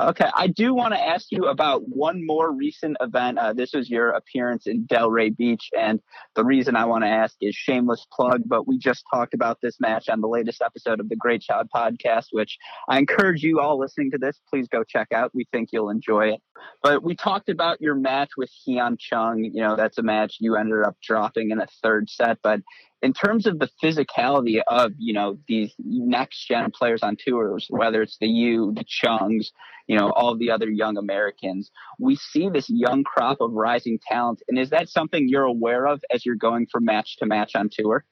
okay, 0.00 0.28
I 0.34 0.46
do 0.48 0.74
want 0.74 0.94
to 0.94 1.00
ask 1.00 1.26
you 1.30 1.46
about 1.46 1.82
one 1.88 2.24
more 2.24 2.52
recent 2.52 2.96
event. 3.00 3.38
Uh, 3.38 3.52
this 3.52 3.72
was 3.72 3.88
your 3.88 4.10
appearance 4.10 4.66
in 4.66 4.86
Delray 4.86 5.36
Beach, 5.36 5.70
and 5.76 6.00
the 6.34 6.44
reason 6.44 6.76
I 6.76 6.84
want 6.84 7.04
to 7.04 7.08
ask 7.08 7.36
is 7.40 7.54
shameless 7.54 8.06
plug, 8.12 8.42
but 8.46 8.66
we 8.66 8.78
just 8.78 9.04
talked 9.12 9.34
about 9.34 9.58
this 9.62 9.80
match 9.80 10.08
on 10.08 10.20
the 10.20 10.28
latest 10.28 10.62
episode 10.62 11.00
of 11.00 11.08
the 11.08 11.16
Great 11.16 11.42
Shot 11.42 11.66
podcast, 11.74 12.26
which 12.32 12.58
I 12.88 12.98
encourage 12.98 13.42
you 13.42 13.60
all 13.60 13.78
listening 13.78 14.10
to 14.12 14.18
this, 14.18 14.40
please 14.50 14.68
go 14.68 14.84
check 14.84 15.08
out. 15.12 15.30
We 15.34 15.46
think 15.52 15.70
you'll 15.72 15.90
enjoy 15.90 16.28
it. 16.28 16.42
But 16.82 17.02
we 17.02 17.14
talked 17.14 17.48
about 17.48 17.80
your 17.80 17.94
match 17.94 18.30
with 18.36 18.50
Hyun 18.66 18.98
Chung. 18.98 19.44
You 19.44 19.62
know, 19.62 19.76
that's 19.76 19.98
a 19.98 20.02
match 20.02 20.36
you 20.40 20.56
ended 20.56 20.82
up 20.84 20.96
dropping 21.02 21.50
in 21.50 21.60
a 21.60 21.66
third 21.82 22.08
set, 22.08 22.38
but 22.42 22.60
in 23.06 23.12
terms 23.12 23.46
of 23.46 23.60
the 23.60 23.70
physicality 23.80 24.60
of 24.66 24.90
you 24.98 25.12
know 25.12 25.38
these 25.46 25.72
next 25.78 26.48
gen 26.48 26.72
players 26.72 27.04
on 27.04 27.16
tours, 27.16 27.68
whether 27.70 28.02
it's 28.02 28.18
the 28.18 28.26
U, 28.26 28.72
the 28.74 28.84
Chungs, 28.84 29.52
you 29.86 29.96
know 29.96 30.10
all 30.10 30.36
the 30.36 30.50
other 30.50 30.68
young 30.68 30.96
Americans, 30.96 31.70
we 32.00 32.16
see 32.16 32.48
this 32.48 32.68
young 32.68 33.04
crop 33.04 33.40
of 33.40 33.52
rising 33.52 34.00
talent. 34.08 34.42
And 34.48 34.58
is 34.58 34.70
that 34.70 34.88
something 34.88 35.28
you're 35.28 35.44
aware 35.44 35.86
of 35.86 36.02
as 36.12 36.26
you're 36.26 36.34
going 36.34 36.66
from 36.66 36.84
match 36.84 37.16
to 37.18 37.26
match 37.26 37.52
on 37.54 37.70
tour? 37.72 38.04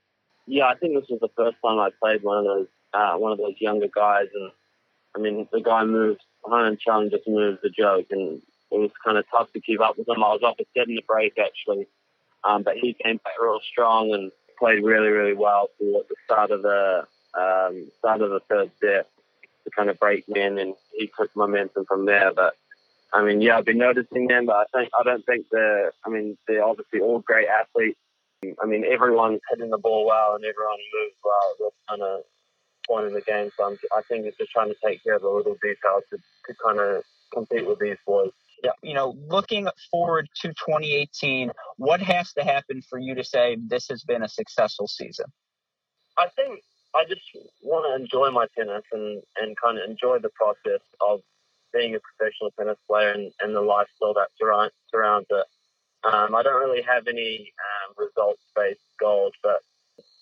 Yeah, 0.46 0.66
I 0.66 0.76
think 0.76 0.94
this 0.94 1.08
was 1.10 1.18
the 1.20 1.34
first 1.36 1.56
time 1.64 1.80
I 1.80 1.90
played 2.00 2.22
one 2.22 2.38
of 2.38 2.44
those 2.44 2.68
uh, 2.94 3.14
one 3.16 3.32
of 3.32 3.38
those 3.38 3.56
younger 3.58 3.88
guys, 3.92 4.28
and 4.32 4.52
I 5.16 5.18
mean 5.18 5.48
the 5.52 5.60
guy 5.60 5.84
moves. 5.84 6.20
Hyun 6.44 6.78
Chung 6.78 7.10
just 7.10 7.26
moves 7.26 7.58
the 7.64 7.70
joke, 7.70 8.06
and 8.10 8.40
it 8.70 8.78
was 8.78 8.90
kind 9.04 9.18
of 9.18 9.24
tough 9.28 9.52
to 9.54 9.60
keep 9.60 9.80
up 9.80 9.98
with 9.98 10.08
him. 10.08 10.22
I 10.22 10.28
was 10.28 10.42
up 10.46 10.60
a 10.60 10.64
set 10.72 10.88
in 10.88 10.94
the 10.94 11.02
break 11.08 11.36
actually, 11.36 11.88
um, 12.44 12.62
but 12.62 12.76
he 12.76 12.94
came 13.02 13.16
back 13.16 13.32
real 13.42 13.58
strong 13.72 14.14
and 14.14 14.30
played 14.64 14.82
really, 14.82 15.08
really 15.08 15.34
well 15.34 15.68
at 15.78 16.08
the 16.08 16.16
start 16.24 16.50
of 16.50 16.62
the 16.62 17.06
um, 17.38 17.86
start 17.98 18.22
of 18.22 18.30
the 18.30 18.40
third 18.48 18.70
set 18.80 19.06
to 19.64 19.70
kind 19.76 19.90
of 19.90 19.98
break 19.98 20.26
me 20.26 20.40
in, 20.40 20.58
and 20.58 20.74
he 20.96 21.10
took 21.18 21.34
momentum 21.36 21.84
from 21.86 22.06
there. 22.06 22.32
But 22.32 22.54
I 23.12 23.22
mean, 23.22 23.42
yeah, 23.42 23.58
I've 23.58 23.66
been 23.66 23.78
noticing 23.78 24.26
them, 24.26 24.46
but 24.46 24.56
I 24.56 24.64
think 24.72 24.90
I 24.98 25.02
don't 25.02 25.24
think 25.26 25.46
they're. 25.52 25.92
I 26.06 26.08
mean, 26.08 26.38
they're 26.48 26.64
obviously 26.64 27.00
all 27.00 27.18
great 27.18 27.48
athletes. 27.48 27.98
I 28.62 28.66
mean, 28.66 28.84
everyone's 28.84 29.40
hitting 29.50 29.70
the 29.70 29.78
ball 29.78 30.06
well 30.06 30.34
and 30.34 30.44
everyone 30.44 30.76
moves 30.92 31.16
well 31.24 31.54
this 31.58 31.74
kind 31.88 32.02
of 32.02 32.20
point 32.86 33.06
in 33.06 33.14
the 33.14 33.22
game. 33.22 33.50
So 33.56 33.64
I'm, 33.64 33.78
I 33.96 34.02
think 34.02 34.26
it's 34.26 34.36
just 34.36 34.50
trying 34.50 34.68
to 34.68 34.76
take 34.84 35.02
care 35.02 35.16
of 35.16 35.22
the 35.22 35.28
little 35.28 35.56
details 35.62 36.04
to, 36.10 36.18
to 36.18 36.54
kind 36.62 36.78
of 36.78 37.04
compete 37.32 37.66
with 37.66 37.78
these 37.78 37.96
boys 38.06 38.32
you 38.82 38.94
know, 38.94 39.16
looking 39.28 39.68
forward 39.90 40.28
to 40.42 40.48
2018, 40.48 41.50
what 41.76 42.00
has 42.00 42.32
to 42.34 42.44
happen 42.44 42.82
for 42.88 42.98
you 42.98 43.14
to 43.14 43.24
say 43.24 43.56
this 43.66 43.88
has 43.88 44.02
been 44.02 44.22
a 44.22 44.28
successful 44.28 44.86
season? 44.86 45.26
I 46.16 46.28
think 46.36 46.60
I 46.94 47.04
just 47.04 47.22
want 47.62 47.86
to 47.86 48.02
enjoy 48.02 48.30
my 48.30 48.46
tennis 48.56 48.84
and, 48.92 49.22
and 49.40 49.56
kind 49.60 49.78
of 49.78 49.88
enjoy 49.88 50.18
the 50.18 50.30
process 50.30 50.80
of 51.00 51.20
being 51.72 51.94
a 51.96 51.98
professional 52.00 52.52
tennis 52.58 52.78
player 52.88 53.10
and, 53.10 53.32
and 53.40 53.54
the 53.54 53.60
lifestyle 53.60 54.14
that 54.14 54.28
surround, 54.40 54.70
surrounds 54.90 55.26
it. 55.30 55.46
Um, 56.04 56.34
I 56.34 56.42
don't 56.42 56.60
really 56.60 56.82
have 56.82 57.08
any 57.08 57.52
um, 57.58 57.94
results 57.98 58.42
based 58.54 58.80
goals, 59.00 59.32
but 59.42 59.60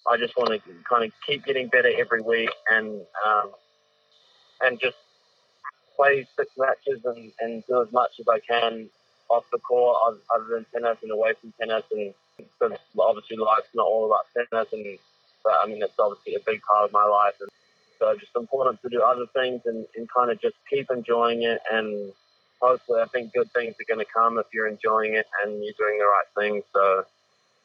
I 0.09 0.17
just 0.17 0.37
want 0.37 0.51
to 0.51 0.61
kind 0.89 1.05
of 1.05 1.13
keep 1.27 1.45
getting 1.45 1.69
better 1.69 1.91
every 1.99 2.23
week 2.23 2.51
and 2.71 3.03
um, 3.27 3.53
and 4.61 4.81
just 4.81 4.97
play 5.97 6.27
six 6.37 6.51
matches 6.57 7.05
and, 7.05 7.33
and 7.41 7.65
do 7.67 7.83
as 7.83 7.93
much 7.93 8.13
as 8.21 8.27
I 8.29 8.39
can 8.41 8.89
off 9.29 9.45
the 9.51 9.59
court 9.59 9.97
other 10.35 10.47
than 10.51 10.67
tennis 10.73 10.99
and 11.03 11.11
away 11.11 11.33
from 11.41 11.53
tennis. 11.59 11.85
And 11.93 12.15
because 12.37 12.79
obviously 12.99 13.37
life's 13.37 13.75
not 13.75 13.87
all 13.87 14.07
about 14.07 14.27
tennis, 14.35 14.73
and 14.73 14.99
but 15.45 15.55
I 15.63 15.67
mean 15.67 15.83
it's 15.83 15.99
obviously 15.99 16.35
a 16.35 16.41
big 16.45 16.63
part 16.63 16.85
of 16.85 16.93
my 16.93 17.05
life. 17.05 17.35
And 17.41 17.51
so 17.99 18.15
just 18.17 18.37
important 18.37 18.83
to 18.83 18.89
do 18.89 19.03
other 19.03 19.27
things 19.35 19.63
and, 19.65 19.87
and 19.97 20.09
kind 20.09 20.31
of 20.31 20.41
just 20.41 20.57
keep 20.69 20.91
enjoying 20.91 21.43
it. 21.43 21.61
And 21.71 22.13
hopefully, 22.61 23.01
I 23.01 23.07
think 23.07 23.33
good 23.33 23.51
things 23.53 23.75
are 23.81 23.95
going 23.95 24.05
to 24.05 24.13
come 24.13 24.39
if 24.39 24.47
you're 24.53 24.69
enjoying 24.69 25.15
it 25.15 25.27
and 25.45 25.63
you're 25.65 25.79
doing 25.79 25.99
the 25.99 26.05
right 26.05 26.31
thing. 26.39 26.63
So. 26.73 27.05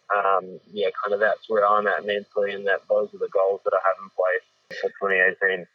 Um, 0.07 0.61
yeah, 0.71 0.87
kind 1.03 1.13
of 1.13 1.19
that's 1.19 1.49
where 1.49 1.67
I'm 1.67 1.85
at 1.85 2.05
mentally, 2.05 2.53
and 2.53 2.65
that 2.65 2.79
those 2.87 3.13
are 3.13 3.17
the 3.17 3.27
goals 3.27 3.59
that 3.65 3.73
I 3.73 3.81
have 3.83 3.97
in 4.01 4.09
place 4.15 4.79
for 4.79 4.87
2018. 5.03 5.67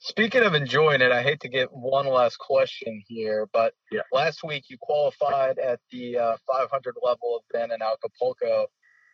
Speaking 0.00 0.44
of 0.44 0.54
enjoying 0.54 1.00
it, 1.00 1.10
I 1.10 1.22
hate 1.22 1.40
to 1.40 1.48
get 1.48 1.72
one 1.72 2.06
last 2.06 2.38
question 2.38 3.02
here, 3.08 3.48
but 3.52 3.74
yeah. 3.90 4.02
last 4.12 4.44
week 4.44 4.64
you 4.68 4.78
qualified 4.80 5.58
at 5.58 5.80
the 5.90 6.16
uh, 6.16 6.36
500 6.46 6.94
level 7.02 7.42
event 7.52 7.72
in 7.72 7.82
Acapulco. 7.82 8.66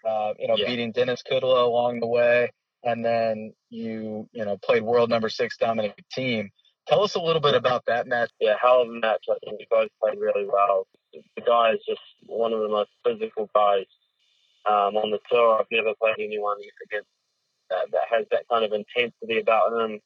Uh, 0.07 0.35
you 0.39 0.47
know, 0.47 0.57
yeah. 0.59 0.67
beating 0.67 0.93
Denis 0.93 1.23
Kudla 1.23 1.65
along 1.65 2.01
the 2.01 2.07
way, 2.07 2.51
and 2.83 3.03
then 3.03 3.55
you 3.71 4.29
you 4.33 4.45
know 4.45 4.59
played 4.59 4.83
world 4.83 5.09
number 5.09 5.31
six 5.31 5.57
Dominic 5.57 6.05
Thiem. 6.15 6.51
Tell 6.87 7.03
us 7.03 7.15
a 7.15 7.21
little 7.21 7.41
bit 7.41 7.55
about 7.55 7.87
that 7.87 8.07
match. 8.07 8.31
Yeah, 8.39 8.57
hell 8.61 8.83
of 8.83 8.89
a 8.89 8.93
match. 8.93 9.25
I 9.31 9.37
think 9.43 9.59
we 9.59 9.67
both 9.71 9.89
played 10.03 10.19
really 10.19 10.47
well. 10.47 10.87
The 11.15 11.41
guy 11.41 11.73
is 11.73 11.81
just 11.89 12.03
one 12.27 12.53
of 12.53 12.61
the 12.61 12.69
most 12.69 12.91
physical 13.03 13.49
guys 13.55 13.87
um, 14.67 14.99
on 14.99 15.11
the 15.11 15.21
tour. 15.31 15.59
I've 15.59 15.67
never 15.73 15.95
played 15.99 16.17
anyone 16.19 16.59
against 16.85 17.09
that, 17.71 17.91
that 17.93 18.03
has 18.11 18.27
that 18.31 18.45
kind 18.51 18.67
of 18.67 18.73
intensity 18.73 19.41
about 19.41 19.73
him 19.73 20.01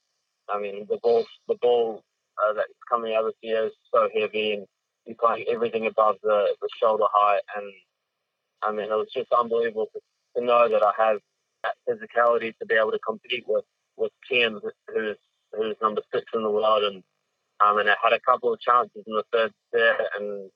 I 0.51 0.61
mean, 0.61 0.86
the 0.88 0.99
ball, 1.03 1.24
the 1.49 1.57
ball 1.61 2.03
uh, 2.42 2.53
that's 2.55 2.72
coming 2.90 3.14
out 3.14 3.24
of 3.24 3.34
the 3.42 3.49
is 3.49 3.72
so 3.92 4.09
heavy, 4.14 4.53
and 4.55 4.66
he's 5.05 5.16
playing 5.18 5.46
everything 5.49 5.86
above 5.86 6.16
the, 6.22 6.55
the 6.61 6.68
shoulder 6.80 7.05
height. 7.12 7.42
And 7.57 7.72
I 8.62 8.72
mean, 8.72 8.90
it 8.90 8.96
was 8.96 9.09
just 9.14 9.32
unbelievable 9.32 9.88
to, 9.92 10.01
to 10.36 10.46
know 10.46 10.68
that 10.68 10.82
I 10.82 10.92
have 10.99 11.18
that 11.64 11.74
physicality 11.88 12.57
to 12.59 12.66
be 12.66 12.74
able 12.74 12.92
to 12.92 12.99
compete 12.99 13.44
with 13.46 13.64
with 13.96 14.12
Thiem, 14.30 14.61
who's 14.94 15.16
who's 15.53 15.76
number 15.82 16.03
six 16.12 16.24
in 16.34 16.42
the 16.42 16.51
world, 16.51 16.84
and 16.84 17.03
um, 17.64 17.78
and 17.78 17.90
I 17.90 17.94
had 18.03 18.12
a 18.12 18.20
couple 18.20 18.53
of 18.53 18.61
chances 18.61 19.03
in 19.07 19.14
the 19.14 19.24
third 19.32 19.53
set, 19.74 20.01
and 20.18 20.51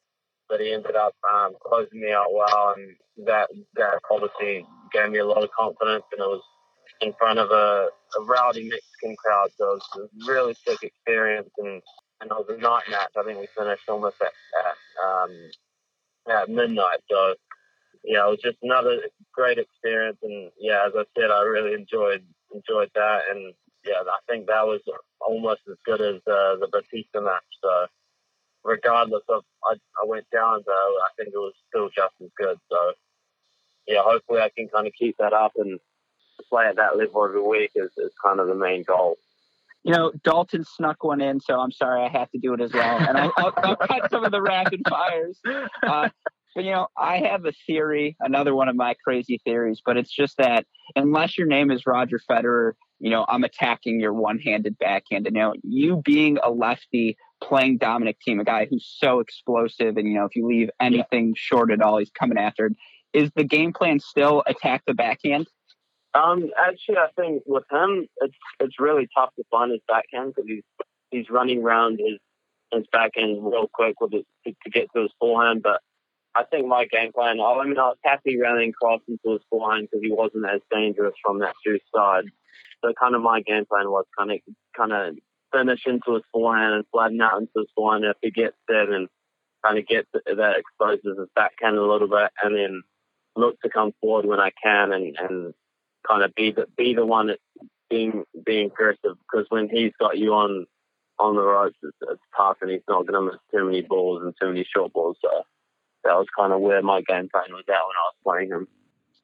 but 0.48 0.60
he 0.60 0.72
ended 0.72 0.96
up 0.96 1.14
um, 1.32 1.54
closing 1.64 2.00
me 2.00 2.12
out 2.12 2.32
well, 2.32 2.74
and 2.76 3.26
that 3.26 3.48
that 3.74 4.00
obviously 4.10 4.66
gave 4.92 5.10
me 5.10 5.18
a 5.18 5.26
lot 5.26 5.42
of 5.42 5.50
confidence, 5.58 6.04
and 6.12 6.20
it 6.20 6.28
was 6.28 6.42
in 7.00 7.12
front 7.18 7.38
of 7.38 7.50
a, 7.50 7.88
a 8.18 8.22
rowdy 8.24 8.68
Mexican 8.68 9.16
crowd. 9.16 9.50
So 9.56 9.74
it 9.74 9.82
was 9.94 10.10
a 10.10 10.32
really 10.32 10.54
sick 10.54 10.82
experience, 10.82 11.50
and, 11.58 11.82
and 12.20 12.30
it 12.30 12.34
was 12.34 12.46
a 12.50 12.60
night 12.60 12.84
match. 12.90 13.10
I 13.16 13.22
think 13.24 13.38
we 13.38 13.48
finished 13.56 13.88
almost 13.88 14.16
at, 14.20 14.32
at, 14.66 15.04
um, 15.04 15.50
at 16.30 16.48
midnight. 16.48 17.00
So 17.10 17.34
yeah, 18.04 18.26
it 18.26 18.30
was 18.30 18.40
just 18.42 18.58
another 18.62 18.98
great 19.32 19.58
experience, 19.58 20.18
and 20.22 20.50
yeah, 20.58 20.86
as 20.86 20.92
I 20.96 21.04
said, 21.18 21.30
I 21.30 21.42
really 21.42 21.74
enjoyed 21.74 22.24
enjoyed 22.54 22.90
that, 22.94 23.22
and 23.30 23.54
yeah, 23.84 24.02
I 24.06 24.18
think 24.28 24.46
that 24.46 24.66
was 24.66 24.80
almost 25.20 25.60
as 25.70 25.76
good 25.84 26.00
as 26.00 26.16
uh, 26.26 26.56
the 26.56 26.68
Bautista 26.70 27.20
match. 27.20 27.42
So 27.62 27.86
regardless 28.64 29.22
of 29.28 29.42
I, 29.64 29.74
I 30.02 30.06
went 30.06 30.26
down 30.32 30.62
though, 30.66 30.72
I 30.72 31.10
think 31.16 31.28
it 31.34 31.38
was 31.38 31.54
still 31.68 31.88
just 31.88 32.14
as 32.22 32.30
good. 32.36 32.58
So 32.70 32.92
yeah, 33.86 34.02
hopefully 34.02 34.40
I 34.40 34.50
can 34.56 34.68
kind 34.68 34.86
of 34.86 34.92
keep 34.98 35.16
that 35.18 35.32
up 35.32 35.52
and 35.56 35.78
play 36.48 36.66
at 36.66 36.76
that 36.76 36.96
level 36.96 37.24
every 37.24 37.42
week 37.42 37.72
is, 37.74 37.90
is 37.96 38.12
kind 38.24 38.40
of 38.40 38.46
the 38.46 38.54
main 38.54 38.82
goal. 38.82 39.16
You 39.84 39.92
know, 39.92 40.12
Dalton 40.22 40.64
snuck 40.64 41.02
one 41.02 41.20
in, 41.20 41.40
so 41.40 41.58
I'm 41.58 41.72
sorry 41.72 42.04
I 42.04 42.08
have 42.08 42.30
to 42.30 42.38
do 42.38 42.54
it 42.54 42.60
as 42.60 42.72
well. 42.72 42.98
And 42.98 43.18
I'll, 43.18 43.32
I'll, 43.36 43.52
I'll 43.56 43.76
cut 43.76 44.10
some 44.10 44.24
of 44.24 44.30
the 44.30 44.40
rapid 44.40 44.82
fires. 44.88 45.40
Uh, 45.44 46.08
but, 46.54 46.64
you 46.64 46.70
know, 46.70 46.86
I 46.96 47.18
have 47.18 47.46
a 47.46 47.52
theory, 47.66 48.16
another 48.20 48.54
one 48.54 48.68
of 48.68 48.76
my 48.76 48.94
crazy 49.02 49.40
theories, 49.44 49.82
but 49.84 49.96
it's 49.96 50.14
just 50.14 50.36
that 50.36 50.66
unless 50.94 51.36
your 51.36 51.48
name 51.48 51.72
is 51.72 51.84
Roger 51.84 52.20
Federer, 52.30 52.74
you 53.00 53.10
know, 53.10 53.24
I'm 53.28 53.42
attacking 53.42 53.98
your 53.98 54.12
one 54.12 54.38
handed 54.38 54.78
backhand. 54.78 55.26
And, 55.26 55.34
you 55.34 55.42
know, 55.42 55.54
you 55.64 56.00
being 56.04 56.38
a 56.44 56.50
lefty 56.50 57.16
playing 57.42 57.78
Dominic 57.78 58.18
Thiem, 58.24 58.40
a 58.40 58.44
guy 58.44 58.68
who's 58.70 58.88
so 58.98 59.18
explosive, 59.18 59.96
and, 59.96 60.06
you 60.06 60.14
know, 60.14 60.26
if 60.26 60.36
you 60.36 60.46
leave 60.46 60.70
anything 60.80 61.28
yeah. 61.28 61.34
short 61.34 61.72
at 61.72 61.82
all, 61.82 61.98
he's 61.98 62.10
coming 62.10 62.38
after 62.38 62.66
it. 62.66 62.74
Is 63.12 63.32
the 63.34 63.42
game 63.42 63.72
plan 63.72 63.98
still 63.98 64.44
attack 64.46 64.84
the 64.86 64.94
backhand? 64.94 65.48
Um, 66.14 66.50
actually, 66.58 66.98
I 66.98 67.08
think 67.16 67.42
with 67.46 67.64
him, 67.70 68.06
it's 68.18 68.36
it's 68.60 68.78
really 68.78 69.08
tough 69.16 69.30
to 69.36 69.44
find 69.50 69.72
his 69.72 69.80
backhand 69.88 70.34
because 70.34 70.48
he's 70.48 70.62
he's 71.10 71.30
running 71.30 71.62
around 71.62 71.98
his 71.98 72.18
his 72.72 72.86
backhand 72.92 73.44
real 73.44 73.68
quick 73.72 74.00
with 74.00 74.14
it 74.14 74.26
to, 74.46 74.52
to 74.64 74.70
get 74.70 74.88
to 74.94 75.02
his 75.02 75.12
forehand. 75.18 75.62
But 75.62 75.80
I 76.34 76.44
think 76.44 76.66
my 76.66 76.86
game 76.86 77.12
plan, 77.12 77.40
I 77.40 77.64
mean, 77.64 77.78
I 77.78 77.88
was 77.88 77.98
happy 78.04 78.38
running 78.40 78.72
cross 78.72 79.00
into 79.08 79.32
his 79.32 79.42
forehand 79.50 79.88
because 79.90 80.02
he 80.02 80.12
wasn't 80.12 80.46
as 80.46 80.60
dangerous 80.70 81.14
from 81.24 81.40
that 81.40 81.54
two 81.64 81.78
side. 81.94 82.24
So 82.84 82.92
kind 82.98 83.14
of 83.14 83.22
my 83.22 83.40
game 83.40 83.64
plan 83.66 83.90
was 83.90 84.04
kind 84.18 84.32
of 84.32 84.38
kind 84.76 84.92
of 84.92 85.16
finish 85.52 85.80
into 85.86 86.14
his 86.14 86.22
forehand 86.32 86.74
and 86.74 86.84
flatten 86.92 87.20
out 87.20 87.40
into 87.40 87.52
his 87.56 87.68
forehand 87.74 88.04
if 88.04 88.16
he 88.22 88.30
gets 88.30 88.56
there 88.68 88.90
and 88.92 89.08
kind 89.64 89.78
of 89.78 89.86
get 89.86 90.06
that 90.12 90.56
exposes 90.58 91.18
his 91.18 91.28
backhand 91.34 91.76
a 91.76 91.86
little 91.86 92.08
bit 92.08 92.30
and 92.42 92.56
then 92.56 92.82
look 93.36 93.60
to 93.60 93.70
come 93.70 93.92
forward 94.00 94.26
when 94.26 94.40
I 94.40 94.50
can 94.62 94.92
and, 94.92 95.16
and 95.18 95.54
kind 96.06 96.22
of 96.22 96.34
be 96.34 96.50
the 96.50 96.66
be 96.76 96.94
the 96.94 97.06
one 97.06 97.28
that's 97.28 97.40
being 97.90 98.24
being 98.44 98.66
aggressive 98.66 99.16
because 99.30 99.46
when 99.50 99.68
he's 99.68 99.92
got 99.98 100.18
you 100.18 100.32
on 100.32 100.66
on 101.18 101.36
the 101.36 101.42
ropes, 101.42 101.76
it's, 101.82 101.96
it's 102.10 102.22
tough, 102.36 102.56
and 102.62 102.70
he's 102.70 102.82
not 102.88 103.06
going 103.06 103.14
to 103.14 103.32
miss 103.32 103.40
too 103.52 103.64
many 103.64 103.82
balls 103.82 104.22
and 104.22 104.34
too 104.40 104.48
many 104.48 104.66
short 104.74 104.92
balls. 104.92 105.16
So 105.22 105.30
that 106.04 106.14
was 106.14 106.26
kind 106.36 106.52
of 106.52 106.60
where 106.60 106.82
my 106.82 107.02
game 107.02 107.28
plan 107.30 107.44
was 107.50 107.64
at 107.68 107.72
when 107.72 107.76
I 107.76 108.10
was 108.10 108.14
playing 108.24 108.50
him. 108.50 108.68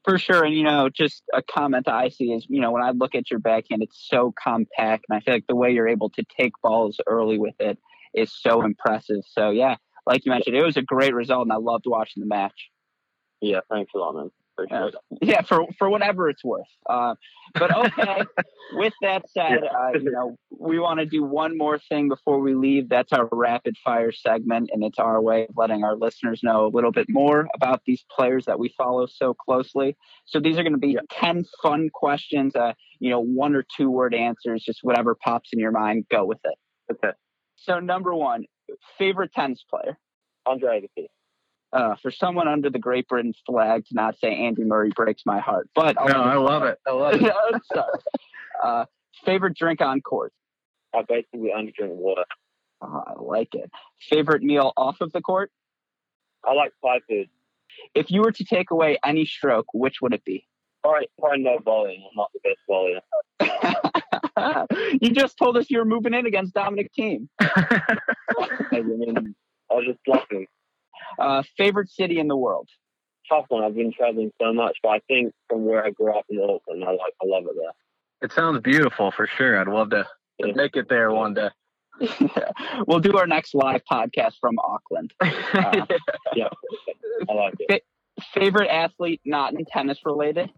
For 0.04 0.16
sure, 0.16 0.44
and 0.44 0.54
you 0.54 0.62
know, 0.62 0.88
just 0.88 1.22
a 1.34 1.42
comment 1.42 1.88
I 1.88 2.08
see 2.08 2.32
is, 2.32 2.46
you 2.48 2.60
know, 2.60 2.70
when 2.70 2.82
I 2.82 2.92
look 2.92 3.14
at 3.14 3.30
your 3.30 3.40
backhand, 3.40 3.82
it's 3.82 4.06
so 4.08 4.32
compact, 4.42 5.06
and 5.08 5.16
I 5.16 5.20
feel 5.20 5.34
like 5.34 5.46
the 5.48 5.56
way 5.56 5.72
you're 5.72 5.88
able 5.88 6.10
to 6.10 6.24
take 6.38 6.52
balls 6.62 6.98
early 7.06 7.38
with 7.38 7.56
it 7.58 7.78
is 8.14 8.32
so 8.32 8.62
impressive. 8.62 9.22
So 9.32 9.50
yeah, 9.50 9.76
like 10.06 10.24
you 10.24 10.30
mentioned, 10.30 10.56
it 10.56 10.64
was 10.64 10.76
a 10.76 10.82
great 10.82 11.14
result, 11.14 11.42
and 11.42 11.52
I 11.52 11.56
loved 11.56 11.84
watching 11.86 12.22
the 12.22 12.28
match. 12.28 12.70
Yeah, 13.40 13.60
thanks 13.70 13.92
a 13.94 13.98
lot, 13.98 14.14
man. 14.14 14.30
Uh, 14.70 14.90
yeah, 15.22 15.42
for 15.42 15.66
for 15.78 15.88
whatever 15.88 16.28
it's 16.28 16.42
worth. 16.42 16.66
Uh, 16.88 17.14
but 17.54 17.74
okay. 17.74 18.22
with 18.72 18.92
that 19.02 19.28
said, 19.30 19.60
uh, 19.64 19.98
you 19.98 20.10
know, 20.10 20.36
we 20.50 20.78
want 20.78 21.00
to 21.00 21.06
do 21.06 21.22
one 21.22 21.56
more 21.56 21.78
thing 21.78 22.08
before 22.08 22.40
we 22.40 22.54
leave. 22.54 22.88
That's 22.88 23.12
our 23.12 23.28
rapid 23.30 23.76
fire 23.84 24.12
segment, 24.12 24.70
and 24.72 24.82
it's 24.82 24.98
our 24.98 25.20
way 25.20 25.44
of 25.44 25.50
letting 25.56 25.84
our 25.84 25.96
listeners 25.96 26.40
know 26.42 26.66
a 26.66 26.72
little 26.72 26.92
bit 26.92 27.06
more 27.08 27.48
about 27.54 27.82
these 27.86 28.04
players 28.10 28.46
that 28.46 28.58
we 28.58 28.74
follow 28.76 29.06
so 29.06 29.34
closely. 29.34 29.96
So 30.26 30.40
these 30.40 30.58
are 30.58 30.62
going 30.62 30.72
to 30.72 30.78
be 30.78 30.94
yeah. 30.94 31.00
ten 31.10 31.44
fun 31.62 31.90
questions. 31.92 32.56
Uh, 32.56 32.72
you 32.98 33.10
know, 33.10 33.20
one 33.20 33.54
or 33.54 33.64
two 33.76 33.90
word 33.90 34.14
answers, 34.14 34.64
just 34.64 34.80
whatever 34.82 35.14
pops 35.14 35.50
in 35.52 35.58
your 35.58 35.72
mind. 35.72 36.06
Go 36.10 36.24
with 36.24 36.40
it. 36.44 36.58
Okay. 36.92 37.14
So 37.56 37.80
number 37.80 38.14
one, 38.14 38.44
favorite 38.98 39.32
tennis 39.32 39.64
player. 39.68 39.98
Andre 40.46 40.80
Agassi 40.80 41.06
uh, 41.72 41.94
for 42.02 42.10
someone 42.10 42.48
under 42.48 42.70
the 42.70 42.78
Great 42.78 43.08
Britain 43.08 43.34
flag 43.46 43.84
to 43.86 43.94
not 43.94 44.18
say 44.18 44.34
Andy 44.34 44.64
Murray 44.64 44.90
breaks 44.94 45.22
my 45.26 45.38
heart. 45.38 45.68
But 45.74 45.98
I'll 45.98 46.08
no, 46.08 46.22
I 46.22 46.36
love 46.36 46.62
it. 46.64 46.78
I 46.86 46.90
love 46.92 47.14
it. 47.20 47.32
uh, 48.62 48.84
favorite 49.24 49.56
drink 49.56 49.80
on 49.80 50.00
court? 50.00 50.32
I 50.94 51.02
basically 51.06 51.52
only 51.54 51.72
drink 51.76 51.92
water. 51.94 52.24
Oh, 52.80 53.02
I 53.06 53.12
like 53.20 53.54
it. 53.54 53.70
Favorite 54.08 54.42
meal 54.42 54.72
off 54.76 55.00
of 55.00 55.12
the 55.12 55.20
court? 55.20 55.50
I 56.44 56.54
like 56.54 56.72
Thai 56.82 57.00
food. 57.08 57.28
If 57.94 58.10
you 58.10 58.22
were 58.22 58.32
to 58.32 58.44
take 58.44 58.70
away 58.70 58.98
any 59.04 59.26
stroke, 59.26 59.66
which 59.74 60.00
would 60.00 60.14
it 60.14 60.24
be? 60.24 60.46
Probably, 60.82 61.08
probably 61.18 61.42
no 61.42 61.58
bowling. 61.58 62.02
I'm 62.08 62.16
not 62.16 62.30
the 62.32 62.40
best 62.44 62.60
bowler. 62.68 63.00
you 65.00 65.10
just 65.10 65.36
told 65.36 65.56
us 65.56 65.70
you 65.70 65.78
were 65.78 65.84
moving 65.84 66.14
in 66.14 66.26
against 66.26 66.54
Dominic 66.54 66.90
Thiem. 66.96 67.28
I 67.40 68.80
mean, 68.80 69.34
I 69.70 69.74
was 69.74 69.84
just 69.86 69.98
bluffing. 70.04 70.46
Uh, 71.18 71.42
favorite 71.56 71.90
city 71.90 72.18
in 72.18 72.28
the 72.28 72.36
world? 72.36 72.68
Tough 73.28 73.46
one. 73.48 73.64
I've 73.64 73.74
been 73.74 73.92
traveling 73.92 74.30
so 74.40 74.52
much, 74.52 74.78
but 74.82 74.90
I 74.90 75.00
think 75.08 75.32
from 75.48 75.64
where 75.66 75.84
I 75.84 75.90
grew 75.90 76.16
up 76.16 76.24
in 76.30 76.38
Auckland, 76.38 76.84
I 76.84 76.90
like, 76.90 77.12
I 77.22 77.26
love 77.26 77.44
it 77.44 77.56
there. 77.56 77.72
It 78.22 78.32
sounds 78.32 78.60
beautiful 78.62 79.10
for 79.10 79.26
sure. 79.26 79.60
I'd 79.60 79.68
love 79.68 79.90
to, 79.90 80.06
yeah. 80.38 80.52
make 80.54 80.76
it 80.76 80.88
there 80.88 81.12
one 81.12 81.34
day. 81.34 81.48
we'll 82.86 83.00
do 83.00 83.16
our 83.18 83.26
next 83.26 83.54
live 83.54 83.82
podcast 83.90 84.34
from 84.40 84.56
Auckland. 84.60 85.12
Uh, 85.20 85.28
yeah, 86.34 86.48
I 87.28 87.32
like 87.32 87.54
it. 87.58 87.84
Fa- 88.16 88.40
favorite 88.40 88.68
athlete, 88.68 89.20
not 89.24 89.52
in 89.52 89.64
tennis 89.64 89.98
related? 90.04 90.50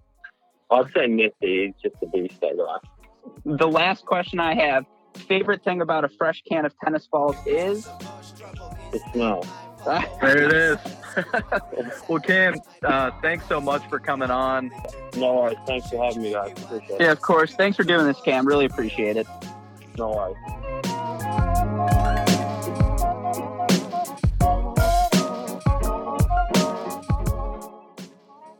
I'd 0.70 0.86
say 0.94 1.08
Messi. 1.08 1.32
He's 1.40 1.74
just 1.82 1.96
a 2.02 2.06
beast, 2.06 2.40
that 2.40 2.56
guy. 2.56 3.56
The 3.56 3.68
last 3.68 4.04
question 4.04 4.38
I 4.38 4.54
have: 4.54 4.84
favorite 5.14 5.64
thing 5.64 5.80
about 5.80 6.04
a 6.04 6.08
fresh 6.08 6.42
can 6.48 6.64
of 6.64 6.74
tennis 6.84 7.08
balls 7.10 7.36
is 7.46 7.84
the 8.92 9.00
smell 9.12 9.44
there 10.20 10.42
it 10.42 10.52
is. 10.52 10.78
well, 12.08 12.20
Cam, 12.20 12.56
uh, 12.84 13.10
thanks 13.22 13.46
so 13.48 13.60
much 13.60 13.86
for 13.88 13.98
coming 13.98 14.30
on. 14.30 14.70
No 15.16 15.36
worries. 15.36 15.58
Thanks 15.66 15.88
for 15.88 16.04
having 16.04 16.22
me, 16.22 16.32
guys. 16.32 16.52
Appreciate 16.52 16.90
it. 16.90 17.00
Yeah, 17.00 17.12
of 17.12 17.20
course. 17.20 17.54
Thanks 17.54 17.76
for 17.76 17.84
doing 17.84 18.06
this, 18.06 18.20
Cam. 18.20 18.46
Really 18.46 18.66
appreciate 18.66 19.16
it. 19.16 19.26
No 19.96 20.10
worries. 20.10 20.36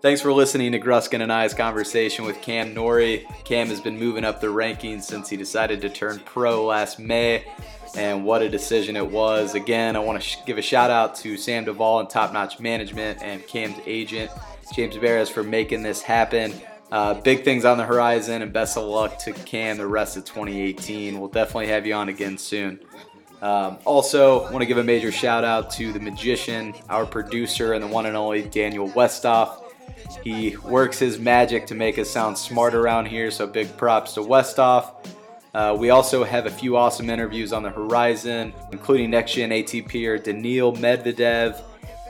Thanks 0.02 0.22
for 0.22 0.32
listening 0.32 0.72
to 0.72 0.80
Gruskin 0.80 1.20
and 1.20 1.30
I's 1.30 1.52
conversation 1.52 2.24
with 2.24 2.40
Cam 2.40 2.72
Norrie. 2.72 3.28
Cam 3.44 3.68
has 3.68 3.82
been 3.82 3.98
moving 3.98 4.24
up 4.24 4.40
the 4.40 4.46
rankings 4.46 5.02
since 5.02 5.28
he 5.28 5.36
decided 5.36 5.82
to 5.82 5.90
turn 5.90 6.20
pro 6.24 6.64
last 6.64 6.98
May 6.98 7.44
and 7.97 8.24
what 8.24 8.43
a 8.43 8.49
decision 8.49 8.97
it 8.97 9.11
was. 9.11 9.55
Again, 9.55 9.97
I 9.97 9.99
want 10.01 10.20
to 10.20 10.26
sh- 10.26 10.36
give 10.47 10.59
a 10.59 10.62
shout 10.62 10.91
out 10.91 11.14
to 11.16 11.36
Sam 11.36 11.64
Duvall 11.64 12.01
and 12.01 12.11
Top 12.11 12.32
Notch 12.32 12.61
Management 12.61 13.22
and 13.22 13.47
Cam's 13.47 13.76
agent, 13.86 14.30
James 14.74 14.97
Barris, 14.97 15.28
for 15.28 15.43
making 15.43 15.82
this 15.82 16.03
happen. 16.03 16.53
Uh, 16.93 17.14
big 17.14 17.45
things 17.45 17.64
on 17.64 17.78
the 17.78 17.84
horizon, 17.84 18.43
and 18.43 18.53
best 18.53 18.76
of 18.76 18.84
luck 18.84 19.18
to 19.20 19.32
Cam 19.32 19.78
the 19.78 19.86
rest 19.86 20.16
of 20.16 20.24
2018. 20.24 21.18
We'll 21.18 21.28
definitely 21.28 21.68
have 21.68 21.86
you 21.86 21.95
on 21.95 22.09
again 22.09 22.36
soon. 22.36 22.80
Um, 23.43 23.78
also, 23.84 24.43
want 24.51 24.61
to 24.61 24.66
give 24.66 24.78
a 24.78 24.84
major 24.84 25.12
shout 25.12 25.45
out 25.45 25.70
to 25.72 25.93
the 25.93 26.01
magician, 26.01 26.74
our 26.88 27.07
producer, 27.07 27.72
and 27.72 27.82
the 27.82 27.86
one 27.86 28.07
and 28.07 28.16
only 28.16 28.43
Daniel 28.43 28.88
Westoff. 28.88 29.64
He 30.24 30.57
works 30.57 30.99
his 30.99 31.18
magic 31.18 31.66
to 31.66 31.74
make 31.74 31.99
us 31.99 32.11
sound 32.11 32.36
smart 32.36 32.74
around 32.74 33.07
here, 33.07 33.30
so 33.30 33.47
big 33.47 33.74
props 33.76 34.14
to 34.14 34.20
Westoff. 34.20 34.93
Uh, 35.53 35.76
we 35.78 35.90
also 35.90 36.22
have 36.22 36.46
a 36.46 36.51
few 36.51 36.76
awesome 36.76 37.11
interviews 37.11 37.53
on 37.53 37.62
the 37.62 37.70
horizon, 37.70 38.53
including 38.72 39.11
next 39.11 39.32
gen 39.32 39.51
ATPer 39.51 40.22
Daniil 40.22 40.72
Medvedev 40.74 41.61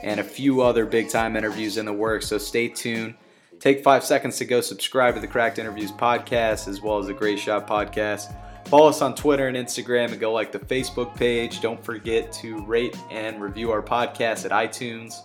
and 0.03 0.19
a 0.19 0.23
few 0.23 0.61
other 0.61 0.85
big 0.85 1.09
time 1.09 1.35
interviews 1.35 1.77
in 1.77 1.85
the 1.85 1.93
works. 1.93 2.27
So 2.27 2.37
stay 2.37 2.67
tuned. 2.67 3.15
Take 3.59 3.83
five 3.83 4.03
seconds 4.03 4.37
to 4.37 4.45
go 4.45 4.61
subscribe 4.61 5.15
to 5.15 5.21
the 5.21 5.27
Cracked 5.27 5.59
Interviews 5.59 5.91
podcast 5.91 6.67
as 6.67 6.81
well 6.81 6.97
as 6.97 7.07
the 7.07 7.13
Great 7.13 7.37
Shot 7.37 7.67
podcast. 7.67 8.35
Follow 8.65 8.89
us 8.89 9.01
on 9.01 9.13
Twitter 9.15 9.47
and 9.47 9.57
Instagram 9.57 10.11
and 10.11 10.19
go 10.19 10.31
like 10.31 10.51
the 10.51 10.59
Facebook 10.59 11.15
page. 11.15 11.61
Don't 11.61 11.83
forget 11.83 12.31
to 12.33 12.63
rate 12.65 12.97
and 13.11 13.41
review 13.41 13.71
our 13.71 13.81
podcast 13.81 14.45
at 14.45 14.51
iTunes. 14.51 15.21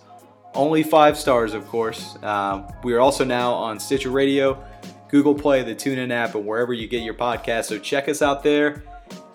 Only 0.53 0.83
five 0.83 1.17
stars, 1.17 1.53
of 1.53 1.67
course. 1.67 2.17
Uh, 2.21 2.69
we 2.83 2.93
are 2.93 2.99
also 2.99 3.23
now 3.23 3.53
on 3.53 3.79
Stitcher 3.79 4.09
Radio 4.09 4.63
Google 5.09 5.35
Play, 5.35 5.63
the 5.63 5.75
TuneIn 5.75 6.11
app, 6.11 6.35
and 6.35 6.45
wherever 6.45 6.73
you 6.73 6.87
get 6.87 7.03
your 7.03 7.13
podcast. 7.13 7.65
So 7.65 7.79
check 7.79 8.09
us 8.09 8.21
out 8.21 8.43
there. 8.43 8.83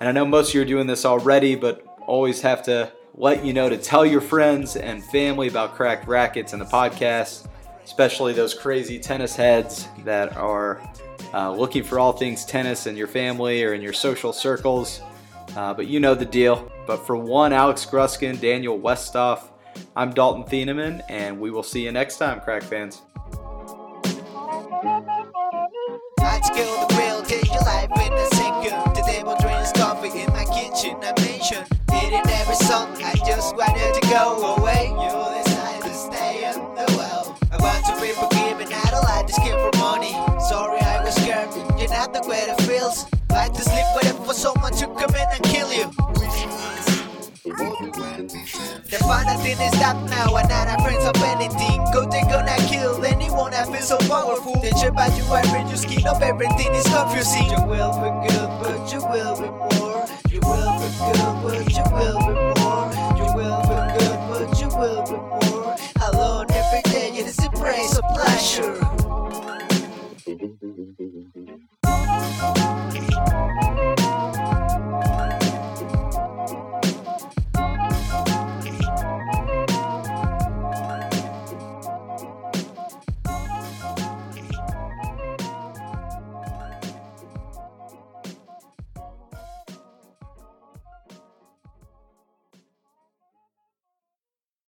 And 0.01 0.09
I 0.09 0.13
know 0.13 0.25
most 0.25 0.51
of 0.51 0.55
you 0.55 0.63
are 0.63 0.67
doing 0.67 0.87
this 0.87 1.05
already, 1.05 1.55
but 1.55 1.85
always 2.07 2.41
have 2.43 2.63
to 2.65 2.93
let 3.15 3.45
you 3.45 3.53
know 3.53 3.69
to 3.69 3.77
tell 3.77 4.05
your 4.05 4.21
friends 4.21 4.77
and 4.77 5.05
family 5.05 5.49
about 5.49 5.75
Cracked 5.75 6.07
Racquets 6.07 6.53
and 6.53 6.61
the 6.61 6.67
podcast, 6.67 7.47
especially 7.85 8.33
those 8.33 8.55
crazy 8.55 8.99
tennis 8.99 9.37
heads 9.37 9.89
that 10.05 10.37
are 10.37 10.83
uh, 11.35 11.53
looking 11.53 11.83
for 11.83 11.99
all 11.99 12.13
things 12.13 12.45
tennis 12.45 12.87
in 12.87 12.97
your 12.97 13.07
family 13.07 13.63
or 13.65 13.75
in 13.75 13.83
your 13.83 13.93
social 13.93 14.33
circles. 14.33 15.01
Uh, 15.57 15.75
but 15.75 15.87
you 15.87 16.01
know 16.01 16.15
the 16.15 16.25
deal. 16.25 16.71
But 16.87 17.07
for 17.07 17.17
one, 17.17 17.53
Alex 17.53 17.87
Gruskin, 17.87 18.41
Daniel 18.41 18.79
Westoff, 18.79 19.45
I'm 19.95 20.13
Dalton 20.13 20.45
Thieneman, 20.45 21.03
and 21.09 21.41
we 21.41 21.51
will 21.51 21.63
see 21.63 21.85
you 21.85 21.93
next 21.93 22.17
time, 22.17 22.41
Crack 22.41 22.63
fans. 22.63 23.03
Kitchen. 32.97 33.05
I 33.05 33.27
just 33.27 33.57
wanted 33.57 33.95
just 33.95 34.11
go 34.11 34.57
away, 34.57 34.91
you 34.91 35.11
decided 35.45 35.83
to 35.83 35.95
stay 35.95 36.45
in 36.49 36.57
the 36.75 36.87
well. 36.97 37.39
I 37.51 37.57
want 37.59 37.85
to 37.87 37.95
be 38.01 38.13
forgiven, 38.13 38.73
I 38.73 38.91
don't 38.91 39.05
like 39.05 39.27
this 39.27 39.39
kid 39.39 39.57
for 39.59 39.73
money. 39.79 40.13
Sorry, 40.49 40.81
I 40.81 41.03
was 41.05 41.15
scared, 41.15 41.49
you're 41.79 41.91
not 41.91 42.13
the 42.13 42.23
way 42.29 42.39
it 42.49 42.61
feels. 42.63 43.07
Like 43.31 43.53
to 43.55 43.63
sleep 43.63 43.87
with 43.95 44.11
it 44.11 44.19
for 44.27 44.35
someone 44.35 44.73
to 44.75 44.87
come 44.87 45.15
in 45.15 45.27
and 45.33 45.43
kill 45.45 45.73
you. 45.73 45.91
The 48.93 48.99
final 48.99 49.39
thing 49.39 49.59
is 49.59 49.73
stop 49.79 49.97
now, 50.09 50.37
and 50.37 50.49
not 50.49 50.81
friends 50.83 51.05
of 51.05 51.17
anything. 51.25 51.85
Go 51.93 52.05
they 52.09 52.23
gonna 52.23 52.57
kill 52.69 53.05
anyone 53.05 53.51
that 53.53 53.67
feels 53.69 53.89
so 53.89 53.99
powerful. 53.99 54.55
They 54.61 54.71
shit 54.71 54.91
about 54.91 55.17
you, 55.17 55.25
I 55.25 55.43
read 55.53 55.69
your 55.69 55.77
skin 55.77 56.07
up, 56.07 56.21
everything 56.21 56.73
is 56.75 56.87
confusing. 56.87 57.47
You 57.51 57.65
will 57.65 57.93
be 57.99 58.29
good, 58.29 58.49
but 58.61 58.93
you 58.93 59.01
will 59.01 59.35
be 59.41 59.49
more. 59.49 60.05
You 60.29 60.41
will 60.41 60.73
be 60.79 60.89
good, 60.99 61.35
but 61.43 61.73
you 61.73 61.85
will 61.93 62.19
be 62.21 62.35
more. 62.61 62.62
A 67.99 68.03
pleasure. 68.03 68.92